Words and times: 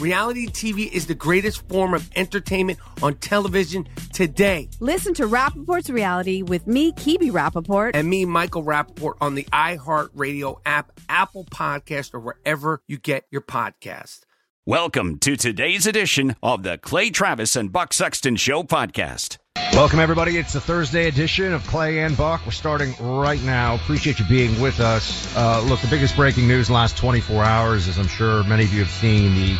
Reality 0.00 0.46
TV 0.46 0.90
is 0.90 1.06
the 1.06 1.14
greatest 1.14 1.68
form 1.68 1.92
of 1.92 2.10
entertainment 2.16 2.78
on 3.02 3.16
television 3.16 3.86
today. 4.14 4.70
Listen 4.80 5.12
to 5.12 5.26
Rappaport's 5.26 5.90
Reality 5.90 6.40
with 6.40 6.66
me, 6.66 6.92
Kibi 6.92 7.30
Rappaport. 7.30 7.90
And 7.92 8.08
me, 8.08 8.24
Michael 8.24 8.64
Rappaport, 8.64 9.16
on 9.20 9.34
the 9.34 9.44
iHeartRadio 9.52 10.58
app, 10.64 10.98
Apple 11.10 11.44
Podcast, 11.44 12.14
or 12.14 12.20
wherever 12.20 12.82
you 12.88 12.96
get 12.96 13.26
your 13.30 13.42
podcast. 13.42 14.20
Welcome 14.64 15.18
to 15.18 15.36
today's 15.36 15.86
edition 15.86 16.34
of 16.42 16.62
the 16.62 16.78
Clay 16.78 17.10
Travis 17.10 17.54
and 17.54 17.70
Buck 17.70 17.92
Sexton 17.92 18.36
Show 18.36 18.62
podcast. 18.62 19.36
Welcome, 19.74 19.98
everybody. 19.98 20.38
It's 20.38 20.54
the 20.54 20.60
Thursday 20.62 21.08
edition 21.08 21.52
of 21.52 21.62
Clay 21.66 21.98
and 21.98 22.16
Buck. 22.16 22.40
We're 22.46 22.52
starting 22.52 22.94
right 23.00 23.42
now. 23.42 23.74
Appreciate 23.74 24.18
you 24.18 24.24
being 24.26 24.58
with 24.62 24.80
us. 24.80 25.34
Uh, 25.36 25.60
look, 25.68 25.80
the 25.80 25.88
biggest 25.88 26.16
breaking 26.16 26.48
news 26.48 26.68
in 26.68 26.72
the 26.72 26.78
last 26.78 26.96
24 26.96 27.44
hours, 27.44 27.86
as 27.86 27.98
I'm 27.98 28.06
sure 28.06 28.42
many 28.44 28.64
of 28.64 28.72
you 28.72 28.80
have 28.80 28.90
seen, 28.90 29.34
the 29.34 29.58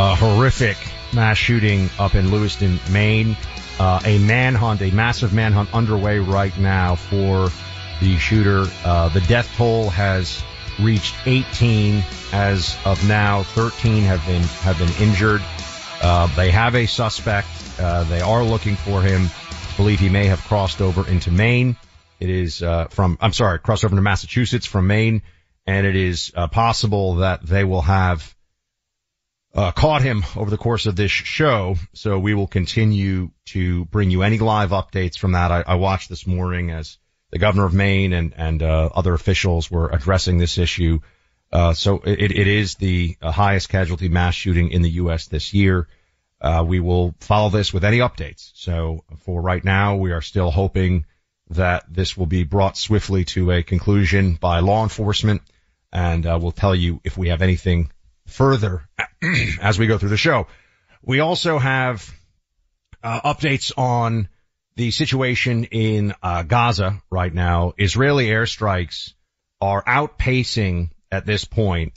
uh, 0.00 0.16
horrific 0.16 0.78
mass 1.12 1.36
shooting 1.36 1.90
up 1.98 2.14
in 2.14 2.30
Lewiston, 2.30 2.80
Maine. 2.90 3.36
Uh, 3.78 4.00
a 4.06 4.18
manhunt, 4.18 4.80
a 4.80 4.90
massive 4.90 5.34
manhunt 5.34 5.74
underway 5.74 6.18
right 6.18 6.56
now 6.56 6.94
for 6.94 7.50
the 8.00 8.16
shooter. 8.16 8.64
Uh, 8.82 9.10
the 9.10 9.20
death 9.22 9.50
toll 9.56 9.90
has 9.90 10.42
reached 10.78 11.14
18 11.26 12.02
as 12.32 12.78
of 12.86 13.06
now. 13.06 13.42
13 13.42 14.04
have 14.04 14.24
been 14.24 14.42
have 14.42 14.78
been 14.78 15.06
injured. 15.06 15.42
Uh, 16.00 16.34
they 16.34 16.50
have 16.50 16.74
a 16.76 16.86
suspect. 16.86 17.48
Uh, 17.78 18.04
they 18.04 18.22
are 18.22 18.42
looking 18.42 18.76
for 18.76 19.02
him. 19.02 19.28
Believe 19.76 20.00
he 20.00 20.08
may 20.08 20.26
have 20.26 20.40
crossed 20.44 20.80
over 20.80 21.06
into 21.06 21.30
Maine. 21.30 21.76
It 22.18 22.30
is 22.30 22.62
uh, 22.62 22.86
from 22.86 23.18
I'm 23.20 23.34
sorry, 23.34 23.58
crossed 23.58 23.84
over 23.84 23.96
to 23.96 24.02
Massachusetts 24.02 24.64
from 24.64 24.86
Maine, 24.86 25.20
and 25.66 25.86
it 25.86 25.96
is 25.96 26.32
possible 26.52 27.16
that 27.16 27.44
they 27.44 27.64
will 27.64 27.82
have 27.82 28.34
uh, 29.54 29.72
caught 29.72 30.02
him 30.02 30.24
over 30.36 30.50
the 30.50 30.56
course 30.56 30.86
of 30.86 30.96
this 30.96 31.10
show. 31.10 31.76
So 31.92 32.18
we 32.18 32.34
will 32.34 32.46
continue 32.46 33.30
to 33.46 33.84
bring 33.86 34.10
you 34.10 34.22
any 34.22 34.38
live 34.38 34.70
updates 34.70 35.18
from 35.18 35.32
that. 35.32 35.50
I, 35.50 35.64
I 35.66 35.74
watched 35.74 36.08
this 36.08 36.26
morning 36.26 36.70
as 36.70 36.98
the 37.30 37.38
governor 37.38 37.64
of 37.64 37.74
Maine 37.74 38.12
and, 38.12 38.34
and, 38.36 38.62
uh, 38.62 38.90
other 38.94 39.14
officials 39.14 39.70
were 39.70 39.88
addressing 39.88 40.38
this 40.38 40.58
issue. 40.58 41.00
Uh, 41.52 41.74
so 41.74 41.98
it, 41.98 42.30
it 42.30 42.46
is 42.46 42.76
the 42.76 43.16
uh, 43.20 43.30
highest 43.30 43.68
casualty 43.68 44.08
mass 44.08 44.34
shooting 44.34 44.70
in 44.70 44.82
the 44.82 44.90
U.S. 44.90 45.26
this 45.26 45.52
year. 45.52 45.88
Uh, 46.40 46.64
we 46.66 46.80
will 46.80 47.14
follow 47.20 47.50
this 47.50 47.72
with 47.72 47.84
any 47.84 47.98
updates. 47.98 48.52
So 48.54 49.04
for 49.24 49.42
right 49.42 49.64
now, 49.64 49.96
we 49.96 50.12
are 50.12 50.22
still 50.22 50.50
hoping 50.50 51.06
that 51.50 51.84
this 51.92 52.16
will 52.16 52.26
be 52.26 52.44
brought 52.44 52.76
swiftly 52.76 53.24
to 53.26 53.50
a 53.50 53.62
conclusion 53.62 54.34
by 54.34 54.60
law 54.60 54.84
enforcement 54.84 55.42
and 55.92 56.26
uh, 56.26 56.38
we'll 56.40 56.52
tell 56.52 56.74
you 56.74 57.00
if 57.04 57.16
we 57.18 57.28
have 57.28 57.42
anything 57.42 57.90
further 58.30 58.88
as 59.60 59.78
we 59.78 59.86
go 59.86 59.98
through 59.98 60.10
the 60.10 60.16
show. 60.16 60.46
We 61.02 61.20
also 61.20 61.58
have 61.58 62.10
uh, 63.02 63.32
updates 63.34 63.72
on 63.76 64.28
the 64.76 64.90
situation 64.90 65.64
in 65.64 66.14
uh, 66.22 66.42
Gaza 66.42 67.02
right 67.10 67.32
now. 67.32 67.74
Israeli 67.78 68.26
airstrikes 68.26 69.12
are 69.60 69.82
outpacing 69.84 70.90
at 71.12 71.26
this 71.26 71.44
point, 71.44 71.92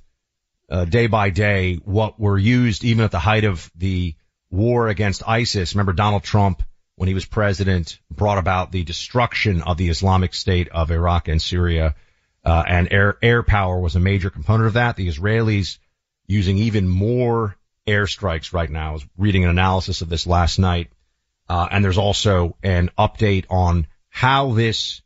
uh, 0.69 0.85
day 0.85 1.07
by 1.07 1.29
day, 1.29 1.75
what 1.75 2.19
were 2.19 2.37
used 2.37 2.83
even 2.83 3.05
at 3.05 3.11
the 3.11 3.19
height 3.19 3.43
of 3.43 3.69
the 3.75 4.15
war 4.49 4.87
against 4.87 5.27
ISIS. 5.27 5.75
Remember 5.75 5.93
Donald 5.93 6.23
Trump, 6.23 6.63
when 6.95 7.07
he 7.07 7.13
was 7.13 7.25
president, 7.25 7.99
brought 8.11 8.37
about 8.37 8.71
the 8.71 8.83
destruction 8.83 9.61
of 9.61 9.77
the 9.77 9.89
Islamic 9.89 10.33
State 10.33 10.69
of 10.69 10.91
Iraq 10.91 11.27
and 11.27 11.41
Syria, 11.41 11.95
uh, 12.45 12.63
and 12.67 12.91
air 12.91 13.17
air 13.21 13.43
power 13.43 13.79
was 13.79 13.95
a 13.95 13.99
major 13.99 14.29
component 14.29 14.67
of 14.67 14.73
that. 14.73 14.95
The 14.95 15.07
Israelis 15.07 15.77
using 16.27 16.57
even 16.57 16.87
more 16.87 17.55
airstrikes 17.87 18.53
right 18.53 18.69
now. 18.69 18.89
I 18.89 18.93
was 18.93 19.05
reading 19.17 19.43
an 19.43 19.49
analysis 19.49 20.01
of 20.01 20.09
this 20.09 20.25
last 20.25 20.59
night. 20.59 20.89
Uh, 21.49 21.67
and 21.69 21.83
there's 21.83 21.97
also 21.97 22.55
an 22.63 22.89
update 22.97 23.45
on 23.49 23.87
how 24.09 24.53
this 24.53 25.01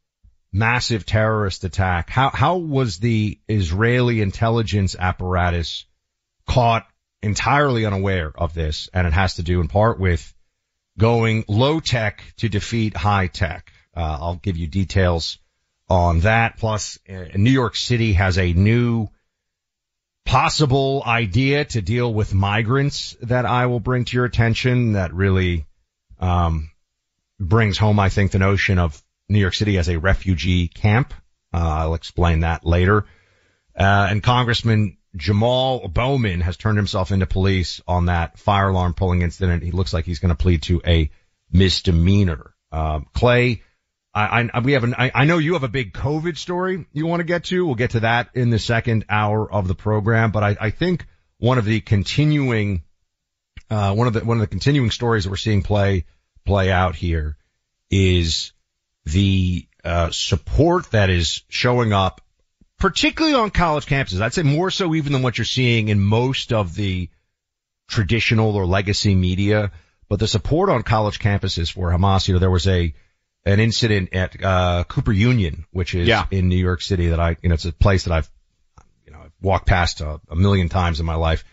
massive 0.51 1.05
terrorist 1.05 1.63
attack, 1.63 2.09
how, 2.09 2.29
how 2.29 2.57
was 2.57 2.99
the 2.99 3.39
Israeli 3.47 4.21
intelligence 4.21 4.95
apparatus 4.97 5.85
caught 6.47 6.87
entirely 7.21 7.85
unaware 7.85 8.31
of 8.35 8.53
this? 8.53 8.89
And 8.93 9.07
it 9.07 9.13
has 9.13 9.35
to 9.35 9.43
do 9.43 9.61
in 9.61 9.67
part 9.67 9.99
with 9.99 10.33
going 10.97 11.45
low 11.47 11.79
tech 11.79 12.23
to 12.37 12.49
defeat 12.49 12.95
high 12.95 13.27
tech. 13.27 13.71
Uh, 13.95 14.17
I'll 14.21 14.35
give 14.35 14.57
you 14.57 14.67
details 14.67 15.39
on 15.89 16.21
that. 16.21 16.57
Plus, 16.57 16.99
uh, 17.09 17.25
New 17.35 17.51
York 17.51 17.75
City 17.75 18.13
has 18.13 18.37
a 18.37 18.53
new 18.53 19.09
possible 20.27 21.01
idea 21.05 21.63
to 21.63 21.81
deal 21.81 22.13
with 22.13 22.33
migrants 22.33 23.15
that 23.21 23.45
I 23.45 23.67
will 23.67 23.79
bring 23.79 24.03
to 24.05 24.15
your 24.17 24.25
attention 24.25 24.93
that 24.93 25.13
really 25.13 25.65
um, 26.19 26.69
brings 27.39 27.77
home, 27.77 27.97
I 27.97 28.09
think, 28.09 28.31
the 28.31 28.39
notion 28.39 28.77
of 28.77 29.01
New 29.29 29.39
York 29.39 29.53
City 29.53 29.77
as 29.77 29.87
a 29.87 29.97
refugee 29.97 30.67
camp. 30.67 31.13
Uh, 31.53 31.57
I'll 31.59 31.93
explain 31.93 32.41
that 32.41 32.65
later. 32.65 33.05
Uh, 33.73 34.07
and 34.11 34.21
Congressman 34.21 34.97
Jamal 35.15 35.87
Bowman 35.87 36.41
has 36.41 36.57
turned 36.57 36.77
himself 36.77 37.11
into 37.11 37.25
police 37.25 37.81
on 37.87 38.07
that 38.07 38.37
fire 38.37 38.67
alarm 38.67 38.95
pulling 38.95 39.21
incident. 39.21 39.63
He 39.63 39.71
looks 39.71 39.93
like 39.93 40.03
he's 40.03 40.19
going 40.19 40.35
to 40.35 40.43
plead 40.43 40.63
to 40.63 40.81
a 40.85 41.09
misdemeanor. 41.51 42.53
Um, 42.73 43.07
Clay, 43.13 43.63
I, 44.17 44.49
I, 44.51 44.59
we 44.61 44.71
have 44.73 44.83
an, 44.83 44.95
I, 44.97 45.11
I 45.13 45.25
know 45.25 45.37
you 45.37 45.53
have 45.53 45.63
a 45.63 45.67
big 45.67 45.93
COVID 45.93 46.37
story 46.37 46.85
you 46.91 47.05
want 47.05 47.19
to 47.19 47.23
get 47.23 47.45
to. 47.45 47.65
We'll 47.65 47.75
get 47.75 47.91
to 47.91 47.99
that 48.01 48.29
in 48.33 48.49
the 48.49 48.57
second 48.57 49.05
hour 49.09 49.51
of 49.51 49.67
the 49.67 49.75
program, 49.75 50.31
but 50.31 50.43
I, 50.43 50.57
I 50.59 50.69
think 50.71 51.05
one 51.37 51.57
of 51.59 51.65
the 51.65 51.81
continuing, 51.81 52.83
uh, 53.69 53.93
one 53.93 54.07
of 54.07 54.13
the, 54.13 54.25
one 54.25 54.37
of 54.37 54.41
the 54.41 54.47
continuing 54.47 54.89
stories 54.89 55.25
that 55.25 55.29
we're 55.29 55.35
seeing 55.35 55.61
play, 55.61 56.05
play 56.45 56.71
out 56.71 56.95
here 56.95 57.37
is 57.91 58.53
the, 59.05 59.67
uh, 59.83 60.09
support 60.11 60.89
that 60.91 61.09
is 61.09 61.43
showing 61.49 61.93
up, 61.93 62.21
particularly 62.79 63.35
on 63.35 63.51
college 63.51 63.85
campuses. 63.85 64.19
I'd 64.19 64.33
say 64.33 64.43
more 64.43 64.71
so 64.71 64.95
even 64.95 65.13
than 65.13 65.21
what 65.21 65.37
you're 65.37 65.45
seeing 65.45 65.89
in 65.89 65.99
most 65.99 66.51
of 66.51 66.73
the 66.73 67.09
traditional 67.87 68.55
or 68.55 68.65
legacy 68.65 69.13
media, 69.13 69.71
but 70.09 70.19
the 70.19 70.27
support 70.27 70.69
on 70.69 70.81
college 70.81 71.19
campuses 71.19 71.71
for 71.71 71.91
Hamas, 71.91 72.27
you 72.27 72.33
know, 72.33 72.39
there 72.39 72.49
was 72.49 72.67
a, 72.67 72.93
an 73.47 73.61
incident 73.61 74.13
at 74.13 74.43
uh, 74.43 74.83
Cooper 74.87 75.13
Union, 75.13 75.65
which 75.71 75.95
is 75.95 76.07
yeah. 76.07 76.25
in 76.31 76.49
New 76.49 76.57
York 76.57 76.81
City 76.81 77.07
that 77.07 77.19
I, 77.19 77.37
you 77.41 77.49
know, 77.49 77.55
it's 77.55 77.65
a 77.65 77.71
place 77.71 78.03
that 78.03 78.13
I've, 78.13 78.29
you 79.05 79.13
know, 79.13 79.19
I've 79.19 79.31
walked 79.41 79.65
past 79.65 80.01
a, 80.01 80.19
a 80.29 80.35
million 80.35 80.67
times 80.67 80.99
in 80.99 81.05
my 81.05 81.15
life. 81.15 81.45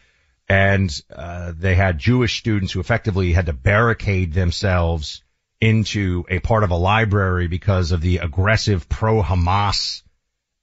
And, 0.48 0.90
uh, 1.14 1.52
they 1.56 1.74
had 1.74 1.98
Jewish 1.98 2.38
students 2.38 2.72
who 2.72 2.80
effectively 2.80 3.32
had 3.32 3.46
to 3.46 3.52
barricade 3.52 4.34
themselves 4.34 5.22
into 5.60 6.24
a 6.28 6.40
part 6.40 6.64
of 6.64 6.70
a 6.70 6.76
library 6.76 7.46
because 7.46 7.92
of 7.92 8.00
the 8.00 8.18
aggressive 8.18 8.88
pro-Hamas, 8.88 10.02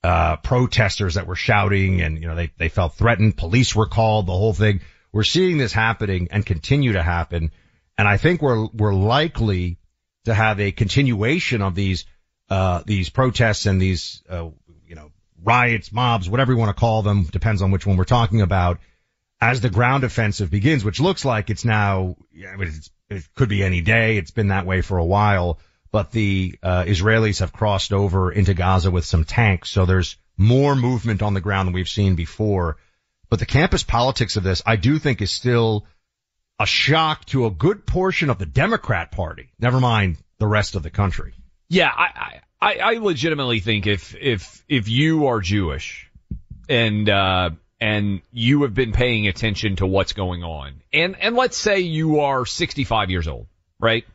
uh, 0.03 0.35
protesters 0.37 1.15
that 1.15 1.27
were 1.27 1.35
shouting 1.35 2.01
and, 2.01 2.21
you 2.21 2.27
know, 2.27 2.35
they, 2.35 2.51
they 2.57 2.69
felt 2.69 2.95
threatened. 2.95 3.37
Police 3.37 3.73
were 3.73 3.87
called, 3.87 4.27
the 4.27 4.33
whole 4.33 4.53
thing. 4.53 4.81
We're 5.13 5.23
seeing 5.23 5.57
this 5.57 5.71
happening 5.71 6.27
and 6.31 6.45
continue 6.45 6.93
to 6.93 7.03
happen. 7.03 7.51
And 7.97 8.07
I 8.07 8.17
think 8.17 8.41
we're, 8.41 8.67
we're 8.67 8.93
likely 8.93 9.77
to 10.25 10.33
have 10.33 10.59
a 10.59 10.71
continuation 10.71 11.61
of 11.61 11.75
these, 11.75 12.05
uh, 12.49 12.81
these 12.85 13.09
protests 13.09 13.65
and 13.65 13.81
these, 13.81 14.23
uh, 14.29 14.49
you 14.87 14.95
know, 14.95 15.11
riots, 15.43 15.91
mobs, 15.91 16.29
whatever 16.29 16.51
you 16.51 16.57
want 16.57 16.75
to 16.75 16.79
call 16.79 17.01
them, 17.01 17.23
depends 17.23 17.61
on 17.61 17.71
which 17.71 17.85
one 17.85 17.97
we're 17.97 18.03
talking 18.03 18.41
about, 18.41 18.79
as 19.39 19.61
the 19.61 19.69
ground 19.69 20.03
offensive 20.03 20.51
begins, 20.51 20.83
which 20.83 20.99
looks 20.99 21.25
like 21.25 21.49
it's 21.49 21.65
now, 21.65 22.15
I 22.47 22.55
mean, 22.55 22.71
it 23.09 23.27
could 23.35 23.49
be 23.49 23.63
any 23.63 23.81
day. 23.81 24.17
It's 24.17 24.31
been 24.31 24.49
that 24.49 24.65
way 24.65 24.81
for 24.81 24.97
a 24.97 25.05
while, 25.05 25.59
but 25.91 26.11
the 26.11 26.57
uh, 26.61 26.83
Israelis 26.83 27.39
have 27.39 27.51
crossed 27.51 27.91
over 27.91 28.31
into 28.31 28.53
Gaza 28.53 28.91
with 28.91 29.05
some 29.05 29.25
tanks, 29.25 29.69
so 29.69 29.85
there's 29.85 30.17
more 30.37 30.75
movement 30.75 31.21
on 31.21 31.33
the 31.33 31.41
ground 31.41 31.67
than 31.67 31.73
we've 31.73 31.89
seen 31.89 32.15
before. 32.15 32.77
But 33.29 33.39
the 33.39 33.45
campus 33.45 33.83
politics 33.83 34.37
of 34.37 34.43
this, 34.43 34.61
I 34.65 34.75
do 34.75 34.99
think, 34.99 35.21
is 35.21 35.31
still 35.31 35.85
a 36.61 36.65
shock 36.65 37.25
to 37.25 37.47
a 37.47 37.51
good 37.51 37.87
portion 37.87 38.29
of 38.29 38.37
the 38.37 38.45
Democrat 38.45 39.11
Party. 39.11 39.49
Never 39.59 39.79
mind 39.79 40.17
the 40.37 40.45
rest 40.45 40.75
of 40.75 40.83
the 40.83 40.91
country. 40.91 41.33
Yeah, 41.69 41.89
I, 41.89 42.41
I, 42.61 42.75
I 42.75 42.93
legitimately 42.97 43.61
think 43.61 43.87
if 43.87 44.15
if 44.15 44.63
if 44.69 44.87
you 44.87 45.27
are 45.27 45.39
Jewish 45.41 46.09
and 46.69 47.09
uh, 47.09 47.49
and 47.79 48.21
you 48.31 48.61
have 48.61 48.75
been 48.75 48.91
paying 48.91 49.27
attention 49.27 49.77
to 49.77 49.87
what's 49.87 50.13
going 50.13 50.43
on, 50.43 50.81
and 50.93 51.15
and 51.19 51.35
let's 51.35 51.57
say 51.57 51.79
you 51.79 52.19
are 52.19 52.45
65 52.45 53.09
years 53.09 53.27
old, 53.27 53.47
right? 53.79 54.05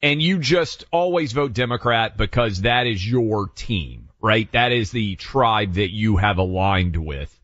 And 0.00 0.22
you 0.22 0.38
just 0.38 0.84
always 0.92 1.32
vote 1.32 1.52
Democrat 1.52 2.16
because 2.16 2.62
that 2.62 2.86
is 2.86 3.06
your 3.06 3.48
team, 3.48 4.10
right? 4.20 4.50
That 4.52 4.70
is 4.72 4.92
the 4.92 5.16
tribe 5.16 5.74
that 5.74 5.90
you 5.90 6.18
have 6.18 6.38
aligned 6.38 6.96
with. 6.96 7.36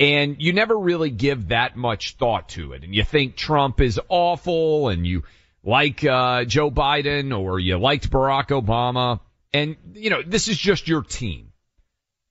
And 0.00 0.36
you 0.40 0.54
never 0.54 0.76
really 0.76 1.10
give 1.10 1.48
that 1.48 1.76
much 1.76 2.16
thought 2.16 2.48
to 2.50 2.72
it. 2.72 2.84
And 2.84 2.94
you 2.94 3.04
think 3.04 3.36
Trump 3.36 3.82
is 3.82 4.00
awful 4.08 4.88
and 4.88 5.06
you 5.06 5.24
like, 5.62 6.02
uh, 6.02 6.44
Joe 6.46 6.70
Biden 6.70 7.38
or 7.38 7.60
you 7.60 7.78
liked 7.78 8.10
Barack 8.10 8.48
Obama. 8.48 9.20
And, 9.52 9.76
you 9.92 10.08
know, 10.08 10.22
this 10.22 10.48
is 10.48 10.56
just 10.56 10.88
your 10.88 11.02
team. 11.02 11.52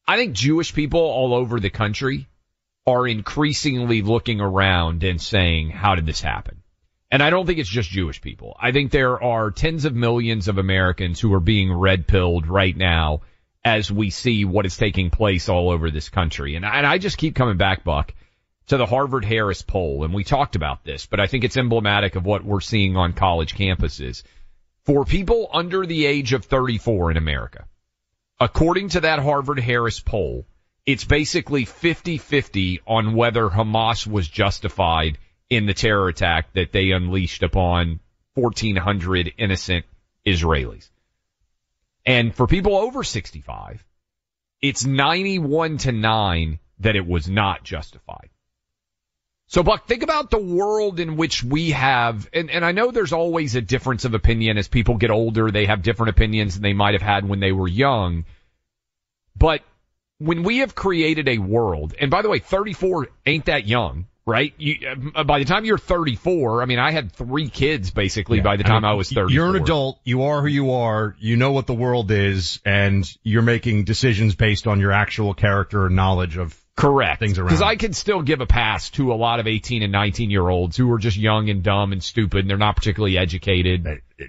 I 0.07 0.18
think 0.18 0.33
Jewish 0.33 0.74
people 0.74 1.00
all 1.00 1.36
over 1.36 1.60
the 1.60 1.69
country 1.69 2.27
are 2.88 3.07
increasingly 3.07 4.01
looking 4.01 4.42
around 4.42 5.04
and 5.04 5.21
saying, 5.21 5.69
how 5.69 5.94
did 5.94 6.07
this 6.07 6.21
happen? 6.21 6.63
And 7.12 7.21
I 7.21 7.30
don't 7.30 7.45
think 7.45 7.60
it's 7.60 7.69
just 7.69 7.92
Jewish 7.92 8.19
people. 8.19 8.57
I 8.60 8.71
think 8.71 8.89
there 8.89 9.21
are 9.21 9.51
tens 9.51 9.86
of 9.86 9.95
millions 9.95 10.48
of 10.48 10.57
Americans 10.57 11.19
who 11.19 11.31
are 11.36 11.39
being 11.39 11.71
red 11.71 12.07
pilled 12.07 12.48
right 12.48 12.75
now 12.75 13.21
as 13.64 13.92
we 13.92 14.10
see 14.10 14.46
what 14.46 14.66
is 14.66 14.78
taking 14.78 15.10
place 15.10 15.50
all 15.50 15.70
over 15.70 15.92
this 15.92 16.10
country. 16.10 16.56
And, 16.56 16.66
and 16.66 16.86
I 16.86 16.98
just 16.98 17.18
keep 17.18 17.36
coming 17.36 17.58
back, 17.58 17.84
Buck, 17.84 18.14
to 18.68 18.78
the 18.78 18.86
Harvard 18.86 19.26
Harris 19.26 19.62
poll. 19.62 20.04
And 20.04 20.14
we 20.14 20.24
talked 20.24 20.56
about 20.56 20.84
this, 20.84 21.06
but 21.06 21.20
I 21.20 21.28
think 21.28 21.44
it's 21.44 21.58
emblematic 21.58 22.16
of 22.16 22.26
what 22.26 22.44
we're 22.44 22.62
seeing 22.62 22.96
on 22.96 23.14
college 23.14 23.56
campuses. 23.56 24.24
For 24.86 25.06
people 25.06 25.50
under 25.54 25.86
the 25.86 26.06
age 26.06 26.34
of 26.34 26.46
34 26.46 27.12
in 27.12 27.18
America, 27.18 27.66
according 28.40 28.90
to 28.90 29.02
that 29.02 29.20
Harvard 29.20 29.60
Harris 29.60 30.00
poll, 30.00 30.46
it's 30.86 31.04
basically 31.04 31.66
50-50 31.66 32.80
on 32.88 33.14
whether 33.14 33.50
Hamas 33.50 34.08
was 34.08 34.28
justified 34.28 35.18
in 35.50 35.66
the 35.66 35.74
terror 35.74 36.08
attack 36.08 36.54
that 36.54 36.72
they 36.72 36.92
unleashed 36.92 37.44
upon 37.44 38.00
1400 38.36 39.34
innocent 39.38 39.86
Israelis. 40.26 40.90
And 42.10 42.34
for 42.34 42.48
people 42.48 42.76
over 42.76 43.04
65, 43.04 43.86
it's 44.64 44.84
91 44.84 45.78
to 45.78 45.92
9 45.92 46.60
that 46.80 46.96
it 46.96 47.06
was 47.06 47.30
not 47.30 47.64
justified. 47.64 48.32
So 49.46 49.62
Buck, 49.62 49.86
think 49.86 50.02
about 50.02 50.32
the 50.32 50.40
world 50.40 51.00
in 51.00 51.18
which 51.18 51.44
we 51.44 51.70
have, 51.70 52.28
and, 52.34 52.50
and 52.50 52.66
I 52.66 52.72
know 52.72 52.90
there's 52.90 53.14
always 53.14 53.54
a 53.54 53.62
difference 53.62 54.06
of 54.06 54.16
opinion 54.16 54.58
as 54.58 54.68
people 54.68 54.98
get 54.98 55.12
older, 55.12 55.52
they 55.52 55.68
have 55.68 55.84
different 55.84 56.10
opinions 56.10 56.56
than 56.56 56.64
they 56.64 56.74
might 56.74 56.96
have 56.96 57.04
had 57.04 57.30
when 57.30 57.42
they 57.42 57.52
were 57.52 57.68
young. 57.68 58.26
But 59.38 59.62
when 60.18 60.42
we 60.42 60.60
have 60.60 60.74
created 60.74 61.28
a 61.28 61.38
world, 61.38 61.94
and 62.02 62.10
by 62.10 62.24
the 62.24 62.30
way, 62.30 62.40
34 62.40 63.10
ain't 63.28 63.46
that 63.46 63.68
young, 63.68 64.08
right? 64.30 64.54
You, 64.58 65.12
uh, 65.16 65.24
by 65.24 65.40
the 65.40 65.46
time 65.46 65.66
you're 65.66 65.78
34, 65.78 66.62
I 66.62 66.66
mean, 66.66 66.80
I 66.80 66.92
had 66.92 67.12
three 67.12 67.50
kids 67.50 67.92
basically 67.92 68.38
yeah, 68.38 68.44
by 68.44 68.58
the 68.58 68.64
time 68.64 68.86
I, 68.86 68.90
mean, 68.90 68.92
I 68.92 68.94
was 68.94 69.10
30. 69.10 69.34
You're 69.34 69.50
an 69.50 69.62
adult. 69.62 70.00
You 70.04 70.24
are 70.24 70.42
who 70.42 70.48
you 70.48 70.72
are. 70.72 71.16
You 71.20 71.36
know 71.36 71.52
what 71.52 71.68
the 71.68 71.74
world 71.74 72.12
is 72.12 72.60
and 72.64 73.10
you're 73.24 73.42
making 73.42 73.84
decisions 73.84 74.36
based 74.36 74.68
on 74.68 74.80
your 74.80 74.92
actual 74.92 75.34
character 75.34 75.88
and 75.88 75.96
knowledge 75.96 76.38
of 76.38 76.60
Correct. 76.80 77.20
Things 77.20 77.38
around. 77.38 77.48
Because 77.48 77.62
I 77.62 77.76
can 77.76 77.92
still 77.92 78.22
give 78.22 78.40
a 78.40 78.46
pass 78.46 78.90
to 78.92 79.12
a 79.12 79.16
lot 79.16 79.42
of 79.42 79.48
18 79.48 79.84
and 79.84 79.92
19 79.92 80.30
year 80.30 80.48
olds 80.48 80.78
who 80.78 80.90
are 80.94 80.98
just 80.98 81.18
young 81.18 81.50
and 81.50 81.62
dumb 81.62 81.92
and 81.92 82.02
stupid 82.02 82.40
and 82.40 82.50
they're 82.50 82.58
not 82.58 82.78
particularly 82.78 83.18
educated. 83.18 83.86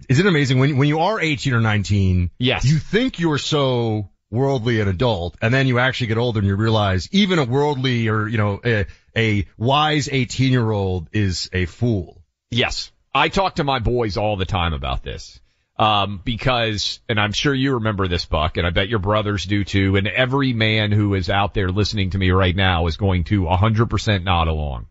Is 0.08 0.18
it 0.18 0.26
amazing 0.26 0.58
when, 0.58 0.76
when 0.76 0.88
you 0.88 0.98
are 0.98 1.20
18 1.20 1.54
or 1.54 1.60
19? 1.60 2.30
Yes. 2.38 2.64
You 2.64 2.78
think 2.78 3.20
you're 3.20 3.38
so 3.38 4.10
worldly 4.30 4.80
and 4.80 4.88
adult, 4.88 5.36
and 5.42 5.52
then 5.52 5.66
you 5.66 5.78
actually 5.78 6.06
get 6.08 6.18
older 6.18 6.38
and 6.38 6.48
you 6.48 6.56
realize 6.56 7.08
even 7.12 7.38
a 7.38 7.44
worldly 7.44 8.08
or, 8.08 8.28
you 8.28 8.38
know, 8.38 8.60
a, 8.64 8.86
a 9.16 9.46
wise 9.58 10.08
18 10.10 10.52
year 10.52 10.70
old 10.70 11.08
is 11.12 11.50
a 11.52 11.66
fool. 11.66 12.22
Yes. 12.50 12.92
I 13.12 13.28
talk 13.28 13.56
to 13.56 13.64
my 13.64 13.80
boys 13.80 14.16
all 14.16 14.36
the 14.36 14.44
time 14.44 14.72
about 14.72 15.02
this. 15.02 15.40
Um, 15.76 16.20
because, 16.22 17.00
and 17.08 17.18
I'm 17.18 17.32
sure 17.32 17.54
you 17.54 17.74
remember 17.74 18.06
this, 18.06 18.26
Buck, 18.26 18.58
and 18.58 18.66
I 18.66 18.70
bet 18.70 18.90
your 18.90 18.98
brothers 18.98 19.46
do 19.46 19.64
too, 19.64 19.96
and 19.96 20.06
every 20.06 20.52
man 20.52 20.92
who 20.92 21.14
is 21.14 21.30
out 21.30 21.54
there 21.54 21.70
listening 21.70 22.10
to 22.10 22.18
me 22.18 22.32
right 22.32 22.54
now 22.54 22.86
is 22.86 22.98
going 22.98 23.24
to 23.24 23.44
100% 23.44 24.22
nod 24.22 24.48
along. 24.48 24.88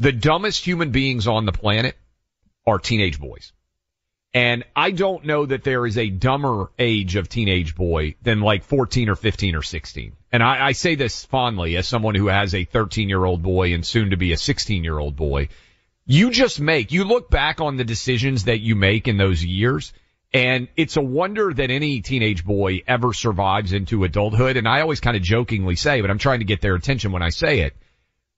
The 0.00 0.10
dumbest 0.10 0.64
human 0.64 0.90
beings 0.90 1.28
on 1.28 1.46
the 1.46 1.52
planet 1.52 1.96
are 2.66 2.80
teenage 2.80 3.20
boys. 3.20 3.52
And 4.36 4.64
I 4.76 4.90
don't 4.90 5.24
know 5.24 5.46
that 5.46 5.64
there 5.64 5.86
is 5.86 5.96
a 5.96 6.10
dumber 6.10 6.70
age 6.78 7.16
of 7.16 7.26
teenage 7.26 7.74
boy 7.74 8.16
than 8.20 8.42
like 8.42 8.64
14 8.64 9.08
or 9.08 9.16
15 9.16 9.56
or 9.56 9.62
16. 9.62 10.12
And 10.30 10.42
I, 10.42 10.66
I 10.66 10.72
say 10.72 10.94
this 10.94 11.24
fondly 11.24 11.74
as 11.78 11.88
someone 11.88 12.14
who 12.14 12.26
has 12.26 12.54
a 12.54 12.64
13 12.64 13.08
year 13.08 13.24
old 13.24 13.42
boy 13.42 13.72
and 13.72 13.82
soon 13.82 14.10
to 14.10 14.18
be 14.18 14.32
a 14.32 14.36
16 14.36 14.84
year 14.84 14.98
old 14.98 15.16
boy. 15.16 15.48
You 16.04 16.30
just 16.30 16.60
make, 16.60 16.92
you 16.92 17.04
look 17.04 17.30
back 17.30 17.62
on 17.62 17.76
the 17.76 17.84
decisions 17.84 18.44
that 18.44 18.60
you 18.60 18.76
make 18.76 19.08
in 19.08 19.16
those 19.16 19.42
years 19.42 19.94
and 20.34 20.68
it's 20.76 20.98
a 20.98 21.02
wonder 21.02 21.54
that 21.54 21.70
any 21.70 22.02
teenage 22.02 22.44
boy 22.44 22.82
ever 22.86 23.14
survives 23.14 23.72
into 23.72 24.04
adulthood. 24.04 24.58
And 24.58 24.68
I 24.68 24.82
always 24.82 25.00
kind 25.00 25.16
of 25.16 25.22
jokingly 25.22 25.76
say, 25.76 26.02
but 26.02 26.10
I'm 26.10 26.18
trying 26.18 26.40
to 26.40 26.44
get 26.44 26.60
their 26.60 26.74
attention 26.74 27.10
when 27.10 27.22
I 27.22 27.30
say 27.30 27.60
it. 27.60 27.74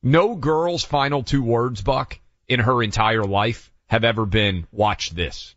No 0.01 0.37
girl's 0.37 0.85
final 0.85 1.25
two 1.25 1.43
words, 1.43 1.83
Buck, 1.83 2.21
in 2.47 2.61
her 2.61 2.85
entire 2.85 3.25
life 3.25 3.73
have 3.89 4.05
ever 4.05 4.27
been 4.27 4.69
watch 4.71 5.11
this. 5.11 5.57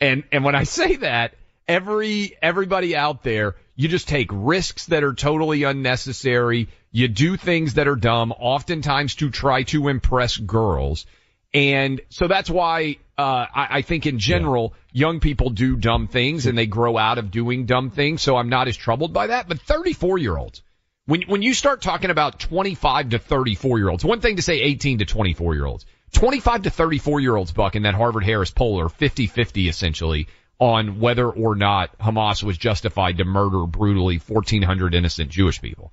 And, 0.00 0.24
and 0.32 0.44
when 0.44 0.54
I 0.54 0.64
say 0.64 0.96
that, 0.96 1.34
every, 1.66 2.36
everybody 2.42 2.96
out 2.96 3.22
there, 3.22 3.56
you 3.74 3.88
just 3.88 4.08
take 4.08 4.28
risks 4.32 4.86
that 4.86 5.04
are 5.04 5.14
totally 5.14 5.62
unnecessary. 5.64 6.68
You 6.90 7.08
do 7.08 7.36
things 7.36 7.74
that 7.74 7.88
are 7.88 7.96
dumb, 7.96 8.32
oftentimes 8.32 9.16
to 9.16 9.30
try 9.30 9.64
to 9.64 9.88
impress 9.88 10.36
girls. 10.36 11.06
And 11.52 12.00
so 12.08 12.28
that's 12.28 12.50
why, 12.50 12.96
uh, 13.18 13.46
I, 13.54 13.68
I 13.70 13.82
think 13.82 14.06
in 14.06 14.18
general, 14.18 14.74
yeah. 14.92 15.06
young 15.06 15.20
people 15.20 15.50
do 15.50 15.76
dumb 15.76 16.08
things 16.08 16.46
and 16.46 16.56
they 16.56 16.66
grow 16.66 16.98
out 16.98 17.18
of 17.18 17.30
doing 17.30 17.66
dumb 17.66 17.90
things. 17.90 18.22
So 18.22 18.36
I'm 18.36 18.48
not 18.48 18.68
as 18.68 18.76
troubled 18.76 19.12
by 19.12 19.28
that. 19.28 19.48
But 19.48 19.60
34 19.60 20.18
year 20.18 20.36
olds, 20.36 20.62
when, 21.06 21.22
when 21.22 21.42
you 21.42 21.54
start 21.54 21.82
talking 21.82 22.10
about 22.10 22.40
25 22.40 23.10
to 23.10 23.18
34 23.18 23.78
year 23.78 23.88
olds, 23.88 24.04
one 24.04 24.20
thing 24.20 24.36
to 24.36 24.42
say 24.42 24.60
18 24.60 24.98
to 24.98 25.04
24 25.04 25.54
year 25.54 25.66
olds. 25.66 25.86
25 26.16 26.62
to 26.62 26.70
34 26.70 27.20
year 27.20 27.36
olds, 27.36 27.52
Buck, 27.52 27.76
in 27.76 27.82
that 27.82 27.94
Harvard 27.94 28.24
Harris 28.24 28.50
poll 28.50 28.80
are 28.80 28.88
50-50 28.88 29.68
essentially 29.68 30.28
on 30.58 30.98
whether 30.98 31.28
or 31.28 31.54
not 31.54 31.96
Hamas 31.98 32.42
was 32.42 32.56
justified 32.56 33.18
to 33.18 33.24
murder 33.26 33.66
brutally 33.66 34.16
1,400 34.16 34.94
innocent 34.94 35.30
Jewish 35.30 35.60
people. 35.60 35.92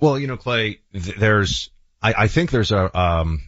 Well, 0.00 0.16
you 0.16 0.28
know, 0.28 0.36
Clay, 0.36 0.78
there's, 0.92 1.70
I, 2.00 2.14
I 2.16 2.28
think 2.28 2.52
there's 2.52 2.70
a, 2.70 2.96
um, 2.96 3.42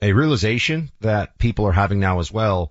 a 0.00 0.12
realization 0.12 0.92
that 1.00 1.36
people 1.38 1.66
are 1.66 1.72
having 1.72 1.98
now 1.98 2.20
as 2.20 2.30
well. 2.30 2.70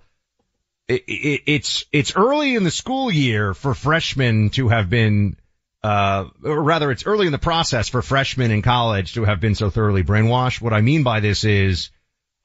It, 0.87 1.03
it, 1.09 1.41
it's, 1.45 1.83
it's 1.91 2.15
early 2.15 2.55
in 2.55 2.63
the 2.63 2.71
school 2.71 3.11
year 3.11 3.53
for 3.53 3.73
freshmen 3.73 4.49
to 4.51 4.69
have 4.69 4.89
been, 4.89 5.35
uh, 5.83 6.29
or 6.41 6.63
rather 6.63 6.89
it's 6.89 7.05
early 7.05 7.25
in 7.25 7.33
the 7.33 7.37
process 7.37 7.89
for 7.89 8.01
freshmen 8.01 8.51
in 8.51 8.61
college 8.61 9.15
to 9.15 9.25
have 9.25 9.41
been 9.41 9.55
so 9.55 9.69
thoroughly 9.69 10.03
brainwashed. 10.03 10.61
What 10.61 10.71
I 10.71 10.79
mean 10.79 11.03
by 11.03 11.19
this 11.19 11.43
is, 11.43 11.89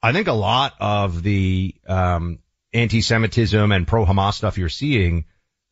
I 0.05 0.13
think 0.13 0.27
a 0.27 0.33
lot 0.33 0.75
of 0.79 1.23
the 1.23 1.73
um, 1.87 2.37
anti-Semitism 2.73 3.71
and 3.71 3.87
pro-Hamas 3.87 4.35
stuff 4.35 4.59
you're 4.59 4.69
seeing, 4.69 5.25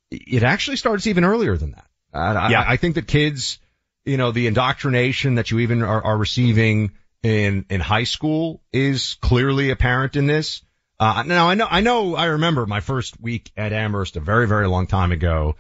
it 0.10 0.42
actually 0.42 0.78
starts 0.78 1.06
even 1.06 1.24
earlier 1.24 1.56
than 1.56 1.72
that. 1.72 1.86
Uh, 2.12 2.48
yeah. 2.50 2.62
I, 2.62 2.74
I, 2.74 2.78
think 2.78 2.96
that 2.96 3.08
kids, 3.08 3.60
you 4.06 4.18
know, 4.18 4.32
the 4.32 4.48
indoctrination 4.48 5.36
that 5.36 5.52
you 5.52 5.60
even 5.60 5.84
are, 5.84 6.04
are 6.04 6.18
receiving 6.18 6.94
in 7.22 7.66
in 7.70 7.80
high 7.80 8.06
school 8.06 8.64
is 8.72 9.18
clearly 9.22 9.70
apparent 9.70 10.16
in 10.16 10.26
this. 10.26 10.64
Uh, 11.00 11.24
now 11.26 11.50
I 11.50 11.56
know 11.56 11.68
I 11.70 11.82
know 11.82 12.16
I 12.16 12.26
remember 12.26 12.66
my 12.66 12.80
first 12.80 13.20
week 13.20 13.52
at 13.56 13.72
Amherst 13.72 14.16
a 14.18 14.20
very 14.20 14.48
very 14.48 14.68
long 14.68 14.88
time 14.88 15.12
ago. 15.12 15.56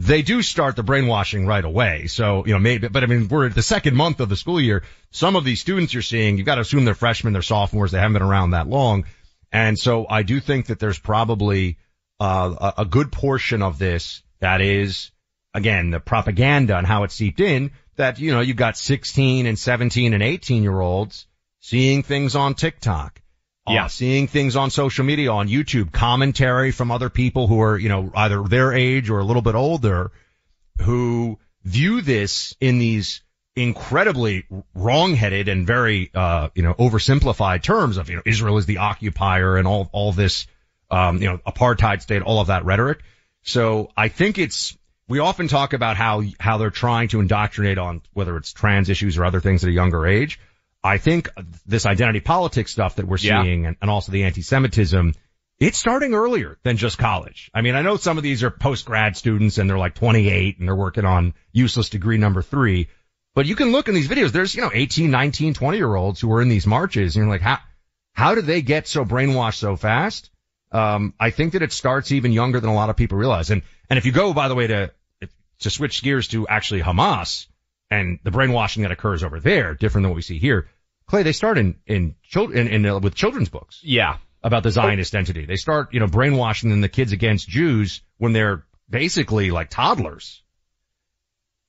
They 0.00 0.22
do 0.22 0.40
start 0.40 0.76
the 0.76 0.82
brainwashing 0.82 1.46
right 1.46 1.64
away. 1.64 2.06
So, 2.06 2.46
you 2.46 2.54
know, 2.54 2.58
maybe, 2.58 2.88
but 2.88 3.04
I 3.04 3.06
mean, 3.06 3.28
we're 3.28 3.46
at 3.46 3.54
the 3.54 3.62
second 3.62 3.94
month 3.94 4.20
of 4.20 4.30
the 4.30 4.36
school 4.36 4.58
year. 4.58 4.82
Some 5.10 5.36
of 5.36 5.44
these 5.44 5.60
students 5.60 5.92
you're 5.92 6.02
seeing, 6.02 6.38
you've 6.38 6.46
got 6.46 6.54
to 6.54 6.62
assume 6.62 6.86
they're 6.86 6.94
freshmen, 6.94 7.34
they're 7.34 7.42
sophomores, 7.42 7.92
they 7.92 7.98
haven't 7.98 8.14
been 8.14 8.22
around 8.22 8.52
that 8.52 8.66
long. 8.66 9.04
And 9.52 9.78
so 9.78 10.06
I 10.08 10.22
do 10.22 10.40
think 10.40 10.66
that 10.66 10.78
there's 10.78 10.98
probably, 10.98 11.76
uh, 12.18 12.72
a, 12.78 12.86
good 12.86 13.12
portion 13.12 13.60
of 13.60 13.78
this 13.78 14.22
that 14.38 14.62
is, 14.62 15.10
again, 15.52 15.90
the 15.90 16.00
propaganda 16.00 16.78
and 16.78 16.86
how 16.86 17.02
it 17.04 17.12
seeped 17.12 17.40
in 17.40 17.70
that, 17.96 18.18
you 18.18 18.32
know, 18.32 18.40
you've 18.40 18.56
got 18.56 18.78
16 18.78 19.44
and 19.44 19.58
17 19.58 20.14
and 20.14 20.22
18 20.22 20.62
year 20.62 20.80
olds 20.80 21.26
seeing 21.60 22.02
things 22.02 22.36
on 22.36 22.54
TikTok. 22.54 23.20
Uh, 23.66 23.72
Yeah. 23.72 23.86
seeing 23.88 24.26
things 24.26 24.56
on 24.56 24.70
social 24.70 25.04
media, 25.04 25.32
on 25.32 25.48
YouTube, 25.48 25.92
commentary 25.92 26.70
from 26.70 26.90
other 26.90 27.10
people 27.10 27.46
who 27.46 27.60
are, 27.60 27.78
you 27.78 27.88
know, 27.88 28.10
either 28.14 28.42
their 28.42 28.72
age 28.72 29.10
or 29.10 29.18
a 29.18 29.24
little 29.24 29.42
bit 29.42 29.54
older, 29.54 30.10
who 30.80 31.38
view 31.64 32.00
this 32.00 32.56
in 32.60 32.78
these 32.78 33.22
incredibly 33.56 34.46
wrong-headed 34.74 35.48
and 35.48 35.66
very, 35.66 36.10
uh, 36.14 36.48
you 36.54 36.62
know, 36.62 36.72
oversimplified 36.74 37.62
terms 37.62 37.96
of, 37.98 38.08
you 38.08 38.16
know, 38.16 38.22
Israel 38.24 38.56
is 38.58 38.66
the 38.66 38.78
occupier 38.78 39.56
and 39.56 39.66
all, 39.66 39.90
all 39.92 40.12
this, 40.12 40.46
um, 40.90 41.20
you 41.20 41.28
know, 41.28 41.38
apartheid 41.46 42.00
state, 42.00 42.22
all 42.22 42.40
of 42.40 42.46
that 42.46 42.64
rhetoric. 42.64 43.00
So 43.42 43.90
I 43.96 44.08
think 44.08 44.38
it's, 44.38 44.76
we 45.08 45.18
often 45.18 45.48
talk 45.48 45.72
about 45.72 45.96
how, 45.96 46.22
how 46.38 46.58
they're 46.58 46.70
trying 46.70 47.08
to 47.08 47.20
indoctrinate 47.20 47.78
on 47.78 48.02
whether 48.12 48.36
it's 48.36 48.52
trans 48.52 48.88
issues 48.88 49.18
or 49.18 49.24
other 49.24 49.40
things 49.40 49.64
at 49.64 49.68
a 49.68 49.72
younger 49.72 50.06
age. 50.06 50.38
I 50.82 50.98
think 50.98 51.28
this 51.66 51.86
identity 51.86 52.20
politics 52.20 52.72
stuff 52.72 52.96
that 52.96 53.06
we're 53.06 53.18
Yeah. 53.18 53.42
seeing 53.42 53.66
and, 53.66 53.76
and 53.82 53.90
also 53.90 54.12
the 54.12 54.24
anti-Semitism, 54.24 55.14
it's 55.58 55.76
starting 55.78 56.14
earlier 56.14 56.58
than 56.62 56.78
just 56.78 56.96
college. 56.96 57.50
I 57.52 57.60
mean, 57.60 57.74
I 57.74 57.82
know 57.82 57.96
some 57.98 58.16
of 58.16 58.22
these 58.22 58.42
are 58.42 58.50
post-grad 58.50 59.16
students 59.16 59.58
and 59.58 59.68
they're 59.68 59.78
like 59.78 59.94
28 59.94 60.58
and 60.58 60.66
they're 60.66 60.74
working 60.74 61.04
on 61.04 61.34
useless 61.52 61.90
degree 61.90 62.16
number 62.16 62.40
three, 62.40 62.88
but 63.34 63.44
you 63.46 63.56
can 63.56 63.72
look 63.72 63.88
in 63.88 63.94
these 63.94 64.08
videos. 64.08 64.32
There's, 64.32 64.54
you 64.54 64.62
know, 64.62 64.70
18, 64.72 65.10
19, 65.10 65.52
20 65.54 65.76
year 65.76 65.94
olds 65.94 66.20
who 66.20 66.32
are 66.32 66.40
in 66.40 66.48
these 66.48 66.66
marches 66.66 67.14
and 67.16 67.24
you're 67.24 67.32
like, 67.32 67.42
how, 67.42 67.58
how 68.14 68.34
did 68.34 68.46
they 68.46 68.62
get 68.62 68.88
so 68.88 69.04
brainwashed 69.04 69.56
so 69.58 69.76
fast? 69.76 70.30
Um, 70.72 71.12
I 71.20 71.30
think 71.30 71.52
that 71.52 71.62
it 71.62 71.72
starts 71.72 72.10
even 72.12 72.32
younger 72.32 72.58
than 72.60 72.70
a 72.70 72.74
lot 72.74 72.88
of 72.90 72.96
people 72.96 73.18
realize. 73.18 73.50
And, 73.50 73.62
and 73.90 73.98
if 73.98 74.06
you 74.06 74.12
go, 74.12 74.32
by 74.32 74.48
the 74.48 74.54
way, 74.54 74.66
to, 74.68 74.90
to 75.60 75.70
switch 75.70 76.02
gears 76.02 76.28
to 76.28 76.48
actually 76.48 76.80
Hamas 76.80 77.48
and 77.90 78.18
the 78.22 78.30
brainwashing 78.30 78.82
that 78.82 78.92
occurs 78.92 79.22
over 79.24 79.40
there, 79.40 79.74
different 79.74 80.04
than 80.04 80.10
what 80.10 80.16
we 80.16 80.22
see 80.22 80.38
here. 80.38 80.68
Clay, 81.06 81.22
they 81.24 81.32
start 81.32 81.58
in, 81.58 81.76
in 81.86 82.14
children, 82.22 82.66
in, 82.68 82.84
in 82.84 82.86
uh, 82.86 82.98
with 83.00 83.14
children's 83.14 83.48
books 83.48 83.80
Yeah. 83.82 84.18
about 84.42 84.62
the 84.62 84.70
Zionist 84.70 85.14
entity. 85.14 85.44
They 85.44 85.56
start, 85.56 85.92
you 85.92 86.00
know, 86.00 86.06
brainwashing 86.06 86.80
the 86.80 86.88
kids 86.88 87.12
against 87.12 87.48
Jews 87.48 88.02
when 88.18 88.32
they're 88.32 88.64
basically 88.88 89.50
like 89.50 89.70
toddlers. 89.70 90.42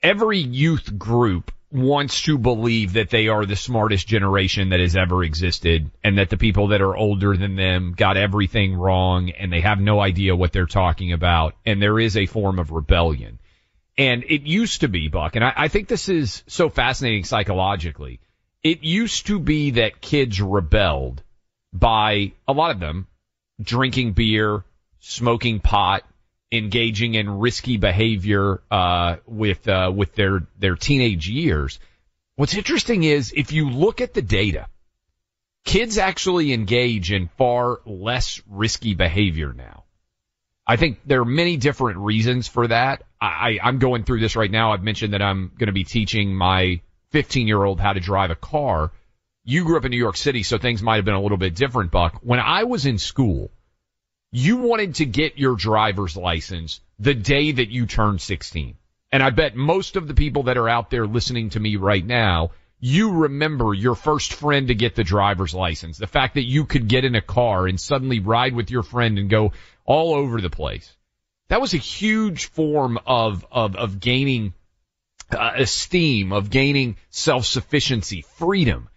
every 0.03 0.39
youth 0.39 0.97
group 0.97 1.51
wants 1.71 2.23
to 2.23 2.37
believe 2.37 2.93
that 2.93 3.09
they 3.09 3.27
are 3.29 3.45
the 3.45 3.55
smartest 3.55 4.07
generation 4.07 4.69
that 4.69 4.79
has 4.81 4.95
ever 4.97 5.23
existed 5.23 5.89
and 6.03 6.17
that 6.17 6.29
the 6.29 6.37
people 6.37 6.67
that 6.69 6.81
are 6.81 6.95
older 6.95 7.37
than 7.37 7.55
them 7.55 7.93
got 7.95 8.17
everything 8.17 8.73
wrong 8.75 9.29
and 9.29 9.53
they 9.53 9.61
have 9.61 9.79
no 9.79 9.99
idea 10.01 10.35
what 10.35 10.51
they're 10.51 10.65
talking 10.65 11.13
about 11.13 11.55
and 11.65 11.81
there 11.81 11.97
is 11.99 12.17
a 12.17 12.25
form 12.25 12.59
of 12.59 12.71
rebellion. 12.71 13.39
And 14.01 14.23
it 14.23 14.41
used 14.41 14.81
to 14.81 14.87
be, 14.87 15.09
Buck, 15.09 15.35
and 15.35 15.45
I, 15.45 15.53
I 15.55 15.67
think 15.67 15.87
this 15.87 16.09
is 16.09 16.43
so 16.47 16.69
fascinating 16.69 17.23
psychologically. 17.23 18.19
It 18.63 18.81
used 18.81 19.27
to 19.27 19.39
be 19.39 19.71
that 19.71 20.01
kids 20.01 20.41
rebelled 20.41 21.21
by 21.71 22.31
a 22.47 22.53
lot 22.53 22.71
of 22.71 22.79
them 22.79 23.05
drinking 23.61 24.13
beer, 24.13 24.63
smoking 25.01 25.59
pot, 25.59 26.03
engaging 26.51 27.13
in 27.13 27.29
risky 27.29 27.77
behavior 27.77 28.63
uh, 28.71 29.17
with 29.27 29.67
uh, 29.67 29.91
with 29.95 30.15
their 30.15 30.47
their 30.57 30.75
teenage 30.75 31.29
years. 31.29 31.79
What's 32.37 32.55
interesting 32.55 33.03
is 33.03 33.31
if 33.35 33.51
you 33.51 33.69
look 33.69 34.01
at 34.01 34.15
the 34.15 34.23
data, 34.23 34.65
kids 35.63 35.99
actually 35.99 36.53
engage 36.53 37.11
in 37.11 37.29
far 37.37 37.81
less 37.85 38.41
risky 38.49 38.95
behavior 38.95 39.53
now. 39.53 39.80
I 40.67 40.75
think 40.75 40.99
there 41.05 41.21
are 41.21 41.25
many 41.25 41.57
different 41.57 41.97
reasons 41.97 42.47
for 42.47 42.67
that. 42.67 43.03
I, 43.19 43.59
I'm 43.61 43.79
going 43.79 44.03
through 44.03 44.19
this 44.19 44.35
right 44.35 44.49
now. 44.49 44.73
I've 44.73 44.83
mentioned 44.83 45.13
that 45.13 45.21
I'm 45.21 45.51
going 45.57 45.67
to 45.67 45.73
be 45.73 45.83
teaching 45.83 46.35
my 46.35 46.81
15 47.11 47.47
year 47.47 47.63
old 47.63 47.79
how 47.79 47.93
to 47.93 47.99
drive 47.99 48.31
a 48.31 48.35
car. 48.35 48.91
You 49.43 49.65
grew 49.65 49.77
up 49.77 49.85
in 49.85 49.91
New 49.91 49.97
York 49.97 50.17
City, 50.17 50.43
so 50.43 50.57
things 50.57 50.83
might 50.83 50.97
have 50.97 51.05
been 51.05 51.15
a 51.15 51.21
little 51.21 51.37
bit 51.37 51.55
different, 51.55 51.91
Buck. 51.91 52.19
When 52.21 52.39
I 52.39 52.63
was 52.63 52.85
in 52.85 52.99
school, 52.99 53.51
you 54.31 54.57
wanted 54.57 54.95
to 54.95 55.05
get 55.05 55.37
your 55.37 55.55
driver's 55.55 56.15
license 56.15 56.79
the 56.99 57.13
day 57.13 57.51
that 57.51 57.69
you 57.69 57.85
turned 57.85 58.21
16. 58.21 58.75
And 59.11 59.21
I 59.21 59.29
bet 59.31 59.55
most 59.55 59.97
of 59.97 60.07
the 60.07 60.13
people 60.13 60.43
that 60.43 60.57
are 60.57 60.69
out 60.69 60.89
there 60.89 61.05
listening 61.05 61.49
to 61.49 61.59
me 61.59 61.75
right 61.75 62.05
now, 62.05 62.51
you 62.81 63.11
remember 63.11 63.75
your 63.75 63.93
first 63.93 64.33
friend 64.33 64.67
to 64.67 64.75
get 64.75 64.95
the 64.95 65.03
driver's 65.03 65.53
license. 65.53 65.99
The 65.99 66.07
fact 66.07 66.33
that 66.33 66.47
you 66.47 66.65
could 66.65 66.87
get 66.87 67.05
in 67.05 67.13
a 67.13 67.21
car 67.21 67.67
and 67.67 67.79
suddenly 67.79 68.19
ride 68.19 68.55
with 68.55 68.71
your 68.71 68.81
friend 68.81 69.19
and 69.19 69.29
go 69.29 69.53
all 69.85 70.15
over 70.15 70.41
the 70.41 70.49
place. 70.49 70.91
That 71.49 71.61
was 71.61 71.75
a 71.75 71.77
huge 71.77 72.45
form 72.45 72.97
of, 73.05 73.45
of, 73.51 73.75
of 73.75 73.99
gaining 73.99 74.53
uh, 75.31 75.51
esteem, 75.57 76.33
of 76.33 76.49
gaining 76.49 76.97
self-sufficiency, 77.11 78.21
freedom. 78.21 78.89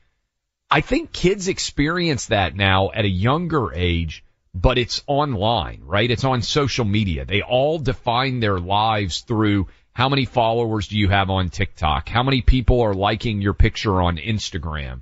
I 0.71 0.81
think 0.81 1.12
kids 1.12 1.49
experience 1.49 2.26
that 2.26 2.57
now 2.57 2.91
at 2.91 3.05
a 3.05 3.09
younger 3.09 3.75
age, 3.75 4.25
but 4.55 4.79
it's 4.79 5.03
online, 5.07 5.83
right? 5.85 6.11
It's 6.11 6.25
on 6.25 6.41
social 6.41 6.87
media. 6.87 7.26
They 7.26 7.43
all 7.43 7.79
define 7.79 8.41
their 8.41 8.59
lives 8.59 9.21
through 9.21 9.69
how 9.95 10.09
many 10.09 10.25
followers 10.25 10.89
do 10.89 10.99
you 10.99 11.09
have 11.09 11.31
on 11.31 11.49
TikTok? 11.49 12.09
How 12.09 12.25
many 12.25 12.43
people 12.43 12.81
are 12.83 12.95
liking 12.95 13.41
your 13.41 13.55
picture 13.55 14.03
on 14.03 14.17
Instagram? 14.17 15.01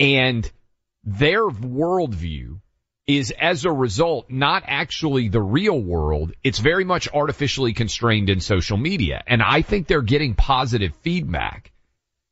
And 0.00 0.50
their 1.04 1.48
worldview 1.48 2.60
is 3.06 3.30
as 3.30 3.64
a 3.64 3.72
result 3.72 4.30
not 4.30 4.64
actually 4.66 5.28
the 5.28 5.40
real 5.40 5.80
world. 5.80 6.32
It's 6.42 6.58
very 6.58 6.84
much 6.84 7.08
artificially 7.12 7.72
constrained 7.72 8.30
in 8.30 8.40
social 8.40 8.76
media. 8.76 9.22
And 9.26 9.42
I 9.42 9.62
think 9.62 9.86
they're 9.86 10.02
getting 10.02 10.34
positive 10.34 10.92
feedback 11.02 11.70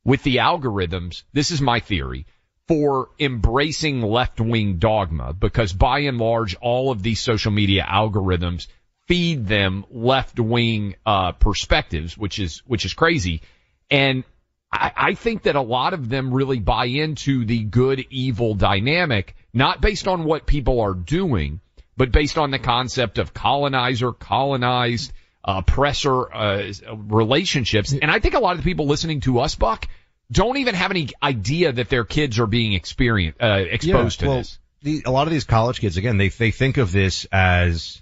with 0.03 0.21
the 0.23 0.37
algorithms. 0.37 1.23
This 1.31 1.51
is 1.51 1.61
my 1.61 1.79
theory 1.79 2.25
for 2.67 3.09
embracing 3.19 4.01
left-wing 4.01 4.77
dogma 4.79 5.33
because 5.33 5.71
by 5.71 5.99
and 5.99 6.17
large 6.17 6.55
all 6.55 6.91
of 6.91 7.03
these 7.03 7.19
social 7.21 7.51
media 7.51 7.85
algorithms 7.89 8.67
feed 9.07 9.47
them 9.47 9.85
left-wing 9.89 10.95
uh, 11.05 11.33
perspectives, 11.33 12.17
which 12.17 12.39
is 12.39 12.59
which 12.65 12.85
is 12.85 12.93
crazy. 12.93 13.41
And 13.89 14.23
I, 14.71 14.91
I 14.95 15.13
think 15.15 15.43
that 15.43 15.55
a 15.55 15.61
lot 15.61 15.93
of 15.93 16.09
them 16.09 16.33
really 16.33 16.59
buy 16.59 16.85
into 16.85 17.45
the 17.45 17.63
good 17.63 18.05
evil 18.09 18.53
dynamic, 18.55 19.35
not 19.53 19.81
based 19.81 20.07
on 20.07 20.23
what 20.23 20.45
people 20.45 20.81
are 20.81 20.93
doing, 20.93 21.59
but 21.97 22.11
based 22.11 22.37
on 22.37 22.51
the 22.51 22.59
concept 22.59 23.17
of 23.17 23.33
colonizer, 23.33 24.13
colonized, 24.13 25.11
uh, 25.43 25.61
oppressor 25.65 26.33
uh, 26.33 26.71
relationships. 26.95 27.93
And 27.93 28.09
I 28.09 28.19
think 28.19 28.35
a 28.35 28.39
lot 28.39 28.51
of 28.51 28.57
the 28.57 28.63
people 28.63 28.87
listening 28.87 29.21
to 29.21 29.39
us, 29.39 29.55
Buck, 29.55 29.87
don't 30.31 30.57
even 30.57 30.75
have 30.75 30.91
any 30.91 31.09
idea 31.21 31.73
that 31.73 31.89
their 31.89 32.05
kids 32.05 32.39
are 32.39 32.47
being 32.47 32.73
experience, 32.73 33.35
uh, 33.41 33.63
exposed 33.69 34.21
Yeah, 34.21 34.25
to 34.25 34.29
well, 34.29 34.37
this. 34.37 34.59
The, 34.83 35.03
a 35.05 35.11
lot 35.11 35.27
of 35.27 35.33
these 35.33 35.43
college 35.43 35.79
kids, 35.79 35.97
again, 35.97 36.17
they 36.17 36.29
they 36.29 36.51
think 36.51 36.77
of 36.77 36.91
this 36.91 37.27
as 37.31 38.01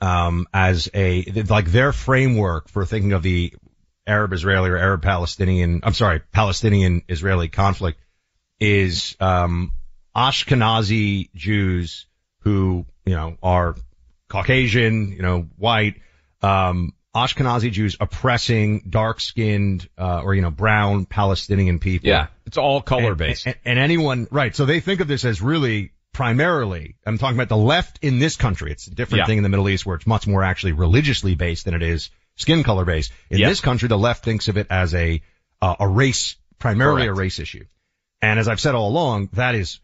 um 0.00 0.46
as 0.52 0.88
a 0.94 1.24
like 1.48 1.70
their 1.70 1.92
framework 1.92 2.68
for 2.68 2.84
thinking 2.84 3.12
of 3.12 3.22
the 3.22 3.54
Arab 4.06 4.32
Israeli 4.32 4.70
or 4.70 4.76
Arab 4.76 5.02
Palestinian. 5.02 5.80
I'm 5.82 5.94
sorry, 5.94 6.20
Palestinian 6.32 7.02
Israeli 7.08 7.48
conflict 7.48 8.00
is 8.60 9.16
um 9.20 9.72
Ashkenazi 10.14 11.30
Jews 11.34 12.06
who 12.40 12.86
you 13.04 13.14
know 13.14 13.36
are 13.42 13.74
Caucasian, 14.28 15.12
you 15.12 15.22
know, 15.22 15.48
white. 15.56 16.00
Um, 16.42 16.92
Ashkenazi 17.14 17.70
Jews 17.72 17.96
oppressing 17.98 18.82
dark-skinned, 18.90 19.88
uh, 19.96 20.20
or, 20.22 20.34
you 20.34 20.42
know, 20.42 20.50
brown 20.50 21.06
Palestinian 21.06 21.78
people. 21.78 22.08
Yeah, 22.08 22.26
it's 22.44 22.58
all 22.58 22.82
color 22.82 23.14
based. 23.14 23.46
And, 23.46 23.56
and 23.64 23.78
anyone, 23.78 24.28
right. 24.30 24.54
So 24.54 24.66
they 24.66 24.80
think 24.80 25.00
of 25.00 25.08
this 25.08 25.24
as 25.24 25.40
really 25.40 25.92
primarily, 26.16 26.96
I'm 27.04 27.18
talking 27.18 27.36
about 27.36 27.50
the 27.50 27.58
left 27.58 27.98
in 28.00 28.18
this 28.18 28.36
country. 28.36 28.72
It's 28.72 28.86
a 28.86 28.94
different 28.94 29.20
Yeah. 29.20 29.26
thing 29.26 29.36
in 29.36 29.42
the 29.42 29.50
Middle 29.50 29.68
East 29.68 29.84
where 29.84 29.96
it's 29.96 30.06
much 30.06 30.26
more 30.26 30.42
actually 30.42 30.72
religiously 30.72 31.34
based 31.34 31.66
than 31.66 31.74
it 31.74 31.82
is 31.82 32.08
skin 32.36 32.62
color 32.64 32.86
based. 32.86 33.12
In 33.28 33.38
Yeah. 33.38 33.50
this 33.50 33.60
country, 33.60 33.88
the 33.88 33.98
left 33.98 34.24
thinks 34.24 34.48
of 34.48 34.56
it 34.56 34.66
as 34.70 34.94
a, 34.94 35.20
uh, 35.60 35.76
a 35.78 35.86
race, 35.86 36.36
primarily 36.58 37.02
Correct. 37.02 37.18
a 37.18 37.20
race 37.20 37.38
issue. 37.38 37.64
And 38.22 38.40
as 38.40 38.48
I've 38.48 38.60
said 38.60 38.74
all 38.74 38.88
along, 38.88 39.28
that 39.34 39.54
is 39.54 39.80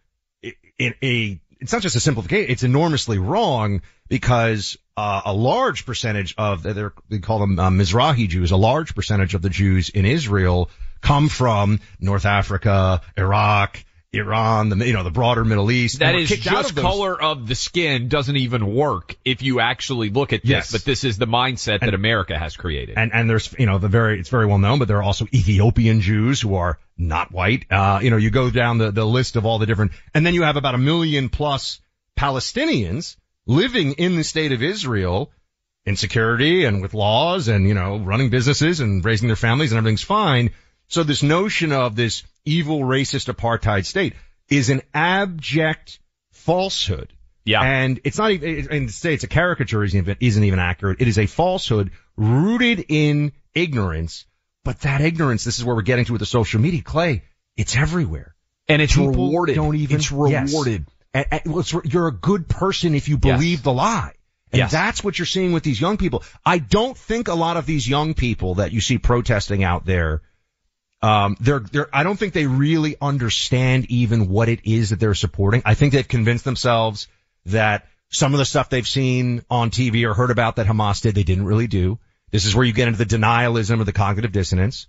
in 0.78 0.94
a, 1.02 1.38
it's 1.60 1.72
not 1.74 1.82
just 1.82 1.96
a 1.96 2.00
simplification, 2.00 2.50
it's 2.50 2.62
enormously 2.62 3.18
wrong 3.18 3.82
because 4.08 4.78
uh, 4.96 5.20
a 5.26 5.34
large 5.34 5.84
percentage 5.84 6.34
of, 6.38 6.62
they're, 6.62 6.94
they 7.10 7.18
call 7.18 7.40
them 7.40 7.58
uh, 7.58 7.68
Mizrahi 7.68 8.26
Jews, 8.26 8.52
a 8.52 8.56
large 8.56 8.94
percentage 8.94 9.34
of 9.34 9.42
the 9.42 9.50
Jews 9.50 9.90
in 9.90 10.06
Israel 10.06 10.70
come 11.02 11.28
from 11.28 11.80
North 12.00 12.24
Africa, 12.24 13.02
Iraq, 13.18 13.84
Iran, 14.14 14.68
the 14.68 14.86
you 14.86 14.92
know 14.92 15.04
the 15.04 15.10
broader 15.10 15.42
Middle 15.42 15.70
East. 15.70 16.00
That 16.00 16.14
and 16.14 16.22
is 16.22 16.28
just 16.28 16.70
of 16.72 16.76
color 16.76 17.20
of 17.20 17.48
the 17.48 17.54
skin 17.54 18.08
doesn't 18.08 18.36
even 18.36 18.74
work 18.74 19.16
if 19.24 19.40
you 19.40 19.60
actually 19.60 20.10
look 20.10 20.34
at 20.34 20.42
this. 20.42 20.50
Yes. 20.50 20.72
But 20.72 20.84
this 20.84 21.04
is 21.04 21.16
the 21.16 21.26
mindset 21.26 21.80
that 21.80 21.94
America 21.94 22.38
has 22.38 22.54
created. 22.54 22.98
And 22.98 23.12
and 23.14 23.30
there's 23.30 23.54
you 23.58 23.64
know 23.64 23.78
the 23.78 23.88
very 23.88 24.20
it's 24.20 24.28
very 24.28 24.44
well 24.44 24.58
known, 24.58 24.78
but 24.78 24.88
there 24.88 24.98
are 24.98 25.02
also 25.02 25.26
Ethiopian 25.32 26.02
Jews 26.02 26.42
who 26.42 26.56
are 26.56 26.78
not 26.98 27.32
white. 27.32 27.64
Uh, 27.70 28.00
you 28.02 28.10
know, 28.10 28.18
you 28.18 28.30
go 28.30 28.50
down 28.50 28.76
the 28.76 28.90
the 28.90 29.06
list 29.06 29.36
of 29.36 29.46
all 29.46 29.58
the 29.58 29.66
different, 29.66 29.92
and 30.12 30.26
then 30.26 30.34
you 30.34 30.42
have 30.42 30.56
about 30.56 30.74
a 30.74 30.78
million 30.78 31.30
plus 31.30 31.80
Palestinians 32.18 33.16
living 33.46 33.92
in 33.92 34.16
the 34.16 34.24
state 34.24 34.52
of 34.52 34.62
Israel 34.62 35.32
in 35.86 35.96
security 35.96 36.66
and 36.66 36.82
with 36.82 36.92
laws 36.92 37.48
and 37.48 37.66
you 37.66 37.72
know 37.72 37.96
running 37.96 38.28
businesses 38.28 38.80
and 38.80 39.02
raising 39.02 39.28
their 39.28 39.36
families 39.36 39.72
and 39.72 39.78
everything's 39.78 40.02
fine. 40.02 40.50
So 40.88 41.02
this 41.02 41.22
notion 41.22 41.72
of 41.72 41.96
this 41.96 42.24
evil 42.44 42.80
racist 42.80 43.32
apartheid 43.32 43.84
state 43.86 44.14
is 44.48 44.70
an 44.70 44.82
abject 44.94 46.00
falsehood. 46.32 47.12
Yeah. 47.44 47.62
And 47.62 48.00
it's 48.04 48.18
not 48.18 48.30
even, 48.30 48.70
and 48.70 48.88
to 48.88 48.94
say 48.94 49.14
it's 49.14 49.24
a 49.24 49.28
caricature 49.28 49.82
isn't 49.82 49.98
even, 49.98 50.16
isn't 50.20 50.44
even 50.44 50.58
accurate. 50.58 51.00
It 51.00 51.08
is 51.08 51.18
a 51.18 51.26
falsehood 51.26 51.90
rooted 52.16 52.84
in 52.88 53.32
ignorance. 53.54 54.26
But 54.64 54.80
that 54.82 55.00
ignorance, 55.00 55.42
this 55.42 55.58
is 55.58 55.64
where 55.64 55.74
we're 55.74 55.82
getting 55.82 56.04
to 56.04 56.12
with 56.12 56.20
the 56.20 56.26
social 56.26 56.60
media, 56.60 56.82
Clay, 56.82 57.24
it's 57.56 57.76
everywhere. 57.76 58.34
And 58.68 58.80
it's 58.80 58.94
People 58.94 59.08
rewarded. 59.10 59.56
Don't 59.56 59.74
even, 59.74 59.96
It's 59.96 60.10
yes. 60.12 60.50
rewarded. 60.52 60.86
And- 61.12 61.26
and- 61.32 61.40
well, 61.46 61.60
it's- 61.60 61.92
you're 61.92 62.06
a 62.06 62.12
good 62.12 62.48
person 62.48 62.94
if 62.94 63.08
you 63.08 63.18
Yes. 63.22 63.38
believe 63.38 63.62
the 63.64 63.72
lie. 63.72 64.12
And 64.52 64.58
Yes. 64.60 64.70
that's 64.70 65.02
what 65.02 65.18
you're 65.18 65.26
seeing 65.26 65.52
with 65.52 65.64
these 65.64 65.80
young 65.80 65.96
people. 65.96 66.22
I 66.46 66.58
don't 66.58 66.96
think 66.96 67.26
a 67.28 67.34
lot 67.34 67.56
of 67.56 67.66
these 67.66 67.88
young 67.88 68.14
people 68.14 68.56
that 68.56 68.70
you 68.72 68.80
see 68.80 68.98
protesting 68.98 69.64
out 69.64 69.84
there, 69.84 70.22
um, 71.02 71.36
they're, 71.40 71.58
they're, 71.60 71.88
I 71.94 72.04
don't 72.04 72.16
think 72.16 72.32
they 72.32 72.46
really 72.46 72.96
understand 73.00 73.86
even 73.90 74.28
what 74.28 74.48
it 74.48 74.60
is 74.64 74.90
that 74.90 75.00
they're 75.00 75.14
supporting. 75.14 75.62
I 75.64 75.74
think 75.74 75.92
they've 75.92 76.06
convinced 76.06 76.44
themselves 76.44 77.08
that 77.46 77.86
some 78.08 78.34
of 78.34 78.38
the 78.38 78.44
stuff 78.44 78.70
they've 78.70 78.86
seen 78.86 79.42
on 79.50 79.70
TV 79.70 80.08
or 80.08 80.14
heard 80.14 80.30
about 80.30 80.56
that 80.56 80.66
Hamas 80.66 81.02
did, 81.02 81.14
they 81.14 81.24
didn't 81.24 81.46
really 81.46 81.66
do. 81.66 81.98
This 82.30 82.44
is 82.46 82.54
where 82.54 82.64
you 82.64 82.72
get 82.72 82.88
into 82.88 83.04
the 83.04 83.16
denialism 83.16 83.80
or 83.80 83.84
the 83.84 83.92
cognitive 83.92 84.32
dissonance. 84.32 84.86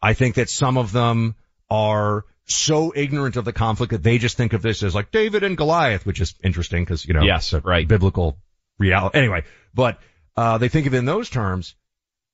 I 0.00 0.12
think 0.12 0.36
that 0.36 0.48
some 0.48 0.78
of 0.78 0.92
them 0.92 1.34
are 1.68 2.24
so 2.44 2.92
ignorant 2.94 3.36
of 3.36 3.44
the 3.44 3.52
conflict 3.52 3.90
that 3.90 4.02
they 4.02 4.18
just 4.18 4.36
think 4.36 4.52
of 4.52 4.62
this 4.62 4.82
as 4.84 4.94
like 4.94 5.10
David 5.10 5.42
and 5.42 5.56
Goliath, 5.56 6.06
which 6.06 6.20
is 6.20 6.34
interesting 6.44 6.84
because, 6.84 7.04
you 7.04 7.14
know, 7.14 7.22
Yes, 7.22 7.52
right. 7.52 7.88
biblical 7.88 8.36
reality. 8.78 9.18
Anyway, 9.18 9.42
but, 9.74 9.98
uh, 10.36 10.58
they 10.58 10.68
think 10.68 10.86
of 10.86 10.94
it 10.94 10.98
in 10.98 11.06
those 11.06 11.28
terms. 11.28 11.74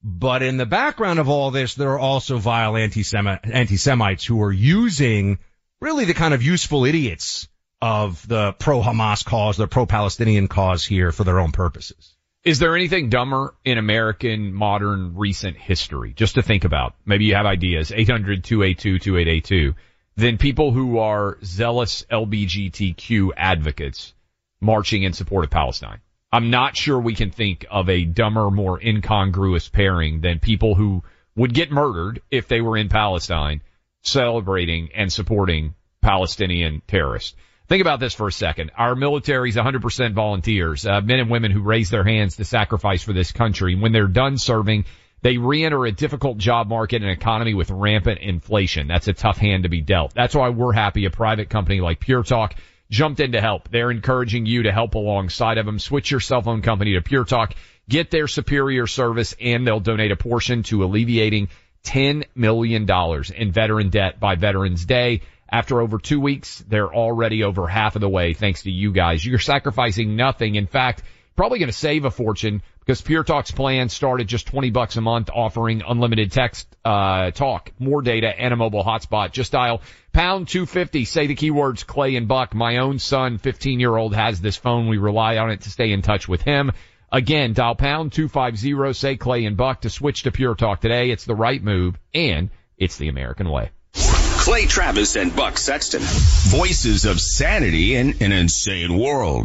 But 0.04 0.42
in 0.42 0.56
the 0.56 0.66
background 0.66 1.18
of 1.20 1.28
all 1.28 1.50
this, 1.50 1.74
there 1.74 1.90
are 1.90 1.98
also 1.98 2.38
vile 2.38 2.76
anti-Semi- 2.76 3.38
anti-Semites 3.44 4.24
who 4.24 4.42
are 4.42 4.52
using 4.52 5.38
really 5.80 6.04
the 6.04 6.14
kind 6.14 6.34
of 6.34 6.42
useful 6.42 6.84
idiots 6.84 7.48
of 7.80 8.26
the 8.26 8.52
pro-Hamas 8.52 9.24
cause, 9.24 9.56
the 9.56 9.68
pro-Palestinian 9.68 10.48
cause 10.48 10.84
here 10.84 11.12
for 11.12 11.24
their 11.24 11.38
own 11.38 11.52
purposes. 11.52 12.16
Is 12.44 12.58
there 12.58 12.74
anything 12.74 13.08
dumber 13.08 13.54
in 13.64 13.78
American 13.78 14.52
modern 14.52 15.16
recent 15.16 15.56
history? 15.56 16.12
Just 16.12 16.34
to 16.34 16.42
think 16.42 16.64
about. 16.64 16.94
Maybe 17.04 17.26
you 17.26 17.36
have 17.36 17.46
ideas. 17.46 17.90
800-282-2882. 17.92 19.74
Than 20.16 20.38
people 20.38 20.72
who 20.72 20.98
are 20.98 21.38
zealous 21.44 22.04
LBGTQ 22.10 23.30
advocates 23.36 24.12
marching 24.60 25.04
in 25.04 25.12
support 25.12 25.44
of 25.44 25.50
Palestine. 25.50 26.00
I'm 26.32 26.48
not 26.48 26.76
sure 26.76 26.98
we 26.98 27.14
can 27.14 27.30
think 27.30 27.66
of 27.70 27.90
a 27.90 28.04
dumber, 28.04 28.50
more 28.50 28.80
incongruous 28.82 29.68
pairing 29.68 30.22
than 30.22 30.38
people 30.38 30.74
who 30.74 31.02
would 31.36 31.52
get 31.52 31.70
murdered 31.70 32.22
if 32.30 32.48
they 32.48 32.62
were 32.62 32.76
in 32.76 32.88
Palestine 32.88 33.60
celebrating 34.02 34.88
and 34.94 35.12
supporting 35.12 35.74
Palestinian 36.00 36.80
terrorists. 36.88 37.36
Think 37.68 37.82
about 37.82 38.00
this 38.00 38.14
for 38.14 38.28
a 38.28 38.32
second. 38.32 38.70
Our 38.76 38.94
military 38.94 39.50
is 39.50 39.56
100% 39.56 40.14
volunteers, 40.14 40.86
uh, 40.86 41.00
men 41.00 41.20
and 41.20 41.30
women 41.30 41.52
who 41.52 41.62
raise 41.62 41.90
their 41.90 42.04
hands 42.04 42.36
to 42.36 42.44
sacrifice 42.44 43.02
for 43.02 43.12
this 43.12 43.32
country. 43.32 43.74
When 43.76 43.92
they're 43.92 44.08
done 44.08 44.36
serving, 44.36 44.86
they 45.22 45.38
re-enter 45.38 45.86
a 45.86 45.92
difficult 45.92 46.38
job 46.38 46.68
market 46.68 47.02
and 47.02 47.10
economy 47.10 47.54
with 47.54 47.70
rampant 47.70 48.20
inflation. 48.20 48.88
That's 48.88 49.08
a 49.08 49.12
tough 49.12 49.38
hand 49.38 49.62
to 49.62 49.68
be 49.68 49.80
dealt. 49.80 50.12
That's 50.14 50.34
why 50.34 50.48
we're 50.48 50.72
happy 50.72 51.04
a 51.04 51.10
private 51.10 51.48
company 51.48 51.80
like 51.80 52.00
Pure 52.00 52.24
Talk 52.24 52.54
jumped 52.92 53.20
in 53.20 53.32
to 53.32 53.40
help. 53.40 53.70
They're 53.70 53.90
encouraging 53.90 54.44
you 54.44 54.64
to 54.64 54.72
help 54.72 54.94
alongside 54.94 55.56
of 55.56 55.66
them. 55.66 55.78
Switch 55.78 56.10
your 56.10 56.20
cell 56.20 56.42
phone 56.42 56.60
company 56.60 56.92
to 56.92 57.00
Pure 57.00 57.24
Talk. 57.24 57.54
Get 57.88 58.10
their 58.10 58.28
superior 58.28 58.86
service 58.86 59.34
and 59.40 59.66
they'll 59.66 59.80
donate 59.80 60.12
a 60.12 60.16
portion 60.16 60.62
to 60.64 60.84
alleviating 60.84 61.48
$10 61.84 62.24
million 62.34 62.86
in 63.34 63.50
veteran 63.50 63.88
debt 63.88 64.20
by 64.20 64.36
Veterans 64.36 64.84
Day. 64.84 65.22
After 65.50 65.80
over 65.80 65.98
two 65.98 66.20
weeks, 66.20 66.62
they're 66.68 66.94
already 66.94 67.42
over 67.42 67.66
half 67.66 67.96
of 67.96 68.00
the 68.00 68.08
way 68.08 68.34
thanks 68.34 68.62
to 68.62 68.70
you 68.70 68.92
guys. 68.92 69.24
You're 69.24 69.38
sacrificing 69.38 70.14
nothing. 70.14 70.54
In 70.54 70.66
fact, 70.66 71.02
probably 71.34 71.58
going 71.58 71.68
to 71.70 71.74
save 71.74 72.04
a 72.04 72.10
fortune 72.10 72.62
because 72.84 73.00
Pure 73.00 73.24
Talk's 73.24 73.52
plan 73.52 73.88
started 73.88 74.26
just 74.26 74.48
20 74.48 74.70
bucks 74.70 74.96
a 74.96 75.00
month 75.00 75.30
offering 75.32 75.82
unlimited 75.86 76.32
text, 76.32 76.66
uh, 76.84 77.30
talk, 77.30 77.70
more 77.78 78.02
data 78.02 78.28
and 78.28 78.52
a 78.52 78.56
mobile 78.56 78.82
hotspot. 78.82 79.30
Just 79.30 79.52
dial 79.52 79.82
pound 80.12 80.48
250, 80.48 81.04
say 81.04 81.28
the 81.28 81.36
keywords 81.36 81.86
Clay 81.86 82.16
and 82.16 82.26
Buck. 82.26 82.54
My 82.54 82.78
own 82.78 82.98
son, 82.98 83.38
15 83.38 83.78
year 83.78 83.96
old 83.96 84.14
has 84.14 84.40
this 84.40 84.56
phone. 84.56 84.88
We 84.88 84.98
rely 84.98 85.36
on 85.36 85.50
it 85.50 85.62
to 85.62 85.70
stay 85.70 85.92
in 85.92 86.02
touch 86.02 86.28
with 86.28 86.42
him. 86.42 86.72
Again, 87.12 87.52
dial 87.52 87.76
pound 87.76 88.12
250, 88.12 88.94
say 88.94 89.16
Clay 89.16 89.44
and 89.44 89.56
Buck 89.56 89.82
to 89.82 89.90
switch 89.90 90.24
to 90.24 90.32
Pure 90.32 90.56
Talk 90.56 90.80
today. 90.80 91.10
It's 91.10 91.24
the 91.24 91.36
right 91.36 91.62
move 91.62 91.96
and 92.12 92.50
it's 92.76 92.96
the 92.96 93.08
American 93.08 93.48
way. 93.48 93.70
Clay 93.94 94.66
Travis 94.66 95.14
and 95.14 95.36
Buck 95.36 95.56
Sexton. 95.56 96.00
Voices 96.02 97.04
of 97.04 97.20
sanity 97.20 97.94
in 97.94 98.16
an 98.20 98.32
insane 98.32 98.98
world. 98.98 99.44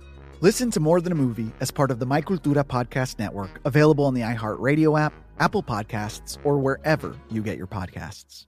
Listen 0.41 0.71
to 0.71 0.79
More 0.79 0.99
Than 1.01 1.11
a 1.11 1.15
Movie 1.15 1.51
as 1.59 1.69
part 1.69 1.91
of 1.91 1.99
the 1.99 2.05
My 2.07 2.19
Cultura 2.19 2.63
Podcast 2.63 3.19
Network, 3.19 3.61
available 3.63 4.05
on 4.05 4.15
the 4.15 4.21
iHeartRadio 4.21 4.99
app, 4.99 5.13
Apple 5.39 5.61
Podcasts, 5.61 6.39
or 6.43 6.57
wherever 6.57 7.15
you 7.29 7.43
get 7.43 7.57
your 7.57 7.67
podcasts. 7.67 8.47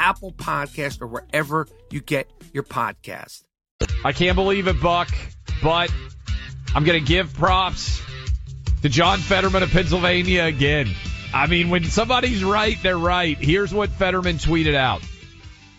Apple 0.00 0.32
Podcast, 0.32 1.02
or 1.02 1.06
wherever 1.06 1.68
you 1.90 2.00
get 2.00 2.30
your 2.54 2.62
podcast. 2.62 3.42
I 4.02 4.12
can't 4.12 4.34
believe 4.34 4.66
it, 4.66 4.80
Buck, 4.80 5.08
but 5.62 5.92
I'm 6.74 6.84
going 6.84 6.98
to 6.98 7.06
give 7.06 7.34
props 7.34 8.00
to 8.80 8.88
John 8.88 9.18
Fetterman 9.18 9.62
of 9.62 9.70
Pennsylvania 9.70 10.44
again. 10.44 10.88
I 11.34 11.46
mean, 11.46 11.68
when 11.68 11.84
somebody's 11.84 12.42
right, 12.42 12.76
they're 12.82 12.96
right. 12.96 13.36
Here's 13.36 13.74
what 13.74 13.90
Fetterman 13.90 14.36
tweeted 14.36 14.74
out. 14.74 15.02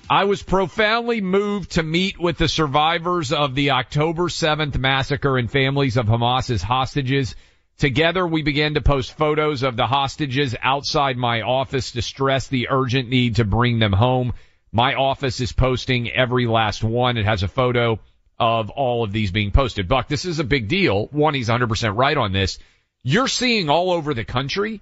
I 0.07 0.25
was 0.25 0.43
profoundly 0.43 1.21
moved 1.21 1.71
to 1.71 1.83
meet 1.83 2.19
with 2.19 2.37
the 2.37 2.47
survivors 2.47 3.31
of 3.31 3.55
the 3.55 3.71
October 3.71 4.23
7th 4.23 4.77
massacre 4.77 5.37
and 5.37 5.49
families 5.49 5.97
of 5.97 6.05
Hamas's 6.07 6.61
hostages. 6.61 7.35
Together, 7.81 8.27
we 8.27 8.43
began 8.43 8.75
to 8.75 8.81
post 8.81 9.17
photos 9.17 9.63
of 9.63 9.75
the 9.75 9.87
hostages 9.87 10.55
outside 10.61 11.17
my 11.17 11.41
office 11.41 11.93
to 11.93 12.01
stress 12.03 12.47
the 12.47 12.67
urgent 12.69 13.09
need 13.09 13.37
to 13.37 13.43
bring 13.43 13.79
them 13.79 13.91
home. 13.91 14.33
My 14.71 14.93
office 14.93 15.41
is 15.41 15.51
posting 15.51 16.11
every 16.11 16.45
last 16.45 16.83
one. 16.83 17.17
It 17.17 17.25
has 17.25 17.41
a 17.41 17.47
photo 17.47 17.99
of 18.37 18.69
all 18.69 19.03
of 19.03 19.11
these 19.11 19.31
being 19.31 19.49
posted. 19.49 19.87
Buck, 19.87 20.07
this 20.07 20.25
is 20.25 20.37
a 20.37 20.43
big 20.43 20.67
deal. 20.67 21.07
One, 21.07 21.33
he's 21.33 21.49
100% 21.49 21.97
right 21.97 22.15
on 22.15 22.33
this. 22.33 22.59
You're 23.01 23.27
seeing 23.27 23.67
all 23.71 23.89
over 23.89 24.13
the 24.13 24.25
country 24.25 24.79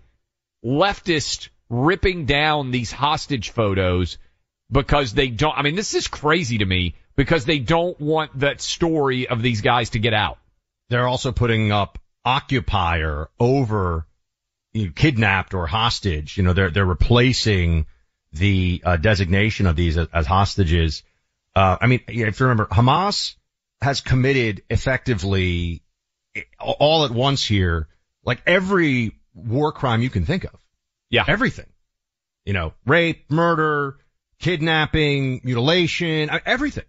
leftists 0.62 1.47
ripping 1.69 2.25
down 2.25 2.71
these 2.71 2.91
hostage 2.91 3.51
photos 3.51 4.17
because 4.69 5.13
they 5.13 5.29
don't, 5.29 5.57
I 5.57 5.62
mean, 5.62 5.75
this 5.75 5.93
is 5.93 6.09
crazy 6.09 6.57
to 6.57 6.65
me 6.65 6.95
because 7.15 7.45
they 7.45 7.59
don't 7.59 7.97
want 8.01 8.39
that 8.39 8.59
story 8.59 9.29
of 9.29 9.41
these 9.41 9.62
guys 9.62 9.91
to 9.91 9.99
get 9.99 10.13
out. 10.13 10.38
They're 10.89 11.07
also 11.07 11.31
putting 11.31 11.71
up 11.71 11.97
occupier 12.29 13.27
over 13.39 14.05
you 14.73 14.85
know, 14.85 14.91
kidnapped 14.95 15.55
or 15.55 15.65
hostage. 15.65 16.37
You 16.37 16.43
know, 16.43 16.53
they're 16.53 16.69
they're 16.69 16.85
replacing 16.85 17.87
the 18.33 18.83
uh, 18.85 18.97
designation 18.97 19.65
of 19.65 19.75
these 19.75 19.97
as, 19.97 20.07
as 20.13 20.27
hostages. 20.27 21.01
Uh, 21.55 21.77
I 21.81 21.87
mean, 21.87 22.01
if 22.07 22.39
you 22.39 22.45
remember, 22.45 22.67
Hamas 22.67 23.35
has 23.81 24.01
committed 24.01 24.61
effectively 24.69 25.81
all 26.59 27.05
at 27.05 27.11
once 27.11 27.43
here, 27.43 27.87
like 28.23 28.41
every 28.45 29.13
war 29.33 29.71
crime 29.71 30.03
you 30.03 30.11
can 30.11 30.25
think 30.25 30.43
of. 30.43 30.55
Yeah, 31.09 31.25
everything. 31.27 31.65
You 32.45 32.53
know, 32.53 32.73
rape, 32.85 33.31
murder, 33.31 33.97
kidnapping, 34.39 35.41
mutilation, 35.43 36.29
uh, 36.29 36.39
everything. 36.45 36.85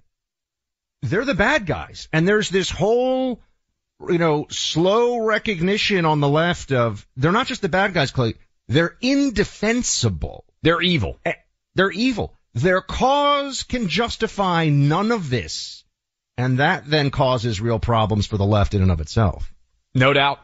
They're 1.00 1.24
the 1.24 1.34
bad 1.34 1.64
guys, 1.64 2.08
and 2.12 2.28
there's 2.28 2.50
this 2.50 2.68
whole 2.68 3.40
you 4.08 4.18
know, 4.18 4.46
slow 4.50 5.18
recognition 5.18 6.04
on 6.04 6.20
the 6.20 6.28
left 6.28 6.72
of 6.72 7.06
they're 7.16 7.32
not 7.32 7.46
just 7.46 7.62
the 7.62 7.68
bad 7.68 7.92
guys, 7.94 8.10
Clay. 8.10 8.34
They're 8.68 8.96
indefensible. 9.00 10.44
They're 10.62 10.80
evil. 10.80 11.18
Eh, 11.24 11.32
They're 11.74 11.90
evil. 11.90 12.34
Their 12.54 12.80
cause 12.80 13.62
can 13.62 13.88
justify 13.88 14.68
none 14.68 15.12
of 15.12 15.30
this. 15.30 15.84
And 16.36 16.58
that 16.58 16.88
then 16.88 17.10
causes 17.10 17.60
real 17.60 17.78
problems 17.78 18.26
for 18.26 18.36
the 18.38 18.46
left 18.46 18.74
in 18.74 18.82
and 18.82 18.90
of 18.90 19.00
itself. 19.00 19.52
No 19.94 20.12
doubt. 20.12 20.38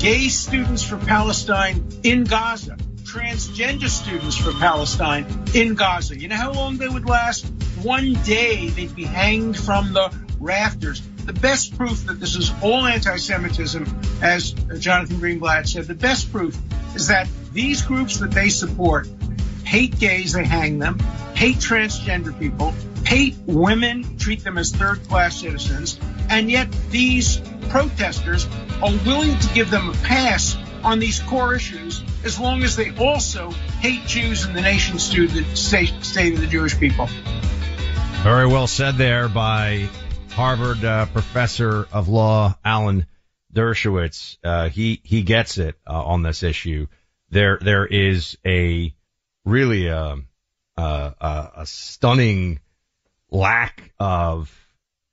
Gay 0.00 0.28
students 0.28 0.82
for 0.82 0.96
Palestine 0.96 1.86
in 2.02 2.24
Gaza, 2.24 2.76
transgender 3.10 3.88
students 3.88 4.36
from 4.36 4.54
Palestine 4.60 5.26
in 5.52 5.74
Gaza. 5.74 6.16
You 6.16 6.28
know 6.28 6.36
how 6.36 6.52
long 6.52 6.76
they 6.76 6.86
would 6.86 7.06
last? 7.06 7.44
One 7.82 8.12
day 8.22 8.68
they'd 8.68 8.94
be 8.94 9.02
hanged 9.02 9.58
from 9.58 9.92
the 9.92 10.14
rafters. 10.38 11.02
The 11.24 11.32
best 11.32 11.76
proof 11.76 12.06
that 12.06 12.20
this 12.20 12.36
is 12.36 12.52
all 12.62 12.86
anti 12.86 13.16
Semitism, 13.16 14.00
as 14.22 14.52
Jonathan 14.78 15.16
Greenblatt 15.16 15.66
said, 15.66 15.86
the 15.86 15.94
best 15.94 16.30
proof 16.30 16.56
is 16.94 17.08
that 17.08 17.28
these 17.52 17.82
groups 17.82 18.18
that 18.18 18.30
they 18.30 18.48
support 18.48 19.08
hate 19.64 19.98
gays, 19.98 20.34
they 20.34 20.44
hang 20.44 20.78
them, 20.78 21.00
hate 21.34 21.56
transgender 21.56 22.38
people, 22.38 22.72
hate 23.04 23.34
women, 23.44 24.18
treat 24.18 24.44
them 24.44 24.56
as 24.56 24.70
third 24.70 25.02
class 25.08 25.40
citizens, 25.40 25.98
and 26.28 26.48
yet 26.48 26.70
these 26.90 27.40
protesters 27.70 28.46
are 28.80 28.92
willing 29.04 29.36
to 29.36 29.48
give 29.52 29.68
them 29.68 29.88
a 29.90 29.94
pass 29.94 30.56
on 30.82 30.98
these 30.98 31.20
core 31.20 31.54
issues 31.54 32.02
as 32.24 32.38
long 32.38 32.62
as 32.62 32.76
they 32.76 32.94
also 32.96 33.50
hate 33.80 34.06
Jews 34.06 34.44
and 34.44 34.54
the 34.54 34.60
nation 34.60 34.98
state, 34.98 35.92
of 36.34 36.40
the 36.40 36.48
Jewish 36.48 36.78
people. 36.78 37.08
Very 38.22 38.46
well 38.46 38.66
said 38.66 38.96
there 38.96 39.28
by 39.28 39.88
Harvard 40.30 40.84
uh, 40.84 41.06
professor 41.06 41.86
of 41.92 42.08
law 42.08 42.56
Alan 42.64 43.06
Dershowitz. 43.54 44.38
Uh, 44.44 44.68
he 44.68 45.00
he 45.04 45.22
gets 45.22 45.58
it 45.58 45.76
uh, 45.86 46.04
on 46.04 46.22
this 46.22 46.42
issue. 46.42 46.86
There 47.30 47.58
there 47.60 47.86
is 47.86 48.36
a 48.46 48.94
really 49.44 49.86
a, 49.86 50.18
a, 50.76 51.50
a 51.56 51.66
stunning 51.66 52.60
lack 53.30 53.92
of 53.98 54.54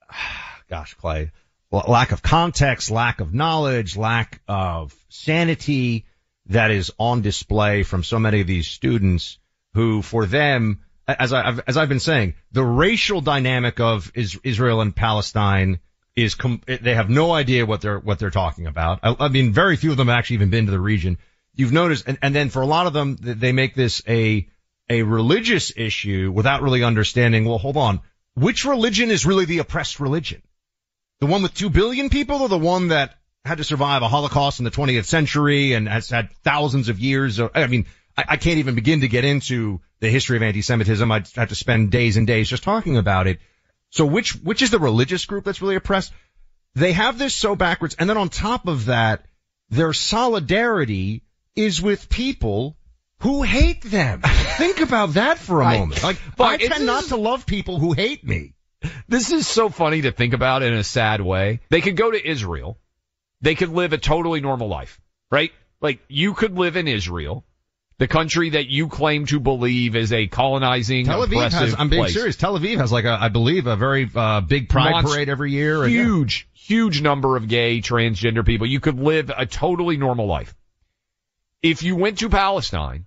gosh 0.70 0.94
Clay 0.96 1.32
lack 1.72 2.12
of 2.12 2.22
context, 2.22 2.92
lack 2.92 3.20
of 3.20 3.34
knowledge, 3.34 3.98
lack 3.98 4.42
of 4.48 4.96
sanity 5.10 6.06
that 6.48 6.72
is 6.72 6.92
on 6.98 7.22
display 7.22 7.84
from 7.84 8.04
so 8.04 8.20
many 8.20 8.42
of 8.42 8.48
these 8.48 8.68
students 8.68 9.38
who 9.74 10.02
for 10.02 10.26
them 10.26 10.80
as 11.08 11.32
I, 11.32 11.58
as 11.66 11.78
I've 11.78 11.90
been 11.90 12.00
saying, 12.00 12.34
the 12.52 12.64
racial 12.64 13.22
dynamic 13.22 13.80
of 13.80 14.12
is, 14.14 14.38
Israel 14.44 14.82
and 14.82 14.96
Palestine 14.96 15.80
is, 16.16 16.36
com- 16.36 16.62
they 16.66 16.96
have 16.96 17.10
no 17.10 17.32
idea 17.32 17.66
what 17.66 17.82
they're, 17.82 18.00
what 18.00 18.20
they're 18.20 18.30
talking 18.30 18.68
about. 18.68 19.00
I, 19.04 19.16
I, 19.20 19.28
mean, 19.30 19.54
very 19.54 19.78
few 19.78 19.92
of 19.92 19.98
them 19.98 20.08
have 20.08 20.18
actually 20.18 20.36
even 20.36 20.50
been 20.50 20.66
to 20.66 20.72
the 20.72 20.80
region. 20.80 21.18
You've 21.56 21.72
noticed, 21.72 22.08
and, 22.08 22.18
and 22.22 22.36
then 22.36 22.50
for 22.50 22.62
a 22.62 22.66
lot 22.66 22.88
of 22.88 22.94
them, 22.94 23.18
they 23.20 23.52
make 23.52 23.74
this 23.74 24.02
a, 24.08 24.48
a 24.90 25.04
religious 25.04 25.72
issue 25.76 26.32
without 26.34 26.62
really 26.62 26.84
understanding, 26.84 27.46
well, 27.46 27.58
hold 27.58 27.78
on, 27.78 28.02
which 28.36 28.66
religion 28.66 29.10
is 29.10 29.26
really 29.26 29.46
the 29.46 29.60
oppressed 29.60 30.00
religion? 30.00 30.42
The 31.20 31.26
one 31.28 31.42
with 31.42 31.54
two 31.54 31.70
billion 31.70 32.10
people 32.10 32.42
or 32.42 32.50
the 32.50 32.58
one 32.58 32.90
that 32.90 33.16
had 33.44 33.58
to 33.58 33.64
survive 33.64 34.02
a 34.02 34.08
Holocaust 34.08 34.60
in 34.60 34.66
the 34.66 34.72
20th 34.72 35.06
century 35.06 35.74
and 35.74 35.88
has 35.88 36.10
had 36.10 36.32
thousands 36.44 36.90
of 36.90 37.00
years 37.00 37.40
of, 37.40 37.52
I 37.56 37.66
mean, 37.68 37.86
I, 38.18 38.26
I 38.30 38.38
can't 38.38 38.60
even 38.60 38.76
begin 38.76 39.02
to 39.02 39.08
get 39.08 39.26
into 39.26 39.82
the 40.00 40.10
history 40.10 40.38
of 40.38 40.44
anti-Semitism. 40.44 41.12
I'd 41.12 41.28
have 41.36 41.50
to 41.50 41.56
spend 41.56 41.92
days 41.92 42.18
and 42.18 42.28
days 42.28 42.50
just 42.50 42.64
talking 42.64 42.98
about 42.98 43.26
it. 43.28 43.40
So 43.90 44.06
which, 44.06 44.34
which 44.36 44.62
is 44.62 44.70
the 44.70 44.80
religious 44.80 45.26
group 45.26 45.44
that's 45.46 45.62
really 45.62 45.76
oppressed? 45.76 46.12
they 46.76 46.94
have 46.94 47.18
this 47.18 47.34
so 47.34 47.56
backwards. 47.56 47.96
And 47.98 48.08
then 48.08 48.18
on 48.18 48.30
top 48.30 48.68
of 48.68 48.86
that, 48.86 49.26
their 49.72 49.94
solidarity 49.94 51.24
is 51.56 51.82
with 51.82 52.08
people 52.10 52.78
who 53.22 53.42
hate 53.42 53.82
them. 53.82 54.22
Think 54.58 54.82
about 54.82 55.14
that 55.16 55.40
for 55.40 55.62
a 55.62 55.66
Right. 55.66 55.80
moment. 55.80 56.04
Like, 56.04 56.18
But 56.38 56.44
I 56.44 56.58
tend 56.58 56.86
not 56.86 57.06
to 57.06 57.18
love 57.18 57.48
people 57.48 57.80
who 57.80 57.94
hate 57.94 58.24
me. 58.24 58.54
This 59.08 59.32
is 59.32 59.48
so 59.48 59.70
funny 59.70 60.02
to 60.02 60.12
think 60.12 60.34
about 60.34 60.64
in 60.64 60.74
a 60.74 60.84
sad 60.84 61.22
way. 61.22 61.62
They 61.70 61.82
could 61.82 61.96
go 61.96 62.12
to 62.12 62.30
Israel. 62.30 62.78
They 63.42 63.56
could 63.56 63.70
live 63.70 63.94
a 63.94 63.98
totally 63.98 64.42
normal 64.42 64.68
life, 64.68 65.00
right? 65.32 65.52
Like 65.82 66.00
you 66.08 66.34
could 66.34 66.58
live 66.58 66.76
in 66.76 66.88
Israel, 66.88 67.46
the 68.00 68.08
country 68.08 68.52
that 68.52 68.68
you 68.68 68.90
claim 68.90 69.26
to 69.28 69.40
believe 69.40 69.96
is 69.96 70.14
a 70.14 70.28
colonizing, 70.28 71.06
Tel 71.06 71.26
Aviv 71.26 71.52
has, 71.52 71.76
I'm 71.78 71.90
being 71.90 72.04
place. 72.04 72.14
serious, 72.14 72.36
Tel 72.36 72.58
Aviv 72.58 72.78
has 72.78 72.92
like 72.92 73.06
a, 73.06 73.18
I 73.20 73.30
believe, 73.30 73.66
a 73.66 73.76
very, 73.76 74.10
uh, 74.14 74.42
big 74.42 74.70
pride 74.70 74.94
Monst- 74.94 75.14
parade 75.14 75.30
every 75.30 75.52
year. 75.52 75.88
Huge, 75.88 76.48
huge 76.54 77.02
number 77.02 77.38
of 77.38 77.48
gay, 77.48 77.82
transgender 77.82 78.46
people. 78.46 78.68
You 78.68 78.80
could 78.80 79.00
live 79.00 79.32
a 79.36 79.48
totally 79.48 79.98
normal 79.98 80.28
life. 80.28 80.56
If 81.64 81.82
you 81.82 81.96
went 81.96 82.20
to 82.20 82.30
Palestine, 82.30 83.07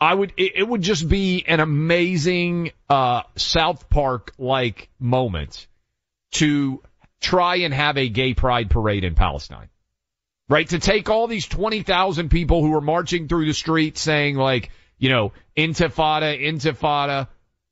I 0.00 0.14
would, 0.14 0.32
it, 0.36 0.52
it 0.56 0.68
would 0.68 0.82
just 0.82 1.08
be 1.08 1.44
an 1.46 1.60
amazing, 1.60 2.72
uh, 2.88 3.22
South 3.36 3.90
Park 3.90 4.32
like 4.38 4.88
moment 4.98 5.66
to 6.32 6.82
try 7.20 7.56
and 7.56 7.74
have 7.74 7.98
a 7.98 8.08
gay 8.08 8.34
pride 8.34 8.70
parade 8.70 9.04
in 9.04 9.14
Palestine. 9.14 9.68
Right? 10.48 10.68
To 10.70 10.78
take 10.78 11.08
all 11.10 11.26
these 11.26 11.46
20,000 11.46 12.28
people 12.28 12.62
who 12.62 12.74
are 12.74 12.80
marching 12.80 13.28
through 13.28 13.46
the 13.46 13.52
streets 13.52 14.00
saying 14.00 14.36
like, 14.36 14.70
you 14.98 15.08
know, 15.08 15.32
intifada, 15.56 16.40
intifada, 16.40 17.28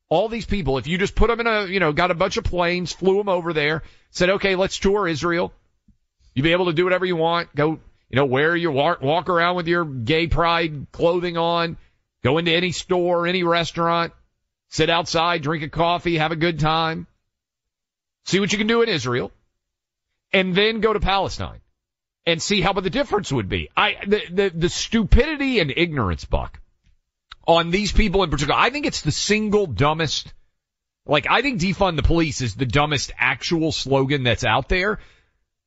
all 0.08 0.28
these 0.28 0.46
people, 0.46 0.78
if 0.78 0.86
you 0.86 0.96
just 0.96 1.14
put 1.14 1.28
them 1.28 1.40
in 1.40 1.46
a, 1.46 1.66
you 1.66 1.80
know, 1.80 1.92
got 1.92 2.10
a 2.10 2.14
bunch 2.14 2.36
of 2.36 2.44
planes, 2.44 2.92
flew 2.92 3.16
them 3.18 3.28
over 3.28 3.52
there, 3.52 3.82
said, 4.10 4.30
okay, 4.30 4.54
let's 4.54 4.78
tour 4.78 5.08
Israel. 5.08 5.52
You'll 6.34 6.44
be 6.44 6.52
able 6.52 6.66
to 6.66 6.72
do 6.72 6.84
whatever 6.84 7.04
you 7.04 7.16
want. 7.16 7.54
Go, 7.54 7.80
you 8.08 8.16
know, 8.16 8.24
wear 8.24 8.54
your 8.54 8.72
walk, 8.72 9.02
walk 9.02 9.28
around 9.28 9.56
with 9.56 9.66
your 9.66 9.84
gay 9.84 10.28
pride 10.28 10.86
clothing 10.92 11.36
on. 11.36 11.76
Go 12.22 12.38
into 12.38 12.52
any 12.52 12.72
store, 12.72 13.26
any 13.26 13.44
restaurant, 13.44 14.12
sit 14.70 14.90
outside, 14.90 15.42
drink 15.42 15.62
a 15.62 15.68
coffee, 15.68 16.18
have 16.18 16.32
a 16.32 16.36
good 16.36 16.58
time. 16.58 17.06
See 18.26 18.40
what 18.40 18.52
you 18.52 18.58
can 18.58 18.66
do 18.66 18.82
in 18.82 18.88
Israel. 18.88 19.32
And 20.32 20.54
then 20.54 20.80
go 20.80 20.92
to 20.92 21.00
Palestine 21.00 21.60
and 22.26 22.42
see 22.42 22.60
how 22.60 22.74
the 22.74 22.90
difference 22.90 23.32
would 23.32 23.48
be. 23.48 23.70
I, 23.76 23.96
the, 24.06 24.22
the, 24.30 24.48
the 24.50 24.68
stupidity 24.68 25.60
and 25.60 25.72
ignorance, 25.74 26.24
Buck, 26.24 26.60
on 27.46 27.70
these 27.70 27.92
people 27.92 28.22
in 28.22 28.30
particular, 28.30 28.60
I 28.60 28.68
think 28.68 28.84
it's 28.84 29.00
the 29.00 29.12
single 29.12 29.66
dumbest, 29.66 30.34
like, 31.06 31.26
I 31.30 31.40
think 31.40 31.60
defund 31.60 31.96
the 31.96 32.02
police 32.02 32.42
is 32.42 32.54
the 32.54 32.66
dumbest 32.66 33.12
actual 33.16 33.72
slogan 33.72 34.24
that's 34.24 34.44
out 34.44 34.68
there. 34.68 34.98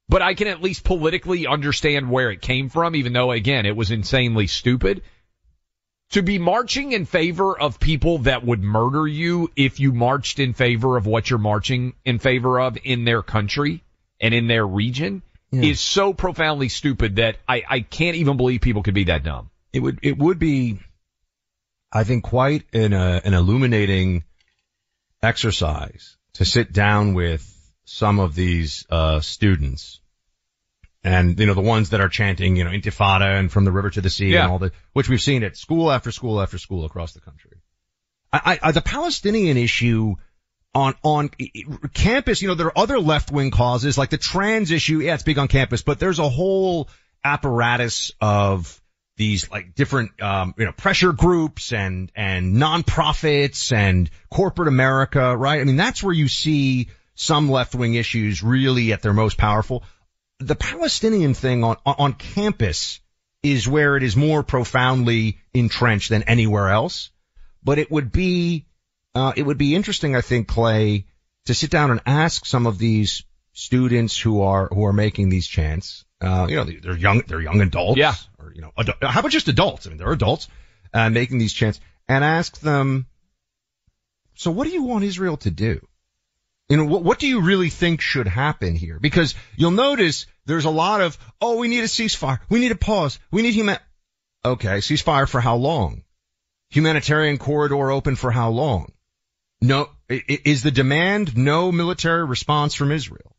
But 0.08 0.22
I 0.22 0.34
can 0.34 0.48
at 0.50 0.62
least 0.62 0.84
politically 0.84 1.48
understand 1.48 2.12
where 2.12 2.32
it 2.32 2.42
came 2.42 2.68
from, 2.68 2.96
even 2.96 3.14
though 3.14 3.32
again, 3.32 3.66
it 3.66 3.76
was 3.78 3.92
insanely 3.92 4.46
stupid. 4.46 5.04
To 6.12 6.21
be 6.21 6.39
marching 6.39 6.91
in 6.91 7.06
favor 7.06 7.58
of 7.58 7.80
people 7.80 8.19
that 8.19 8.43
would 8.43 8.62
murder 8.62 9.08
you 9.08 9.50
if 9.56 9.80
you 9.80 9.93
marched 9.93 10.39
in 10.39 10.54
favor 10.54 10.97
of 10.97 11.06
what 11.06 11.30
you're 11.30 11.39
marching 11.39 11.93
in 12.04 12.19
favor 12.19 12.60
of 12.60 12.78
in 12.84 13.06
their 13.06 13.24
country 13.24 13.84
and 14.19 14.34
in 14.34 14.47
their 14.47 14.67
region 14.67 15.21
is 15.52 15.80
so 15.80 16.13
profoundly 16.13 16.69
stupid 16.69 17.17
that 17.17 17.38
I, 17.47 17.63
I 17.69 17.80
can't 17.82 18.15
even 18.15 18.38
believe 18.38 18.62
people 18.62 18.84
could 18.84 18.93
be 18.93 19.06
that 19.06 19.24
dumb. 19.24 19.50
It 19.74 19.80
would, 19.80 20.00
it 20.02 20.17
would 20.17 20.39
be, 20.39 20.80
I 21.91 22.04
think, 22.04 22.24
quite 22.24 22.63
an, 22.74 22.93
uh, 22.93 23.21
an 23.24 23.34
illuminating 23.34 24.24
exercise 25.21 26.17
to 26.34 26.45
sit 26.45 26.71
down 26.71 27.13
with 27.13 27.45
some 27.84 28.19
of 28.19 28.36
these, 28.36 28.86
uh, 28.89 29.19
students 29.19 30.00
and, 31.04 31.40
you 31.40 31.46
know, 31.48 31.54
the 31.54 31.62
ones 31.62 31.90
that 31.90 32.02
are 32.02 32.10
chanting, 32.10 32.56
you 32.56 32.64
know, 32.64 32.70
intifada 32.70 33.40
and 33.40 33.52
from 33.52 33.66
the 33.66 33.72
river 33.72 33.90
to 33.90 34.02
the 34.02 34.10
sea 34.10 34.34
Yeah. 34.34 34.44
and 34.44 34.52
all 34.52 34.60
the, 34.60 34.72
which 34.94 35.10
we've 35.10 35.22
seen 35.22 35.44
at 35.44 35.58
school 35.58 35.92
after 35.92 36.12
school 36.12 36.42
after 36.42 36.58
school 36.58 36.86
across 36.86 37.14
the 37.14 37.22
country. 37.22 37.58
I, 38.32 38.60
I, 38.62 38.72
the 38.72 38.82
Palestinian 38.82 39.58
issue 39.58 40.16
on, 40.74 40.94
on 41.04 41.30
campus, 41.94 42.42
you 42.42 42.48
know, 42.48 42.56
there 42.56 42.68
are 42.68 42.78
other 42.78 43.00
left-wing 43.00 43.52
causes 43.52 43.98
like 43.98 44.10
the 44.10 44.18
trans 44.18 44.72
issue. 44.72 45.00
Yeah, 45.00 45.16
it's 45.16 45.24
big 45.24 45.38
on 45.38 45.48
campus, 45.48 45.82
but 45.82 46.00
there's 46.00 46.20
a 46.20 46.30
whole 46.30 46.88
apparatus 47.24 48.12
of 48.22 48.80
these 49.18 49.52
like 49.52 49.76
different, 49.76 50.22
um, 50.22 50.54
you 50.58 50.66
know, 50.66 50.72
pressure 50.72 51.12
groups 51.12 51.74
and, 51.74 52.12
and 52.16 52.56
nonprofits 52.56 53.72
and 53.72 54.10
corporate 54.30 54.68
America, 54.68 55.36
right? 55.36 55.60
I 55.60 55.64
mean, 55.64 55.76
that's 55.76 56.02
where 56.02 56.14
you 56.14 56.28
see 56.28 56.88
some 57.16 57.52
left-wing 57.52 57.96
issues 57.96 58.42
really 58.42 58.94
at 58.94 59.02
their 59.02 59.14
most 59.14 59.38
powerful. 59.38 59.84
The 60.41 60.56
Palestinian 60.56 61.34
thing 61.34 61.63
on, 61.63 61.77
on 61.86 62.13
campus 62.13 62.99
is 63.43 63.67
where 63.67 63.95
it 63.97 64.04
is 64.04 64.15
more 64.15 64.43
profoundly 64.43 65.38
entrenched 65.54 66.10
than 66.10 66.23
anywhere 66.23 66.69
else. 66.69 67.12
But 67.63 67.77
it 67.77 67.91
would 67.91 68.12
be, 68.12 68.65
uh, 69.13 69.34
it 69.36 69.43
would 69.43 69.58
be 69.58 69.75
interesting, 69.75 70.15
I 70.15 70.21
think, 70.21 70.47
Clay, 70.47 71.06
to 71.45 71.54
sit 71.54 71.69
down 71.69 71.91
and 71.91 72.01
ask 72.06 72.45
some 72.45 72.65
of 72.65 72.77
these 72.77 73.23
students 73.54 74.19
who 74.19 74.41
are, 74.41 74.67
who 74.67 74.86
are 74.86 74.93
making 74.93 75.30
these 75.30 75.47
chants, 75.47 76.06
uh, 76.21 76.47
you 76.49 76.56
know, 76.56 76.63
they're 76.63 76.97
young, 76.97 77.21
they're 77.27 77.41
young 77.41 77.62
adults. 77.62 77.97
Yeah. 77.97 78.13
Or, 78.39 78.51
you 78.54 78.62
know, 78.62 78.71
adu- 78.77 79.08
how 79.08 79.19
about 79.19 79.32
just 79.32 79.47
adults? 79.47 79.86
I 79.86 79.89
mean, 79.89 79.97
they're 79.97 80.12
adults, 80.12 80.47
uh, 80.93 81.10
making 81.10 81.38
these 81.38 81.54
chants 81.54 81.80
and 82.08 82.23
ask 82.23 82.60
them, 82.60 83.08
so 84.36 84.51
what 84.51 84.67
do 84.67 84.73
you 84.73 84.84
want 84.84 85.04
Israel 85.04 85.38
to 85.38 85.51
do? 85.51 85.86
You 86.72 86.78
know, 86.78 86.86
what, 86.86 87.04
what 87.04 87.20
do 87.20 87.28
you 87.28 87.42
really 87.42 87.70
think 87.70 88.00
should 88.00 88.30
happen 88.30 88.76
here? 88.76 88.98
Because 88.98 89.36
you'll 89.58 89.72
notice 89.72 90.26
there's 90.46 90.64
a 90.64 90.70
lot 90.70 91.02
of, 91.02 91.18
oh, 91.42 91.58
we 91.58 91.68
need 91.68 91.82
a 91.82 91.88
ceasefire. 91.88 92.40
We 92.48 92.62
need 92.62 92.72
a 92.72 92.78
pause. 92.78 93.20
We 93.30 93.42
need 93.42 93.54
human, 93.54 93.78
okay, 94.46 94.78
ceasefire 94.78 95.28
for 95.28 95.42
how 95.42 95.58
long? 95.58 96.04
Humanitarian 96.70 97.40
corridor 97.40 97.92
open 97.92 98.16
for 98.16 98.32
how 98.32 98.52
long? 98.52 98.94
No, 99.60 99.90
is 100.08 100.64
the 100.64 100.72
demand 100.72 101.36
no 101.36 101.74
military 101.74 102.24
response 102.24 102.74
from 102.74 102.94
Israel? 102.94 103.36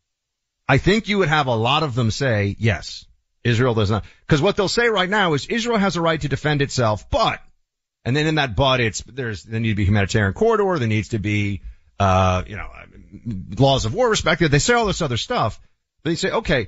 I 0.69 0.77
think 0.77 1.07
you 1.07 1.17
would 1.17 1.29
have 1.29 1.47
a 1.47 1.55
lot 1.55 1.81
of 1.81 1.95
them 1.95 2.11
say, 2.11 2.55
yes, 2.59 3.07
Israel 3.43 3.73
does 3.73 3.89
not. 3.89 4.05
Cause 4.27 4.43
what 4.43 4.57
they'll 4.57 4.67
say 4.67 4.89
right 4.89 5.09
now 5.09 5.33
is 5.33 5.47
Israel 5.47 5.79
has 5.79 5.95
a 5.95 6.01
right 6.01 6.21
to 6.21 6.29
defend 6.29 6.61
itself, 6.61 7.09
but, 7.09 7.41
and 8.05 8.15
then 8.15 8.27
in 8.27 8.35
that 8.35 8.55
but 8.55 8.79
it's, 8.79 9.01
there's, 9.07 9.41
there 9.41 9.59
need 9.59 9.69
to 9.69 9.75
be 9.75 9.85
humanitarian 9.85 10.33
corridor, 10.33 10.77
there 10.77 10.87
needs 10.87 11.09
to 11.09 11.17
be, 11.17 11.63
uh, 11.99 12.43
you 12.47 12.55
know, 12.57 12.67
laws 13.57 13.85
of 13.85 13.93
war 13.93 14.09
respected. 14.09 14.49
They 14.51 14.59
say 14.59 14.73
all 14.73 14.85
this 14.85 15.01
other 15.01 15.17
stuff. 15.17 15.59
They 16.03 16.15
say, 16.15 16.31
okay, 16.31 16.67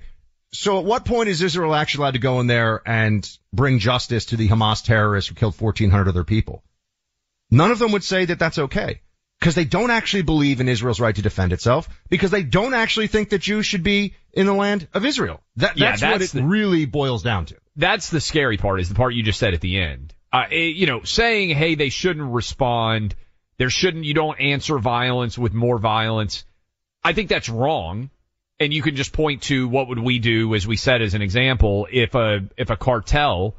so 0.53 0.79
at 0.79 0.85
what 0.85 1.05
point 1.05 1.29
is 1.29 1.41
Israel 1.41 1.75
actually 1.75 2.03
allowed 2.03 2.13
to 2.13 2.19
go 2.19 2.39
in 2.39 2.47
there 2.47 2.81
and 2.85 3.27
bring 3.51 3.79
justice 3.79 4.27
to 4.27 4.37
the 4.37 4.47
Hamas 4.47 4.83
terrorists 4.83 5.27
who 5.29 5.35
killed 5.35 5.59
1400 5.59 6.09
other 6.09 6.23
people? 6.23 6.63
None 7.51 7.71
of 7.71 7.79
them 7.79 7.91
would 7.91 8.03
say 8.03 8.25
that 8.25 8.39
that's 8.39 8.57
okay. 8.59 9.01
Because 9.39 9.53
they 9.55 9.65
don't 9.65 9.91
actually 9.91 10.23
believe 10.23 10.61
in 10.61 10.69
Israel's 10.69 11.01
right 11.01 11.13
to 11.15 11.21
defend 11.21 11.51
itself, 11.51 11.89
because 12.09 12.31
they 12.31 12.41
don't 12.41 12.73
actually 12.73 13.07
think 13.07 13.29
that 13.29 13.39
Jews 13.39 13.65
should 13.65 13.83
be 13.83 14.15
in 14.31 14.45
the 14.45 14.53
land 14.53 14.87
of 14.93 15.05
Israel. 15.05 15.41
That, 15.57 15.77
Yeah, 15.77 15.91
that's, 15.97 16.01
what 16.01 16.21
it 16.21 16.31
the- 16.31 16.43
really 16.43 16.85
boils 16.85 17.21
down 17.21 17.45
to. 17.47 17.55
that's 17.75 18.09
the 18.09 18.21
scary 18.21 18.55
part 18.57 18.79
is 18.79 18.87
the 18.87 18.95
part 18.95 19.13
you 19.13 19.23
just 19.23 19.37
said 19.39 19.53
at 19.53 19.59
the 19.59 19.77
end. 19.81 20.13
Uh, 20.31 20.45
eh, 20.49 20.55
you 20.73 20.85
know, 20.87 21.03
saying, 21.03 21.49
hey, 21.49 21.75
they 21.75 21.89
shouldn't 21.89 22.31
respond. 22.31 23.13
There 23.57 23.69
shouldn't, 23.69 24.05
you 24.05 24.13
don't 24.13 24.39
answer 24.39 24.77
violence 24.79 25.37
with 25.37 25.53
more 25.53 25.77
violence. 25.77 26.45
I 27.03 27.13
think 27.13 27.29
that's 27.29 27.49
wrong. 27.49 28.09
And 28.59 28.73
you 28.73 28.81
can 28.81 28.95
just 28.95 29.11
point 29.11 29.43
to 29.43 29.67
what 29.67 29.89
would 29.89 29.99
we 29.99 30.19
do, 30.19 30.55
as 30.55 30.65
we 30.65 30.77
said 30.77 31.01
as 31.01 31.13
an 31.13 31.21
example, 31.21 31.87
if 31.91 32.15
a, 32.15 32.47
if 32.57 32.69
a 32.69 32.77
cartel 32.77 33.55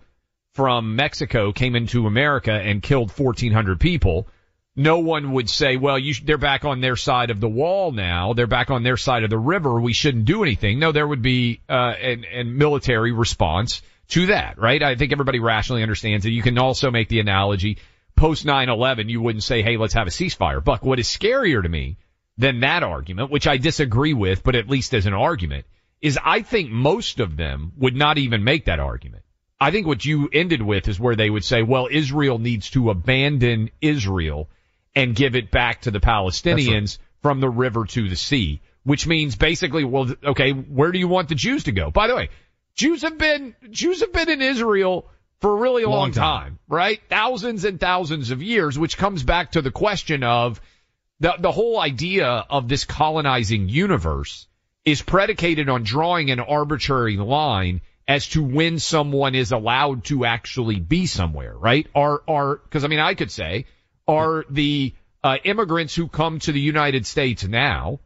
from 0.55 0.97
Mexico 0.97 1.53
came 1.53 1.77
into 1.77 2.07
America 2.07 2.53
and 2.53 2.83
killed 2.83 3.11
1400 3.11 3.79
people, 3.79 4.27
no 4.75 4.99
one 4.99 5.33
would 5.33 5.51
say, 5.51 5.77
well, 5.77 5.99
sh- 6.01 6.23
they're 6.25 6.39
back 6.39 6.65
on 6.65 6.81
their 6.81 6.97
side 6.97 7.31
of 7.31 7.41
the 7.41 7.49
wall 7.49 7.93
now. 7.93 8.33
They're 8.33 8.47
back 8.47 8.71
on 8.71 8.83
their 8.83 8.97
side 8.97 9.23
of 9.23 9.31
the 9.31 9.39
river. 9.39 9.81
We 9.81 9.93
shouldn't 9.93 10.25
do 10.25 10.43
anything. 10.43 10.79
No, 10.79 10.93
there 10.93 11.07
would 11.07 11.23
be, 11.23 11.61
uh, 11.69 11.95
an 12.01 12.57
military 12.57 13.13
response 13.13 13.83
to 14.09 14.27
that, 14.27 14.59
right? 14.59 14.83
I 14.83 14.95
think 14.95 15.13
everybody 15.13 15.41
rationally 15.41 15.83
understands 15.83 16.25
that 16.25 16.31
You 16.31 16.43
can 16.43 16.59
also 16.59 16.91
make 16.91 17.09
the 17.09 17.21
analogy 17.21 17.79
post 18.17 18.47
9-11, 18.47 19.09
you 19.09 19.21
wouldn't 19.21 19.45
say, 19.45 19.63
hey, 19.63 19.77
let's 19.77 19.95
have 19.95 20.07
a 20.07 20.11
ceasefire. 20.11 20.63
Buck, 20.63 20.85
what 20.85 20.99
is 20.99 21.09
scarier 21.09 21.63
to 21.63 21.69
me 21.69 21.99
than 22.39 22.61
that 22.61 22.83
argument, 22.83 23.31
which 23.31 23.47
I 23.47 23.57
disagree 23.57 24.15
with, 24.15 24.43
but 24.43 24.57
at 24.57 24.69
least 24.69 24.95
as 24.95 25.07
an 25.07 25.15
argument, 25.15 25.67
is 26.03 26.19
I 26.23 26.43
think 26.43 26.71
most 26.71 27.21
of 27.21 27.37
them 27.37 27.73
would 27.77 27.97
not 27.97 28.19
even 28.19 28.45
make 28.45 28.67
that 28.67 28.81
argument. 28.81 29.23
I 29.59 29.71
think 29.71 29.87
what 29.87 30.05
you 30.05 30.29
ended 30.33 30.61
with 30.61 30.87
is 30.89 31.01
where 31.01 31.17
they 31.17 31.31
would 31.31 31.45
say, 31.45 31.63
well, 31.63 31.89
Israel 31.91 32.39
needs 32.39 32.71
to 32.71 32.91
abandon 32.91 33.71
Israel 33.81 34.51
and 34.95 35.17
give 35.17 35.35
it 35.35 35.51
back 35.51 35.83
to 35.83 35.91
the 35.91 36.01
Palestinians 36.01 36.99
from 37.23 37.41
the 37.41 37.49
river 37.49 37.85
to 37.87 38.09
the 38.09 38.17
sea, 38.17 38.61
which 38.85 39.07
means 39.07 39.35
basically, 39.37 39.85
well, 39.85 40.11
okay, 40.25 40.53
where 40.53 40.93
do 40.93 40.99
you 40.99 41.09
want 41.09 41.29
the 41.29 41.35
Jews 41.35 41.65
to 41.65 41.73
go? 41.73 41.91
By 41.91 42.07
the 42.07 42.17
way, 42.17 42.29
Jews 42.75 43.03
have 43.03 43.17
been, 43.17 43.55
Jews 43.71 44.01
have 44.01 44.13
been 44.13 44.29
in 44.29 44.43
Israel 44.43 45.09
for 45.41 45.53
a 45.53 45.61
really 45.61 45.85
long, 45.85 45.93
Long 45.93 46.13
time. 46.13 46.43
time, 46.43 46.59
right? 46.69 47.01
Thousands 47.09 47.65
and 47.65 47.79
thousands 47.79 48.31
of 48.31 48.43
years, 48.43 48.79
which 48.79 48.97
comes 48.97 49.23
back 49.23 49.53
to 49.53 49.63
the 49.63 49.71
question 49.71 50.23
of 50.23 50.61
the, 51.21 51.35
the 51.39 51.53
whole 51.53 51.79
idea 51.79 52.27
of 52.27 52.69
this 52.69 52.85
colonizing 52.85 53.69
universe 53.69 54.47
is 54.85 55.03
predicated 55.03 55.69
on 55.69 55.83
drawing 55.83 56.31
an 56.31 56.41
arbitrary 56.41 57.17
line 57.17 57.81
as 58.09 58.29
to 58.29 58.43
when 58.43 58.79
someone 58.79 59.35
is 59.35 59.51
allowed 59.53 60.05
to 60.05 60.25
actually 60.25 60.79
be 60.79 61.07
somewhere, 61.07 61.57
right? 61.57 61.87
Are, 61.95 62.23
are, 62.29 62.57
cause 62.71 62.85
I 62.85 62.89
mean, 62.89 63.01
I 63.01 63.15
could 63.15 63.31
say, 63.31 63.67
are 64.07 64.45
the 64.49 64.95
uh, 65.25 65.39
immigrants 65.43 65.95
who 65.95 66.07
come 66.07 66.39
to 66.41 66.53
the 66.53 66.61
United 66.61 67.05
States 67.05 67.45
now, 67.45 67.99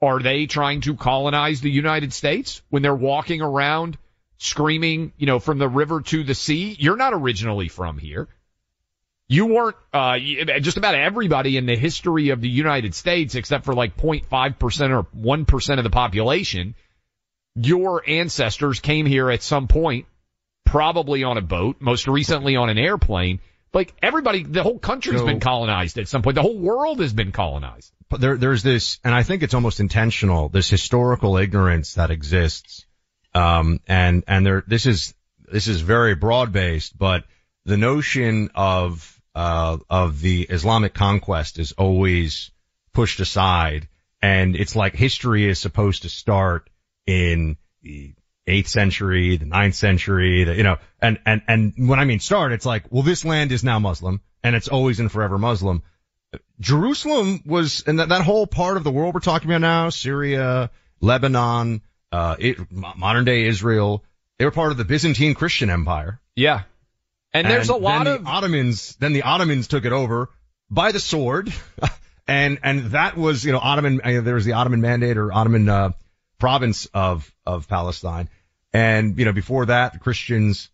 are 0.00 0.20
they 0.20 0.46
trying 0.46 0.80
to 0.82 0.94
colonize 0.94 1.60
the 1.60 1.70
United 1.70 2.12
States 2.12 2.62
when 2.70 2.82
they're 2.82 2.94
walking 2.94 3.42
around 3.42 3.98
screaming, 4.38 5.12
you 5.18 5.26
know, 5.26 5.38
from 5.38 5.58
the 5.58 5.68
river 5.68 6.00
to 6.00 6.24
the 6.24 6.34
sea? 6.34 6.76
You're 6.78 6.96
not 6.96 7.12
originally 7.14 7.68
from 7.68 7.98
here. 7.98 8.28
You 9.30 9.46
weren't, 9.46 9.76
uh, 9.92 10.18
just 10.60 10.78
about 10.78 10.94
everybody 10.94 11.58
in 11.58 11.66
the 11.66 11.76
history 11.76 12.30
of 12.30 12.40
the 12.40 12.48
United 12.48 12.94
States, 12.94 13.34
except 13.34 13.66
for 13.66 13.74
like 13.74 13.96
0.5% 13.98 14.90
or 14.90 15.02
1% 15.14 15.78
of 15.78 15.84
the 15.84 15.90
population, 15.90 16.74
your 17.54 18.02
ancestors 18.08 18.80
came 18.80 19.04
here 19.04 19.30
at 19.30 19.42
some 19.42 19.68
point, 19.68 20.06
probably 20.64 21.24
on 21.24 21.36
a 21.36 21.42
boat, 21.42 21.76
most 21.80 22.08
recently 22.08 22.56
on 22.56 22.70
an 22.70 22.78
airplane. 22.78 23.40
Like 23.74 23.92
everybody, 24.02 24.44
the 24.44 24.62
whole 24.62 24.78
country's 24.78 25.20
So- 25.20 25.26
been 25.26 25.40
colonized 25.40 25.98
at 25.98 26.08
some 26.08 26.22
point. 26.22 26.36
The 26.36 26.42
whole 26.42 26.58
world 26.58 27.00
has 27.00 27.12
been 27.12 27.32
colonized. 27.32 27.92
But 28.08 28.22
there, 28.22 28.38
there's 28.38 28.62
this, 28.62 28.98
and 29.04 29.14
I 29.14 29.22
think 29.22 29.42
it's 29.42 29.52
almost 29.52 29.80
intentional, 29.80 30.48
this 30.48 30.70
historical 30.70 31.36
ignorance 31.36 31.94
that 31.94 32.10
exists. 32.10 32.86
Um, 33.38 33.80
and, 33.86 34.24
and 34.26 34.44
there, 34.44 34.64
this 34.66 34.86
is, 34.86 35.14
this 35.50 35.68
is 35.68 35.80
very 35.80 36.16
broad 36.16 36.52
based, 36.52 36.98
but 36.98 37.24
the 37.64 37.76
notion 37.76 38.50
of, 38.54 39.20
uh, 39.34 39.78
of 39.88 40.20
the 40.20 40.42
Islamic 40.42 40.92
conquest 40.92 41.60
is 41.60 41.72
always 41.72 42.50
pushed 42.92 43.20
aside. 43.20 43.86
And 44.20 44.56
it's 44.56 44.74
like 44.74 44.96
history 44.96 45.48
is 45.48 45.60
supposed 45.60 46.02
to 46.02 46.08
start 46.08 46.68
in 47.06 47.56
the 47.82 48.14
eighth 48.48 48.68
century, 48.68 49.36
the 49.36 49.44
ninth 49.44 49.76
century, 49.76 50.42
the, 50.42 50.56
you 50.56 50.64
know, 50.64 50.78
and, 51.00 51.20
and, 51.24 51.42
and 51.46 51.88
when 51.88 52.00
I 52.00 52.04
mean 52.06 52.18
start, 52.18 52.50
it's 52.50 52.66
like, 52.66 52.90
well, 52.90 53.04
this 53.04 53.24
land 53.24 53.52
is 53.52 53.62
now 53.62 53.78
Muslim 53.78 54.20
and 54.42 54.56
it's 54.56 54.68
always 54.68 54.98
and 54.98 55.12
forever 55.12 55.38
Muslim. 55.38 55.82
Jerusalem 56.58 57.42
was, 57.46 57.84
and 57.86 58.00
that, 58.00 58.08
that 58.08 58.22
whole 58.22 58.48
part 58.48 58.76
of 58.76 58.82
the 58.82 58.90
world 58.90 59.14
we're 59.14 59.20
talking 59.20 59.48
about 59.48 59.60
now, 59.60 59.90
Syria, 59.90 60.70
Lebanon, 61.00 61.82
uh, 62.12 62.36
it, 62.38 62.56
modern 62.70 63.24
day 63.24 63.46
Israel, 63.46 64.04
they 64.38 64.44
were 64.44 64.50
part 64.50 64.72
of 64.72 64.78
the 64.78 64.84
Byzantine 64.84 65.34
Christian 65.34 65.70
Empire. 65.70 66.20
Yeah. 66.36 66.62
And 67.32 67.46
there's 67.46 67.68
a 67.68 67.76
lot 67.76 68.06
of 68.06 68.24
the 68.24 68.28
Ottomans, 68.30 68.96
then 68.96 69.12
the 69.12 69.22
Ottomans 69.22 69.68
took 69.68 69.84
it 69.84 69.92
over 69.92 70.30
by 70.70 70.92
the 70.92 71.00
sword. 71.00 71.52
and, 72.28 72.58
and 72.62 72.86
that 72.92 73.16
was, 73.16 73.44
you 73.44 73.52
know, 73.52 73.58
Ottoman, 73.58 74.00
uh, 74.02 74.20
there 74.22 74.34
was 74.34 74.44
the 74.44 74.54
Ottoman 74.54 74.80
mandate 74.80 75.18
or 75.18 75.32
Ottoman, 75.32 75.68
uh, 75.68 75.90
province 76.38 76.86
of, 76.94 77.30
of 77.44 77.68
Palestine. 77.68 78.28
And, 78.72 79.18
you 79.18 79.24
know, 79.24 79.32
before 79.32 79.66
that, 79.66 79.92
the 79.92 79.98
Christians, 79.98 80.70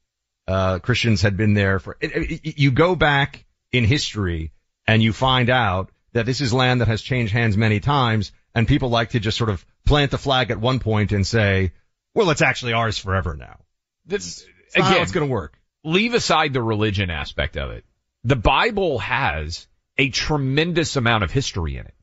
uh, 0.46 0.78
Christians 0.78 1.22
had 1.22 1.36
been 1.36 1.54
there 1.54 1.78
for, 1.78 1.96
it, 2.00 2.12
it, 2.44 2.58
you 2.58 2.70
go 2.70 2.94
back 2.94 3.44
in 3.72 3.84
history 3.84 4.52
and 4.86 5.02
you 5.02 5.12
find 5.12 5.50
out 5.50 5.90
that 6.12 6.26
this 6.26 6.40
is 6.40 6.52
land 6.52 6.80
that 6.80 6.88
has 6.88 7.02
changed 7.02 7.32
hands 7.32 7.56
many 7.56 7.80
times 7.80 8.30
and 8.54 8.68
people 8.68 8.88
like 8.88 9.10
to 9.10 9.20
just 9.20 9.36
sort 9.36 9.50
of 9.50 9.64
plant 9.84 10.10
the 10.10 10.18
flag 10.18 10.50
at 10.50 10.60
one 10.60 10.78
point 10.78 11.12
and 11.12 11.26
say, 11.26 11.72
well, 12.14 12.30
it's 12.30 12.42
actually 12.42 12.72
ours 12.72 12.96
forever 12.96 13.36
now. 13.36 13.58
This, 14.06 14.46
It's 14.66 14.76
how 14.76 14.90
again, 14.90 15.02
it's 15.02 15.12
going 15.12 15.26
to 15.26 15.32
work. 15.32 15.58
leave 15.82 16.14
aside 16.14 16.52
the 16.52 16.62
religion 16.62 17.10
aspect 17.10 17.56
of 17.56 17.70
it. 17.70 17.84
The 18.22 18.36
Bible 18.36 18.98
has 19.00 19.66
a 19.98 20.08
tremendous 20.08 20.96
amount 20.96 21.24
of 21.24 21.30
history 21.30 21.76
in 21.76 21.86
it, 21.86 21.94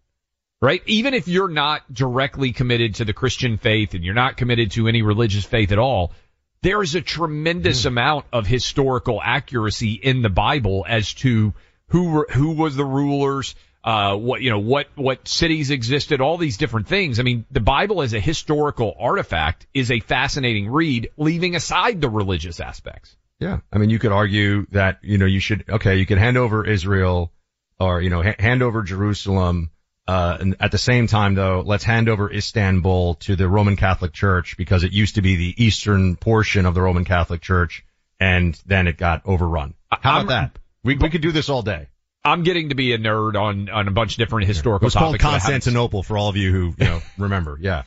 right? 0.62 0.82
Even 0.86 1.14
if 1.14 1.28
you're 1.28 1.48
not 1.48 1.92
directly 1.92 2.52
committed 2.52 2.96
to 2.96 3.06
the 3.06 3.14
Christian 3.14 3.58
faith 3.58 3.94
and 3.94 4.04
you're 4.04 4.14
not 4.14 4.38
committed 4.38 4.72
to 4.72 4.88
any 4.88 5.02
religious 5.02 5.46
faith 5.46 5.72
at 5.72 5.80
all, 5.80 6.14
there 6.62 6.84
is 6.84 6.96
a 6.96 7.02
tremendous 7.02 7.84
hmm. 7.84 7.90
amount 7.90 8.26
of 8.32 8.46
historical 8.46 9.22
accuracy 9.24 9.94
in 9.94 10.22
the 10.22 10.30
Bible 10.30 10.86
as 10.88 11.14
to 11.16 11.54
who 11.88 12.12
were, 12.12 12.28
who 12.32 12.52
was 12.52 12.76
the 12.76 12.86
rulers, 12.86 13.56
uh, 13.84 14.16
what, 14.16 14.42
you 14.42 14.50
know, 14.50 14.60
what, 14.60 14.88
what 14.96 15.28
cities 15.28 15.72
existed, 15.72 16.22
all 16.22 16.38
these 16.38 16.58
different 16.58 16.88
things. 16.88 17.20
I 17.20 17.24
mean, 17.24 17.46
the 17.52 17.60
Bible 17.60 18.02
as 18.02 18.14
a 18.14 18.20
historical 18.20 18.96
artifact 19.00 19.66
is 19.74 19.90
a 19.90 20.00
fascinating 20.00 20.70
read, 20.70 21.10
leaving 21.18 21.56
aside 21.56 22.02
the 22.02 22.10
religious 22.10 22.60
aspects. 22.60 23.16
Yeah. 23.40 23.60
I 23.74 23.80
mean, 23.80 23.90
you 23.90 23.98
could 23.98 24.12
argue 24.12 24.68
that, 24.72 25.00
you 25.02 25.18
know, 25.18 25.26
you 25.26 25.40
should, 25.40 25.66
okay, 25.68 25.98
you 25.98 26.06
could 26.06 26.20
hand 26.20 26.38
over 26.38 26.66
Israel 26.68 27.32
or, 27.80 28.02
you 28.02 28.12
know, 28.12 28.22
ha- 28.22 28.36
hand 28.38 28.62
over 28.62 28.84
Jerusalem. 28.84 29.72
Uh, 30.08 30.38
and 30.40 30.56
at 30.60 30.72
the 30.72 30.78
same 30.78 31.08
time 31.08 31.34
though, 31.34 31.64
let's 31.66 31.84
hand 31.84 32.08
over 32.08 32.32
Istanbul 32.32 33.16
to 33.16 33.36
the 33.36 33.48
Roman 33.48 33.78
Catholic 33.78 34.14
Church 34.14 34.58
because 34.58 34.84
it 34.84 34.92
used 34.92 35.16
to 35.16 35.24
be 35.24 35.38
the 35.38 35.64
eastern 35.64 36.18
portion 36.18 36.68
of 36.68 36.76
the 36.76 36.82
Roman 36.82 37.06
Catholic 37.06 37.42
Church 37.42 37.84
and 38.20 38.60
then 38.68 38.88
it 38.88 38.98
got 38.98 39.26
overrun. 39.26 39.74
How 39.92 40.18
I'm- 40.18 40.26
about 40.26 40.54
that? 40.54 40.60
We, 40.84 40.98
we 40.98 41.10
could 41.10 41.22
do 41.22 41.32
this 41.32 41.50
all 41.50 41.62
day. 41.62 41.88
I'm 42.24 42.44
getting 42.44 42.70
to 42.70 42.76
be 42.76 42.94
a 42.94 42.98
nerd 42.98 43.36
on, 43.36 43.70
on 43.70 43.88
a 43.88 43.92
bunch 43.92 44.14
of 44.14 44.18
different 44.20 44.48
historical 44.48 44.88
It's 44.88 44.96
called 44.96 45.20
topics. 45.20 45.24
that 45.24 45.52
Constantinople 45.52 46.04
for 46.04 46.18
all 46.18 46.30
of 46.30 46.38
you 46.38 46.52
who, 46.52 46.74
you 46.78 46.86
know, 46.86 47.02
remember. 47.18 47.58
Yeah. 47.60 47.84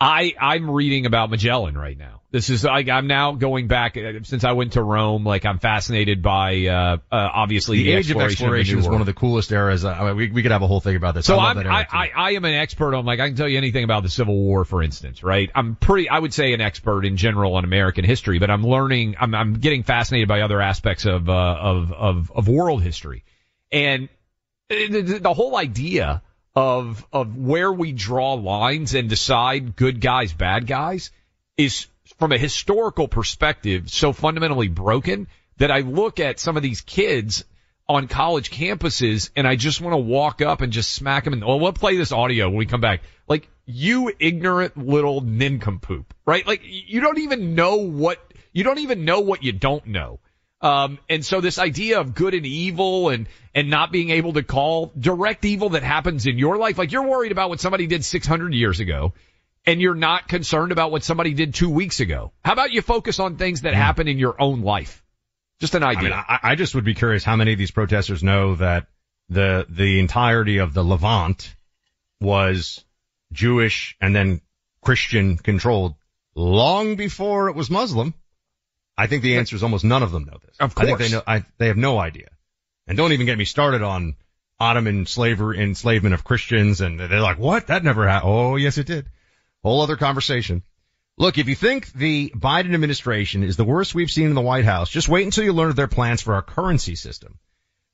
I, 0.00 0.34
I'm 0.40 0.70
reading 0.70 1.06
about 1.06 1.28
Magellan 1.30 1.76
right 1.76 1.98
now. 1.98 2.20
This 2.30 2.50
is 2.50 2.62
like, 2.62 2.88
I'm 2.88 3.06
now 3.08 3.32
going 3.32 3.66
back, 3.66 3.96
uh, 3.96 4.22
since 4.22 4.44
I 4.44 4.52
went 4.52 4.74
to 4.74 4.82
Rome, 4.82 5.24
like 5.24 5.44
I'm 5.44 5.58
fascinated 5.58 6.22
by, 6.22 6.66
uh, 6.66 6.98
uh, 7.10 7.16
obviously 7.34 7.78
The, 7.78 7.84
the, 7.84 7.92
age 7.94 8.10
of 8.10 8.20
exploration 8.20 8.76
New 8.76 8.82
is 8.82 8.88
one 8.88 9.00
of 9.00 9.06
the 9.06 9.14
coolest 9.14 9.50
eras. 9.50 9.84
I 9.84 10.04
mean, 10.04 10.16
we, 10.16 10.30
we 10.30 10.42
could 10.42 10.52
have 10.52 10.62
a 10.62 10.66
whole 10.68 10.80
thing 10.80 10.94
about 10.94 11.14
this. 11.14 11.26
So 11.26 11.36
I 11.36 11.50
I'm, 11.50 11.66
I, 11.66 11.86
I, 11.90 12.10
I 12.14 12.30
am 12.32 12.44
an 12.44 12.54
expert 12.54 12.94
on 12.94 13.06
like, 13.06 13.18
I 13.18 13.28
can 13.28 13.36
tell 13.36 13.48
you 13.48 13.56
anything 13.56 13.82
about 13.82 14.02
the 14.02 14.10
Civil 14.10 14.36
War, 14.36 14.64
for 14.64 14.82
instance, 14.82 15.24
right? 15.24 15.50
I'm 15.54 15.74
pretty, 15.74 16.08
I 16.10 16.18
would 16.18 16.34
say 16.34 16.52
an 16.52 16.60
expert 16.60 17.06
in 17.06 17.16
general 17.16 17.56
on 17.56 17.64
American 17.64 18.04
history, 18.04 18.38
but 18.38 18.50
I'm 18.50 18.62
learning, 18.62 19.16
I'm, 19.18 19.34
I'm 19.34 19.54
getting 19.54 19.82
fascinated 19.82 20.28
by 20.28 20.42
other 20.42 20.60
aspects 20.60 21.06
of, 21.06 21.28
uh, 21.28 21.32
of, 21.32 21.92
of, 21.92 22.32
of 22.32 22.46
world 22.46 22.82
history. 22.82 23.24
And 23.70 24.08
uh, 24.70 24.74
the, 25.20 25.34
whole 25.34 25.56
idea 25.56 26.22
of, 26.54 27.06
of 27.12 27.36
where 27.36 27.72
we 27.72 27.92
draw 27.92 28.34
lines 28.34 28.94
and 28.94 29.08
decide 29.08 29.76
good 29.76 30.00
guys, 30.00 30.32
bad 30.32 30.66
guys 30.66 31.10
is 31.56 31.86
from 32.18 32.32
a 32.32 32.38
historical 32.38 33.08
perspective 33.08 33.90
so 33.90 34.12
fundamentally 34.12 34.68
broken 34.68 35.28
that 35.58 35.70
I 35.70 35.80
look 35.80 36.20
at 36.20 36.40
some 36.40 36.56
of 36.56 36.62
these 36.62 36.80
kids 36.80 37.44
on 37.88 38.06
college 38.06 38.50
campuses 38.50 39.30
and 39.34 39.46
I 39.46 39.56
just 39.56 39.80
want 39.80 39.94
to 39.94 39.98
walk 39.98 40.42
up 40.42 40.60
and 40.60 40.72
just 40.72 40.92
smack 40.92 41.24
them 41.24 41.32
And 41.32 41.44
we'll 41.44 41.72
play 41.72 41.96
this 41.96 42.12
audio 42.12 42.48
when 42.48 42.58
we 42.58 42.66
come 42.66 42.80
back. 42.80 43.02
Like 43.26 43.48
you 43.64 44.12
ignorant 44.18 44.76
little 44.76 45.20
nincompoop, 45.20 46.14
right? 46.26 46.46
Like 46.46 46.62
you 46.64 47.00
don't 47.00 47.18
even 47.18 47.54
know 47.54 47.76
what, 47.76 48.18
you 48.52 48.64
don't 48.64 48.78
even 48.78 49.04
know 49.04 49.20
what 49.20 49.42
you 49.42 49.52
don't 49.52 49.86
know. 49.86 50.20
Um, 50.60 50.98
and 51.08 51.24
so 51.24 51.40
this 51.40 51.58
idea 51.58 52.00
of 52.00 52.14
good 52.14 52.34
and 52.34 52.44
evil 52.44 53.10
and, 53.10 53.28
and 53.54 53.70
not 53.70 53.92
being 53.92 54.10
able 54.10 54.32
to 54.32 54.42
call 54.42 54.92
direct 54.98 55.44
evil 55.44 55.70
that 55.70 55.84
happens 55.84 56.26
in 56.26 56.36
your 56.36 56.58
life, 56.58 56.78
like 56.78 56.90
you're 56.90 57.06
worried 57.06 57.30
about 57.30 57.48
what 57.48 57.60
somebody 57.60 57.86
did 57.86 58.04
600 58.04 58.52
years 58.54 58.80
ago 58.80 59.12
and 59.66 59.80
you're 59.80 59.94
not 59.94 60.28
concerned 60.28 60.72
about 60.72 60.90
what 60.90 61.04
somebody 61.04 61.34
did 61.34 61.54
two 61.54 61.70
weeks 61.70 62.00
ago. 62.00 62.32
How 62.44 62.54
about 62.54 62.72
you 62.72 62.82
focus 62.82 63.20
on 63.20 63.36
things 63.36 63.62
that 63.62 63.74
happen 63.74 64.08
in 64.08 64.18
your 64.18 64.40
own 64.40 64.62
life? 64.62 65.04
Just 65.60 65.74
an 65.74 65.82
I 65.82 65.90
idea. 65.90 66.02
mean, 66.04 66.12
I, 66.12 66.38
I 66.42 66.54
just 66.54 66.74
would 66.74 66.84
be 66.84 66.94
curious 66.94 67.22
how 67.22 67.36
many 67.36 67.52
of 67.52 67.58
these 67.58 67.70
protesters 67.70 68.22
know 68.22 68.54
that 68.56 68.86
the 69.28 69.66
the 69.68 69.98
entirety 69.98 70.58
of 70.58 70.72
the 70.72 70.82
Levant 70.82 71.54
was 72.20 72.84
Jewish 73.32 73.96
and 74.00 74.14
then 74.14 74.40
Christian 74.80 75.36
controlled 75.36 75.96
long 76.34 76.96
before 76.96 77.48
it 77.48 77.56
was 77.56 77.70
Muslim. 77.70 78.14
I 78.98 79.06
think 79.06 79.22
the 79.22 79.38
answer 79.38 79.54
is 79.54 79.62
almost 79.62 79.84
none 79.84 80.02
of 80.02 80.10
them 80.10 80.24
know 80.24 80.38
this. 80.44 80.56
Of 80.58 80.74
I 80.76 80.84
think 80.84 80.98
they 80.98 81.04
course. 81.04 81.12
know. 81.12 81.22
I, 81.26 81.44
they 81.58 81.68
have 81.68 81.76
no 81.76 81.98
idea. 81.98 82.28
And 82.88 82.96
don't 82.96 83.12
even 83.12 83.26
get 83.26 83.38
me 83.38 83.44
started 83.44 83.82
on 83.82 84.16
Ottoman 84.58 85.06
slavery, 85.06 85.62
enslavement 85.62 86.14
of 86.14 86.24
Christians, 86.24 86.80
and 86.80 86.98
they're 86.98 87.20
like, 87.20 87.38
"What? 87.38 87.68
That 87.68 87.84
never 87.84 88.08
happened." 88.08 88.32
Oh, 88.32 88.56
yes, 88.56 88.76
it 88.76 88.86
did. 88.88 89.06
Whole 89.62 89.82
other 89.82 89.96
conversation. 89.96 90.62
Look, 91.16 91.38
if 91.38 91.48
you 91.48 91.54
think 91.54 91.92
the 91.92 92.32
Biden 92.34 92.74
administration 92.74 93.44
is 93.44 93.56
the 93.56 93.64
worst 93.64 93.94
we've 93.94 94.10
seen 94.10 94.26
in 94.26 94.34
the 94.34 94.40
White 94.40 94.64
House, 94.64 94.90
just 94.90 95.08
wait 95.08 95.24
until 95.24 95.44
you 95.44 95.52
learn 95.52 95.70
of 95.70 95.76
their 95.76 95.88
plans 95.88 96.22
for 96.22 96.34
our 96.34 96.42
currency 96.42 96.96
system. 96.96 97.38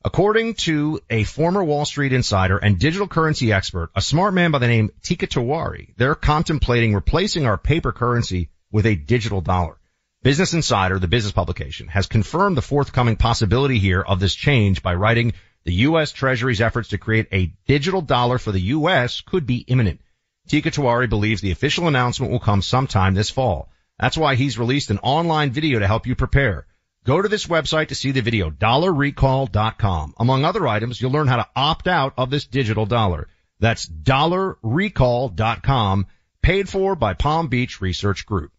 According 0.06 0.54
to 0.54 1.00
a 1.08 1.24
former 1.24 1.64
Wall 1.64 1.86
Street 1.86 2.12
insider 2.12 2.58
and 2.58 2.78
digital 2.78 3.08
currency 3.08 3.52
expert, 3.52 3.90
a 3.94 4.02
smart 4.02 4.34
man 4.34 4.50
by 4.50 4.58
the 4.58 4.68
name 4.68 4.90
Teeka 5.02 5.26
Tiwari, 5.28 5.94
they're 5.96 6.14
contemplating 6.14 6.94
replacing 6.94 7.46
our 7.46 7.56
paper 7.56 7.92
currency 7.92 8.50
with 8.70 8.84
a 8.84 8.94
digital 8.94 9.40
dollar. 9.40 9.78
Business 10.24 10.54
Insider, 10.54 10.98
the 10.98 11.06
business 11.06 11.32
publication, 11.32 11.86
has 11.88 12.06
confirmed 12.06 12.56
the 12.56 12.62
forthcoming 12.62 13.16
possibility 13.16 13.78
here 13.78 14.00
of 14.00 14.20
this 14.20 14.34
change 14.34 14.82
by 14.82 14.94
writing 14.94 15.34
the 15.64 15.74
U.S. 15.88 16.12
Treasury's 16.12 16.62
efforts 16.62 16.88
to 16.88 16.96
create 16.96 17.28
a 17.30 17.52
digital 17.66 18.00
dollar 18.00 18.38
for 18.38 18.50
the 18.50 18.72
U.S. 18.72 19.20
could 19.20 19.44
be 19.44 19.58
imminent. 19.58 20.00
Teeka 20.48 20.72
Tiwari 20.72 21.10
believes 21.10 21.42
the 21.42 21.50
official 21.50 21.88
announcement 21.88 22.32
will 22.32 22.38
come 22.38 22.62
sometime 22.62 23.12
this 23.12 23.28
fall. 23.28 23.68
That's 23.98 24.16
why 24.16 24.36
he's 24.36 24.58
released 24.58 24.88
an 24.88 24.96
online 25.00 25.50
video 25.50 25.80
to 25.80 25.86
help 25.86 26.06
you 26.06 26.14
prepare. 26.14 26.64
Go 27.04 27.20
to 27.20 27.28
this 27.28 27.46
website 27.46 27.88
to 27.88 27.94
see 27.94 28.12
the 28.12 28.22
video, 28.22 28.48
dollarrecall.com. 28.48 30.14
Among 30.18 30.46
other 30.46 30.66
items, 30.66 31.02
you'll 31.02 31.12
learn 31.12 31.28
how 31.28 31.36
to 31.36 31.48
opt 31.54 31.86
out 31.86 32.14
of 32.16 32.30
this 32.30 32.46
digital 32.46 32.86
dollar. 32.86 33.28
That's 33.60 33.86
dollarrecall.com. 33.86 36.06
paid 36.40 36.68
for 36.70 36.96
by 36.96 37.12
Palm 37.12 37.48
Beach 37.48 37.82
Research 37.82 38.24
Group. 38.24 38.52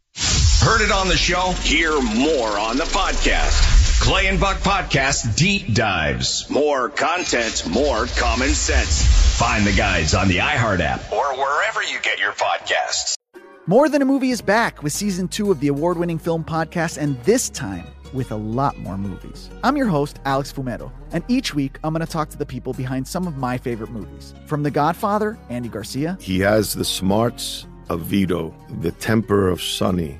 Heard 0.65 0.81
it 0.81 0.91
on 0.91 1.07
the 1.07 1.15
show? 1.15 1.51
Hear 1.61 1.91
more 2.01 2.57
on 2.57 2.77
the 2.77 2.85
podcast. 2.85 4.01
Clay 4.01 4.25
and 4.25 4.39
Buck 4.39 4.57
Podcast 4.61 5.37
Deep 5.37 5.75
Dives. 5.75 6.49
More 6.49 6.89
content, 6.89 7.69
more 7.69 8.07
common 8.07 8.49
sense. 8.49 9.05
Find 9.37 9.63
the 9.63 9.73
guides 9.73 10.15
on 10.15 10.27
the 10.27 10.37
iHeart 10.37 10.79
app 10.79 11.13
or 11.13 11.35
wherever 11.35 11.83
you 11.83 11.99
get 12.01 12.17
your 12.17 12.31
podcasts. 12.31 13.13
More 13.67 13.89
Than 13.89 14.01
a 14.01 14.05
Movie 14.05 14.31
is 14.31 14.41
back 14.41 14.81
with 14.81 14.91
season 14.91 15.27
two 15.27 15.51
of 15.51 15.59
the 15.59 15.67
award 15.67 15.99
winning 15.99 16.17
film 16.17 16.43
podcast, 16.43 16.97
and 16.97 17.21
this 17.25 17.47
time 17.49 17.85
with 18.11 18.31
a 18.31 18.35
lot 18.35 18.75
more 18.79 18.97
movies. 18.97 19.51
I'm 19.63 19.77
your 19.77 19.87
host, 19.87 20.19
Alex 20.25 20.51
Fumero, 20.51 20.91
and 21.11 21.23
each 21.27 21.53
week 21.53 21.77
I'm 21.83 21.93
going 21.93 22.03
to 22.03 22.11
talk 22.11 22.29
to 22.29 22.37
the 22.39 22.45
people 22.45 22.73
behind 22.73 23.07
some 23.07 23.27
of 23.27 23.37
my 23.37 23.59
favorite 23.59 23.91
movies. 23.91 24.33
From 24.47 24.63
The 24.63 24.71
Godfather, 24.71 25.37
Andy 25.49 25.69
Garcia. 25.69 26.17
He 26.19 26.39
has 26.39 26.73
the 26.73 26.85
smarts 26.85 27.67
of 27.87 28.01
Vito, 28.01 28.51
the 28.81 28.93
temper 28.93 29.47
of 29.47 29.61
Sonny, 29.61 30.19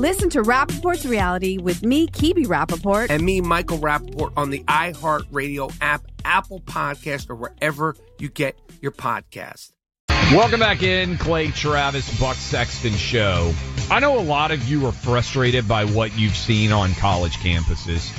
Listen 0.00 0.30
to 0.30 0.40
Rapaport's 0.40 1.04
reality 1.04 1.58
with 1.58 1.82
me, 1.82 2.06
Kebe 2.06 2.46
Rapaport. 2.46 3.10
And 3.10 3.22
me, 3.22 3.42
Michael 3.42 3.76
Rapaport, 3.76 4.32
on 4.34 4.48
the 4.48 4.60
iHeartRadio 4.60 5.76
app, 5.82 6.00
Apple 6.24 6.60
Podcast, 6.60 7.28
or 7.28 7.34
wherever 7.34 7.94
you 8.18 8.30
get 8.30 8.58
your 8.80 8.92
podcast. 8.92 9.72
Welcome 10.08 10.60
back 10.60 10.82
in, 10.82 11.18
Clay 11.18 11.48
Travis, 11.48 12.18
Buck 12.18 12.36
Sexton 12.36 12.94
Show. 12.94 13.52
I 13.90 14.00
know 14.00 14.18
a 14.18 14.24
lot 14.24 14.52
of 14.52 14.66
you 14.66 14.86
are 14.86 14.92
frustrated 14.92 15.68
by 15.68 15.84
what 15.84 16.18
you've 16.18 16.34
seen 16.34 16.72
on 16.72 16.94
college 16.94 17.36
campuses. 17.36 18.10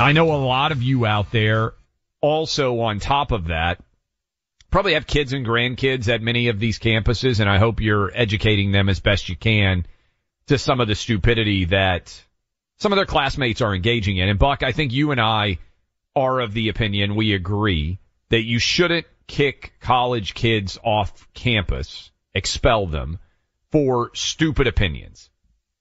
I 0.00 0.10
know 0.10 0.32
a 0.32 0.42
lot 0.42 0.72
of 0.72 0.82
you 0.82 1.06
out 1.06 1.30
there 1.30 1.74
also 2.20 2.80
on 2.80 2.98
top 2.98 3.30
of 3.30 3.44
that 3.44 3.80
probably 4.72 4.94
have 4.94 5.06
kids 5.06 5.32
and 5.32 5.46
grandkids 5.46 6.08
at 6.08 6.20
many 6.20 6.48
of 6.48 6.58
these 6.58 6.80
campuses, 6.80 7.38
and 7.38 7.48
I 7.48 7.58
hope 7.58 7.80
you're 7.80 8.10
educating 8.12 8.72
them 8.72 8.88
as 8.88 8.98
best 8.98 9.28
you 9.28 9.36
can 9.36 9.86
to 10.48 10.58
some 10.58 10.80
of 10.80 10.88
the 10.88 10.94
stupidity 10.94 11.66
that 11.66 12.22
some 12.78 12.92
of 12.92 12.96
their 12.96 13.06
classmates 13.06 13.60
are 13.60 13.74
engaging 13.74 14.16
in. 14.18 14.28
And 14.28 14.38
Buck, 14.38 14.62
I 14.62 14.72
think 14.72 14.92
you 14.92 15.10
and 15.10 15.20
I 15.20 15.58
are 16.14 16.40
of 16.40 16.52
the 16.52 16.68
opinion, 16.68 17.14
we 17.14 17.34
agree, 17.34 17.98
that 18.30 18.42
you 18.42 18.58
shouldn't 18.58 19.06
kick 19.26 19.74
college 19.80 20.34
kids 20.34 20.78
off 20.82 21.28
campus, 21.34 22.10
expel 22.34 22.86
them 22.86 23.18
for 23.72 24.10
stupid 24.14 24.66
opinions. 24.66 25.30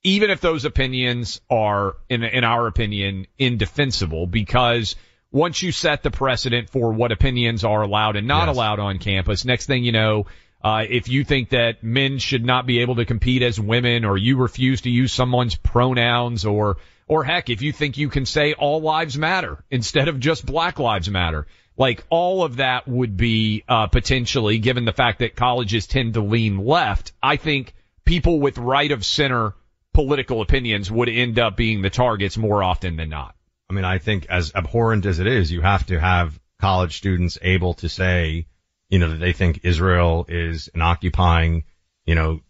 Even 0.04 0.30
if 0.30 0.42
those 0.42 0.66
opinions 0.66 1.42
are, 1.50 1.96
in, 2.10 2.24
in 2.24 2.44
our 2.44 2.68
opinion, 2.68 3.28
indefensible 3.40 4.28
because 4.28 4.96
once 5.32 5.62
you 5.62 5.72
set 5.72 6.04
the 6.04 6.12
precedent 6.12 6.70
for 6.70 6.92
what 6.94 7.12
opinions 7.12 7.64
are 7.64 7.82
allowed 7.82 8.16
and 8.16 8.28
not 8.28 8.48
Yes. 8.48 8.56
allowed 8.56 8.80
on 8.80 9.00
campus, 9.00 9.46
next 9.46 9.66
thing 9.66 9.84
you 9.84 9.92
know, 9.92 10.28
uh, 10.66 10.84
if 10.90 11.08
you 11.10 11.24
think 11.24 11.50
that 11.50 11.84
men 11.84 12.18
should 12.18 12.44
not 12.44 12.66
be 12.66 12.80
able 12.80 12.96
to 12.96 13.06
compete 13.06 13.44
as 13.44 13.60
women 13.60 14.04
or 14.04 14.18
you 14.18 14.36
refuse 14.38 14.82
to 14.82 14.90
use 14.90 15.14
someone's 15.14 15.56
pronouns 15.56 16.44
or, 16.44 16.78
or 17.08 17.24
heck, 17.24 17.52
if 17.52 17.62
you 17.62 17.72
think 17.72 17.98
you 17.98 18.10
can 18.10 18.26
say 18.26 18.54
all 18.54 18.82
lives 18.82 19.16
matter 19.16 19.64
instead 19.70 20.08
of 20.08 20.20
just 20.20 20.44
black 20.44 20.80
lives 20.80 21.08
matter, 21.08 21.46
like 21.78 22.04
all 22.10 22.44
of 22.44 22.56
that 22.56 22.88
would 22.88 23.16
be, 23.16 23.64
uh, 23.70 23.86
potentially, 23.86 24.58
given 24.58 24.86
the 24.86 24.92
fact 24.92 25.20
that 25.20 25.36
colleges 25.36 25.86
tend 25.86 26.16
to 26.16 26.22
lean 26.22 26.58
left, 26.58 27.12
I 27.22 27.36
think 27.36 27.76
people 28.04 28.40
with 28.40 28.58
right 28.58 28.92
of 28.92 29.06
center 29.06 29.54
political 29.94 30.42
opinions 30.42 30.90
would 30.92 31.10
end 31.10 31.38
up 31.38 31.56
being 31.56 31.84
the 31.84 31.92
targets 31.92 32.38
more 32.38 32.64
often 32.64 32.96
than 32.96 33.10
not. 33.10 33.36
I 33.70 33.74
mean, 33.74 33.86
I 33.86 34.00
think 34.00 34.26
as 34.30 34.52
abhorrent 34.56 35.06
as 35.06 35.20
it 35.20 35.28
is, 35.28 35.52
you 35.52 35.62
have 35.62 35.86
to 35.86 36.00
have 36.00 36.40
college 36.60 36.98
students 36.98 37.38
able 37.44 37.76
to 37.76 37.88
say, 37.88 38.48
you 38.90 39.00
know, 39.00 39.10
that 39.10 39.20
they 39.20 39.34
think 39.34 39.62
Israel 39.64 40.26
is 40.28 40.70
an 40.74 40.82
occupying, 40.82 41.64
you 42.06 42.16
know, 42.16 42.42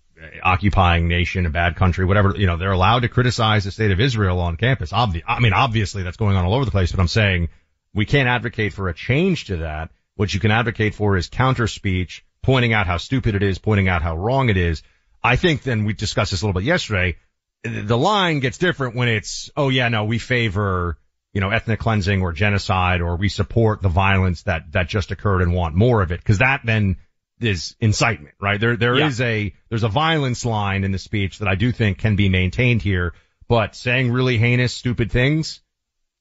occupying 0.43 1.07
nation, 1.07 1.45
a 1.45 1.49
bad 1.49 1.75
country, 1.75 2.05
whatever, 2.05 2.33
you 2.35 2.47
know, 2.47 2.57
they're 2.57 2.71
allowed 2.71 3.01
to 3.01 3.09
criticize 3.09 3.63
the 3.63 3.71
state 3.71 3.91
of 3.91 3.99
Israel 3.99 4.39
on 4.39 4.55
campus. 4.55 4.91
Obvi- 4.91 5.23
I 5.27 5.39
mean, 5.39 5.53
obviously 5.53 6.03
that's 6.03 6.17
going 6.17 6.35
on 6.35 6.45
all 6.45 6.53
over 6.53 6.65
the 6.65 6.71
place, 6.71 6.91
but 6.91 6.99
I'm 6.99 7.07
saying 7.07 7.49
we 7.93 8.05
can't 8.05 8.27
advocate 8.27 8.73
for 8.73 8.89
a 8.89 8.93
change 8.93 9.45
to 9.45 9.57
that. 9.57 9.91
What 10.15 10.33
you 10.33 10.39
can 10.39 10.51
advocate 10.51 10.95
for 10.95 11.17
is 11.17 11.27
counter 11.27 11.67
speech, 11.67 12.25
pointing 12.41 12.73
out 12.73 12.87
how 12.87 12.97
stupid 12.97 13.35
it 13.35 13.43
is, 13.43 13.57
pointing 13.57 13.87
out 13.87 14.01
how 14.01 14.15
wrong 14.15 14.49
it 14.49 14.57
is. 14.57 14.83
I 15.23 15.35
think 15.35 15.63
then 15.63 15.85
we 15.85 15.93
discussed 15.93 16.31
this 16.31 16.41
a 16.41 16.45
little 16.45 16.59
bit 16.59 16.65
yesterday. 16.65 17.17
The 17.63 17.97
line 17.97 18.39
gets 18.39 18.57
different 18.57 18.95
when 18.95 19.07
it's, 19.07 19.49
oh 19.57 19.69
yeah, 19.69 19.89
no, 19.89 20.05
we 20.05 20.19
favor, 20.19 20.97
you 21.35 21.41
know, 21.41 21.51
ethnic 21.51 21.79
cleansing 21.79 22.21
or 22.21 22.31
genocide 22.31 23.01
or 23.01 23.17
we 23.17 23.29
support 23.29 23.81
the 23.81 23.89
violence 23.89 24.43
that, 24.43 24.71
that 24.71 24.87
just 24.87 25.11
occurred 25.11 25.41
and 25.41 25.53
want 25.53 25.75
more 25.75 26.01
of 26.01 26.11
it. 26.11 26.23
Cause 26.23 26.39
that 26.39 26.61
then 26.63 26.95
is 27.41 27.75
incitement, 27.81 28.33
right? 28.39 28.59
There, 28.59 28.77
there 28.77 28.95
is 28.97 29.19
Yeah. 29.19 29.27
a, 29.27 29.53
there's 29.69 29.83
a 29.83 29.89
violence 29.89 30.45
line 30.45 30.85
in 30.85 30.93
the 30.93 30.97
speech 30.97 31.39
that 31.39 31.47
I 31.49 31.55
do 31.55 31.73
think 31.73 31.97
can 31.97 32.15
be 32.15 32.29
maintained 32.29 32.81
here, 32.81 33.13
but 33.49 33.75
saying 33.75 34.11
really 34.11 34.37
heinous, 34.37 34.73
stupid 34.73 35.11
things, 35.11 35.61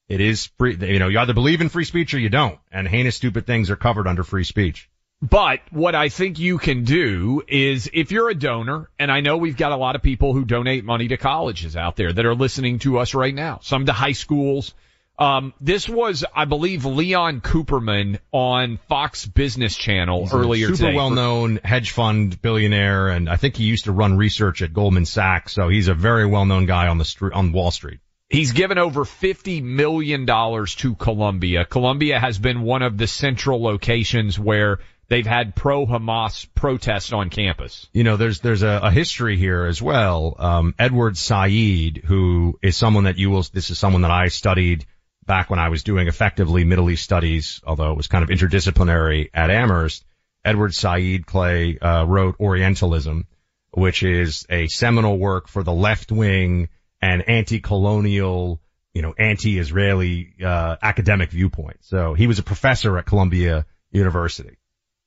it 0.09 0.21
is 0.21 0.51
free, 0.59 0.77
you 0.81 0.99
know, 0.99 1.09
you 1.09 1.21
either 1.21 1.33
believe 1.33 1.61
in 1.61 1.69
free 1.69 1.85
speech 1.85 2.12
or 2.12 2.19
you 2.19 2.29
don't. 2.29 2.59
And 2.73 2.87
heinous, 2.89 3.15
stupid 3.17 3.47
things 3.47 3.71
are 3.71 3.77
covered 3.77 4.09
under 4.09 4.25
free 4.25 4.45
speech. 4.45 4.91
But 5.23 5.61
what 5.71 5.95
I 5.95 6.09
think 6.09 6.41
you 6.41 6.59
can 6.59 6.83
do 6.85 7.41
is 7.47 7.89
if 7.95 8.11
you're 8.11 8.29
a 8.29 8.35
donor, 8.35 8.91
and 8.99 9.12
I 9.12 9.21
know 9.21 9.37
we've 9.37 9.57
got 9.57 9.71
a 9.71 9.77
lot 9.77 9.95
of 9.95 10.03
people 10.03 10.35
who 10.35 10.45
donate 10.45 10.85
money 10.85 11.07
to 11.09 11.17
colleges 11.17 11.77
out 11.77 11.95
there 11.95 12.12
that 12.12 12.27
are 12.27 12.35
listening 12.35 12.81
to 12.81 12.99
us 12.99 13.15
right 13.15 13.35
now, 13.35 13.61
some 13.62 13.87
to 13.87 13.93
high 13.93 14.12
schools, 14.12 14.75
Um, 15.19 15.55
this 15.61 15.89
was, 15.89 16.25
I 16.35 16.45
believe, 16.45 16.85
Leon 16.85 17.41
Cooperman 17.41 18.19
on 18.33 18.79
Fox 18.89 19.27
Business 19.27 19.77
Channel 19.77 20.23
He's 20.25 20.35
earlier 20.35 20.67
super 20.69 20.79
today. 20.79 20.97
well 20.97 21.11
known 21.11 21.61
hedge 21.62 21.93
fund 21.93 22.41
billionaire, 22.43 23.09
and 23.09 23.29
I 23.29 23.37
think 23.37 23.57
he 23.57 23.65
used 23.65 23.85
to 23.85 23.93
run 23.93 24.17
research 24.17 24.61
at 24.62 24.73
Goldman 24.73 25.05
Sachs. 25.07 25.53
So 25.53 25.69
he's 25.69 25.89
a 25.89 25.95
very 25.95 26.27
well 26.27 26.47
known 26.47 26.67
guy 26.67 26.89
on 26.89 26.99
the 26.99 27.05
street 27.05 27.33
on 27.33 27.53
Wall 27.53 27.71
Street. 27.71 28.01
He's 28.29 28.53
given 28.53 28.79
over 28.79 29.05
$50 29.05 29.62
million 29.62 30.27
to 30.27 30.95
Columbia. 30.97 31.65
Columbia 31.65 32.19
has 32.19 32.39
been 32.39 32.62
one 32.62 32.83
of 32.83 32.99
the 32.99 33.07
central 33.07 33.62
locations 33.62 34.39
where 34.39 34.81
they've 35.09 35.27
had 35.27 35.55
pro-Hamas 35.55 36.49
protests 36.55 37.12
on 37.12 37.31
campus. 37.31 37.87
You 37.93 38.03
know, 38.03 38.17
there's 38.17 38.41
there's 38.41 38.62
a, 38.62 38.81
a 38.85 38.91
history 38.91 39.37
here 39.37 39.67
as 39.67 39.81
well. 39.81 40.35
Um, 40.39 40.75
Edward 40.79 41.17
Said, 41.17 41.99
who 42.05 42.59
is 42.62 42.77
someone 42.77 43.05
that 43.05 43.19
you 43.19 43.31
will. 43.31 43.45
This 43.53 43.71
is 43.71 43.79
someone 43.79 44.03
that 44.03 44.11
I 44.11 44.27
studied 44.29 44.87
back 45.27 45.51
when 45.51 45.59
I 45.59 45.68
was 45.68 45.83
doing 45.83 46.09
effectively 46.09 46.64
Middle 46.64 46.91
East 46.91 47.03
studies, 47.03 47.61
although 47.66 47.91
it 47.91 47.97
was 47.97 48.09
kind 48.09 48.22
of 48.22 48.31
interdisciplinary 48.31 49.31
at 49.35 49.51
Amherst. 49.51 50.05
Edward 50.45 50.75
Said 50.75 51.27
Clay 51.27 51.79
uh, 51.79 52.05
wrote 52.05 52.37
Orientalism, 52.39 53.27
which 53.72 54.03
is 54.03 54.47
a 54.51 54.66
seminal 54.68 55.18
work 55.18 55.49
for 55.49 55.62
the 55.62 55.72
left 55.72 56.12
wing 56.12 56.68
and 57.01 57.29
anti-colonial, 57.29 58.61
you 58.93 59.03
know, 59.03 59.14
anti-Israeli 59.18 60.35
uh, 60.45 60.77
academic 60.83 61.31
viewpoint. 61.31 61.79
So 61.81 62.14
he 62.14 62.27
was 62.27 62.39
a 62.39 62.43
professor 62.43 62.99
at 62.99 63.07
Columbia 63.07 63.66
University. 63.91 64.59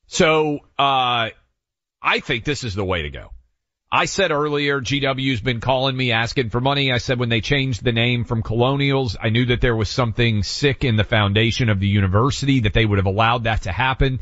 So, 0.08 0.60
uh, 0.80 1.30
I 2.02 2.20
think 2.20 2.46
this 2.46 2.64
is 2.64 2.76
the 2.76 2.86
way 2.86 3.04
to 3.04 3.10
go. 3.10 3.32
I 3.92 4.06
said 4.06 4.32
earlier, 4.32 4.82
GW's 4.82 5.40
been 5.40 5.62
calling 5.62 5.96
me 5.96 6.12
asking 6.12 6.50
for 6.50 6.60
money. 6.60 6.92
I 6.92 6.98
said 6.98 7.20
when 7.20 7.30
they 7.30 7.40
changed 7.40 7.84
the 7.84 7.94
name 7.94 8.26
from 8.26 8.44
Colonials, 8.44 9.16
I 9.22 9.30
knew 9.30 9.46
that 9.46 9.62
there 9.62 9.78
was 9.78 9.88
something 9.88 10.44
sick 10.44 10.84
in 10.84 10.98
the 10.98 11.06
foundation 11.06 11.70
of 11.70 11.80
the 11.80 11.88
university 11.88 12.62
that 12.62 12.74
they 12.74 12.86
would 12.86 12.98
have 12.98 13.06
allowed 13.06 13.46
that 13.46 13.62
to 13.62 13.72
happen. 13.72 14.20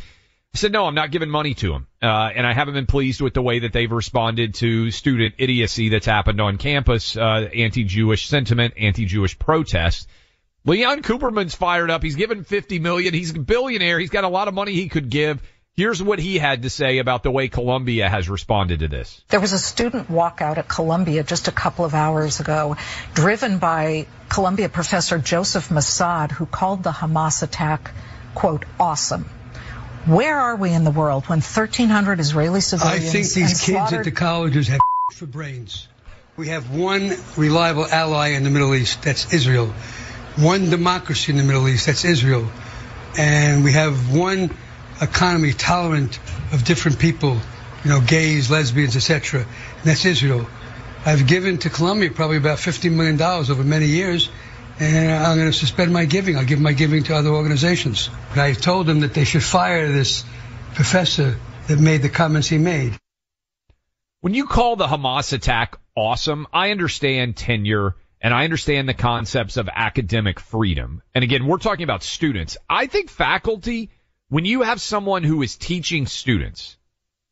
I 0.53 0.57
said, 0.57 0.71
no, 0.71 0.85
I'm 0.85 0.93
not 0.93 1.09
giving 1.09 1.31
money 1.31 1.55
to 1.55 1.69
them. 1.69 1.87
Uh, 2.01 2.29
and 2.35 2.45
I 2.45 2.53
haven't 2.53 2.75
been 2.75 2.85
pleased 2.85 3.21
with 3.21 3.33
the 3.33 3.41
way 3.41 3.59
that 3.59 3.73
they've 3.73 3.91
responded 3.91 4.53
to 4.55 4.91
student 4.91 5.35
idiocy 5.39 5.89
that's 5.89 6.05
happened 6.05 6.39
on 6.39 6.57
campus, 6.57 7.17
uh, 7.17 7.49
anti-Jewish 7.53 8.27
sentiment, 8.27 8.75
anti-Jewish 8.77 9.39
protests. 9.39 10.05
Leon 10.63 11.01
Cooperman's 11.01 11.55
fired 11.55 11.89
up. 11.89 12.03
He's 12.03 12.15
given 12.15 12.43
50 12.43 12.79
million. 12.79 13.15
He's 13.15 13.31
a 13.31 13.39
billionaire. 13.39 13.99
He's 13.99 14.11
got 14.11 14.23
a 14.23 14.29
lot 14.29 14.47
of 14.47 14.53
money 14.53 14.73
he 14.73 14.89
could 14.89 15.09
give. 15.09 15.41
Here's 15.77 16.01
what 16.01 16.19
he 16.19 16.37
had 16.37 16.61
to 16.61 16.69
say 16.69 16.99
about 16.99 17.23
the 17.23 17.31
way 17.31 17.49
Columbia 17.49 18.07
has 18.07 18.29
responded 18.29 18.79
to 18.79 18.87
this. 18.87 19.21
There 19.27 19.41
was 19.41 19.51
a 19.51 19.59
student 19.59 20.09
walkout 20.09 20.57
at 20.57 20.69
Columbia 20.69 21.21
just 21.21 21.49
a 21.49 21.51
couple 21.51 21.83
of 21.83 21.93
hours 21.93 22.39
ago, 22.39 22.77
driven 23.13 23.57
by 23.57 24.07
Columbia 24.29 24.69
professor 24.69 25.17
Joseph 25.17 25.67
Massad, 25.67 26.31
who 26.31 26.45
called 26.45 26.81
the 26.81 26.91
Hamas 26.91 27.43
attack, 27.43 27.91
quote, 28.33 28.63
awesome. 28.79 29.25
Where 30.05 30.39
are 30.39 30.55
we 30.55 30.71
in 30.71 30.85
the 30.85 30.91
world 30.91 31.25
when 31.25 31.39
1,300 31.39 32.21
Israeli 32.21 32.61
civilians? 32.61 33.05
I 33.05 33.09
think 33.09 33.27
these 33.33 33.51
and 33.51 33.59
kids 33.59 33.91
at 33.91 34.05
the 34.05 34.11
colleges 34.11 34.69
have 34.69 34.79
for 35.13 35.25
brains. 35.25 35.89
We 36.37 36.47
have 36.49 36.71
one 36.73 37.11
reliable 37.35 37.85
ally 37.85 38.29
in 38.29 38.45
the 38.45 38.49
Middle 38.49 38.73
East, 38.75 39.01
that's 39.01 39.33
Israel. 39.33 39.73
One 40.37 40.69
democracy 40.69 41.33
in 41.33 41.37
the 41.37 41.43
Middle 41.43 41.67
East, 41.67 41.87
that's 41.87 42.05
Israel. 42.05 42.49
And 43.17 43.65
we 43.65 43.73
have 43.73 44.13
one 44.15 44.51
economy 45.01 45.53
tolerant 45.53 46.19
of 46.51 46.63
different 46.63 46.99
people, 46.99 47.37
you 47.83 47.89
know, 47.89 48.01
gays, 48.01 48.49
lesbians, 48.49 48.95
etc. 48.95 49.41
And 49.41 49.83
that's 49.83 50.05
Israel. 50.05 50.47
I've 51.05 51.27
given 51.27 51.59
to 51.59 51.69
Columbia 51.69 52.09
probably 52.11 52.37
about 52.37 52.57
$50 52.57 52.91
million 52.91 53.21
over 53.21 53.63
many 53.63 53.85
years, 53.85 54.29
and 54.79 55.11
I'm 55.11 55.37
going 55.37 55.51
to 55.51 55.57
suspend 55.57 55.93
my 55.93 56.05
giving. 56.05 56.37
I'll 56.37 56.45
give 56.45 56.59
my 56.59 56.73
giving 56.73 57.03
to 57.03 57.15
other 57.15 57.29
organizations. 57.29 58.09
But 58.29 58.39
I 58.39 58.53
told 58.53 58.87
them 58.87 59.01
that 59.01 59.13
they 59.13 59.23
should 59.23 59.43
fire 59.43 59.91
this 59.91 60.23
professor 60.73 61.39
that 61.67 61.79
made 61.79 62.01
the 62.01 62.09
comments 62.09 62.47
he 62.47 62.57
made. 62.57 62.97
When 64.21 64.33
you 64.33 64.47
call 64.47 64.75
the 64.75 64.87
Hamas 64.87 65.33
attack 65.33 65.77
awesome, 65.95 66.47
I 66.51 66.71
understand 66.71 67.37
tenure 67.37 67.95
and 68.21 68.33
I 68.33 68.43
understand 68.43 68.89
the 68.89 68.95
concepts 68.95 69.57
of 69.57 69.69
academic 69.71 70.39
freedom. 70.39 71.03
And 71.13 71.23
again, 71.23 71.45
we're 71.45 71.59
talking 71.59 71.83
about 71.83 72.01
students. 72.01 72.57
I 72.67 72.87
think 72.87 73.11
faculty, 73.11 73.91
when 74.29 74.45
you 74.45 74.63
have 74.63 74.81
someone 74.81 75.23
who 75.23 75.41
is 75.41 75.55
teaching 75.55 76.07
students 76.07 76.77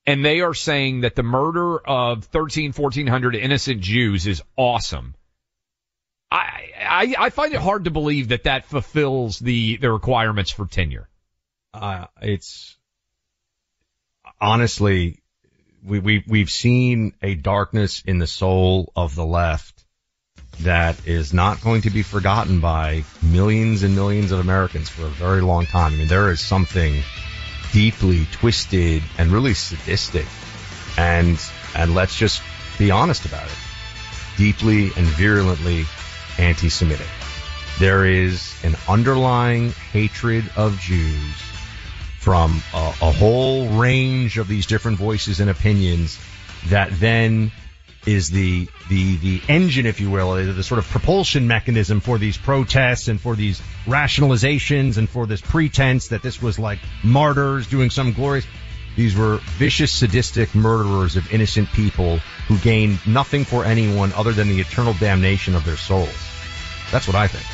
and 0.05 0.23
they 0.23 0.41
are 0.41 0.53
saying 0.53 1.01
that 1.01 1.15
the 1.15 1.23
murder 1.23 1.77
of 1.77 2.25
13, 2.25 2.73
1400 2.73 3.35
innocent 3.35 3.81
Jews 3.81 4.27
is 4.27 4.41
awesome, 4.57 5.15
I, 6.31 6.71
I, 6.79 7.15
I 7.17 7.29
find 7.29 7.53
it 7.53 7.59
hard 7.59 7.85
to 7.85 7.91
believe 7.91 8.29
that 8.29 8.43
that 8.43 8.65
fulfills 8.65 9.39
the, 9.39 9.77
the 9.77 9.91
requirements 9.91 10.51
for 10.51 10.65
tenure. 10.65 11.07
Uh, 11.73 12.05
it's 12.21 12.77
honestly, 14.39 15.21
we, 15.83 15.99
we, 15.99 16.23
we've 16.27 16.49
seen 16.49 17.13
a 17.21 17.35
darkness 17.35 18.03
in 18.05 18.17
the 18.19 18.27
soul 18.27 18.91
of 18.95 19.15
the 19.15 19.25
left 19.25 19.82
that 20.62 20.95
is 21.06 21.34
not 21.34 21.62
going 21.62 21.82
to 21.82 21.89
be 21.89 22.04
forgotten 22.04 22.60
by 22.60 23.04
millions 23.22 23.84
and 23.84 23.95
millions 23.95 24.32
of 24.32 24.39
Americans 24.39 24.89
for 24.89 25.06
a 25.06 25.10
very 25.10 25.41
long 25.41 25.66
time. 25.66 25.93
I 25.93 25.97
mean, 25.97 26.08
there 26.08 26.32
is 26.32 26.41
something 26.41 27.01
deeply 27.72 28.28
twisted 28.32 29.04
and 29.18 29.32
really 29.32 29.54
sadistic 29.54 30.28
and, 30.97 31.39
and 31.76 31.95
let's 31.95 32.16
just 32.16 32.41
be 32.78 32.91
honest 32.91 33.26
about 33.26 33.45
it, 33.45 33.58
deeply 34.38 34.91
and 34.95 35.06
virulently 35.08 35.86
anti-Semitic. 36.38 37.08
There 37.80 38.06
is 38.06 38.54
an 38.64 38.76
underlying 38.88 39.72
hatred 39.72 40.45
of 40.56 40.80
Jews 40.80 41.36
from 42.20 42.62
a, 42.74 42.93
a 43.01 43.12
whole 43.12 43.68
range 43.70 44.38
of 44.38 44.47
these 44.47 44.66
different 44.66 44.97
voices 44.97 45.39
and 45.39 45.49
opinions 45.49 46.20
that 46.68 46.89
then 46.99 47.51
is 48.06 48.30
the 48.30 48.68
the 48.89 49.16
the 49.18 49.41
engine, 49.47 49.86
if 49.86 49.99
you 49.99 50.10
will, 50.10 50.32
uh, 50.32 50.51
the 50.51 50.64
sort 50.64 50.80
of 50.80 50.88
propulsion 50.88 51.47
mechanism 51.47 51.99
for 51.99 52.18
these 52.18 52.38
protests 52.38 53.08
and 53.08 53.20
for 53.20 53.36
these 53.36 53.62
rationalizations 53.86 54.97
and 54.97 55.10
for 55.10 55.26
this 55.26 55.41
pretense 55.41 56.10
that 56.10 56.22
this 56.22 56.41
was 56.41 56.60
like 56.60 56.80
martyrs 57.04 57.68
doing 57.68 57.89
some 57.89 58.14
glorious. 58.14 58.45
These 58.95 59.16
were 59.16 59.38
vicious, 59.58 59.91
sadistic 59.91 60.54
murderers 60.54 61.16
of 61.16 61.34
innocent 61.34 61.68
people 61.72 62.20
who 62.47 62.60
gained 62.60 62.99
nothing 63.08 63.43
for 63.43 63.66
anyone 63.66 64.14
other 64.14 64.34
than 64.34 64.49
the 64.49 64.60
eternal 64.60 64.93
damnation 64.93 65.56
of 65.56 65.66
their 65.66 65.78
souls. 65.78 66.14
That's 66.91 67.08
what 67.08 67.16
I 67.16 67.28
think. 67.28 67.53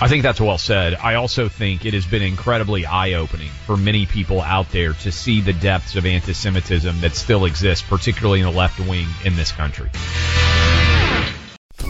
I 0.00 0.08
think 0.08 0.24
that's 0.24 0.40
well 0.40 0.58
said. 0.58 0.94
I 0.94 1.14
also 1.14 1.48
think 1.48 1.86
it 1.86 1.94
has 1.94 2.04
been 2.04 2.20
incredibly 2.20 2.84
eye-opening 2.84 3.50
for 3.64 3.76
many 3.76 4.06
people 4.06 4.40
out 4.40 4.70
there 4.70 4.92
to 4.92 5.12
see 5.12 5.40
the 5.40 5.52
depths 5.52 5.94
of 5.94 6.04
anti-Semitism 6.04 7.00
that 7.00 7.14
still 7.14 7.44
exists, 7.44 7.86
particularly 7.88 8.40
in 8.40 8.46
the 8.46 8.52
left 8.52 8.80
wing 8.80 9.06
in 9.24 9.36
this 9.36 9.52
country. 9.52 9.88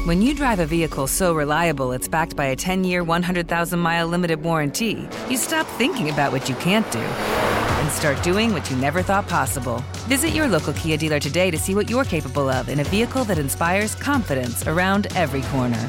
When 0.04 0.20
you 0.20 0.34
drive 0.34 0.60
a 0.60 0.66
vehicle 0.66 1.06
so 1.06 1.34
reliable 1.34 1.92
it's 1.92 2.06
backed 2.06 2.36
by 2.36 2.46
a 2.46 2.56
10-year, 2.56 3.02
100,000-mile 3.02 4.06
limited 4.06 4.42
warranty, 4.42 5.08
you 5.30 5.38
stop 5.38 5.66
thinking 5.66 6.10
about 6.10 6.30
what 6.30 6.46
you 6.46 6.54
can't 6.56 6.88
do 6.92 6.98
and 6.98 7.90
start 7.90 8.22
doing 8.22 8.52
what 8.52 8.70
you 8.70 8.76
never 8.76 9.02
thought 9.02 9.26
possible. 9.28 9.82
Visit 10.08 10.30
your 10.30 10.46
local 10.46 10.74
Kia 10.74 10.98
dealer 10.98 11.20
today 11.20 11.50
to 11.50 11.58
see 11.58 11.74
what 11.74 11.88
you're 11.88 12.04
capable 12.04 12.50
of 12.50 12.68
in 12.68 12.80
a 12.80 12.84
vehicle 12.84 13.24
that 13.24 13.38
inspires 13.38 13.94
confidence 13.94 14.66
around 14.66 15.06
every 15.16 15.42
corner. 15.42 15.88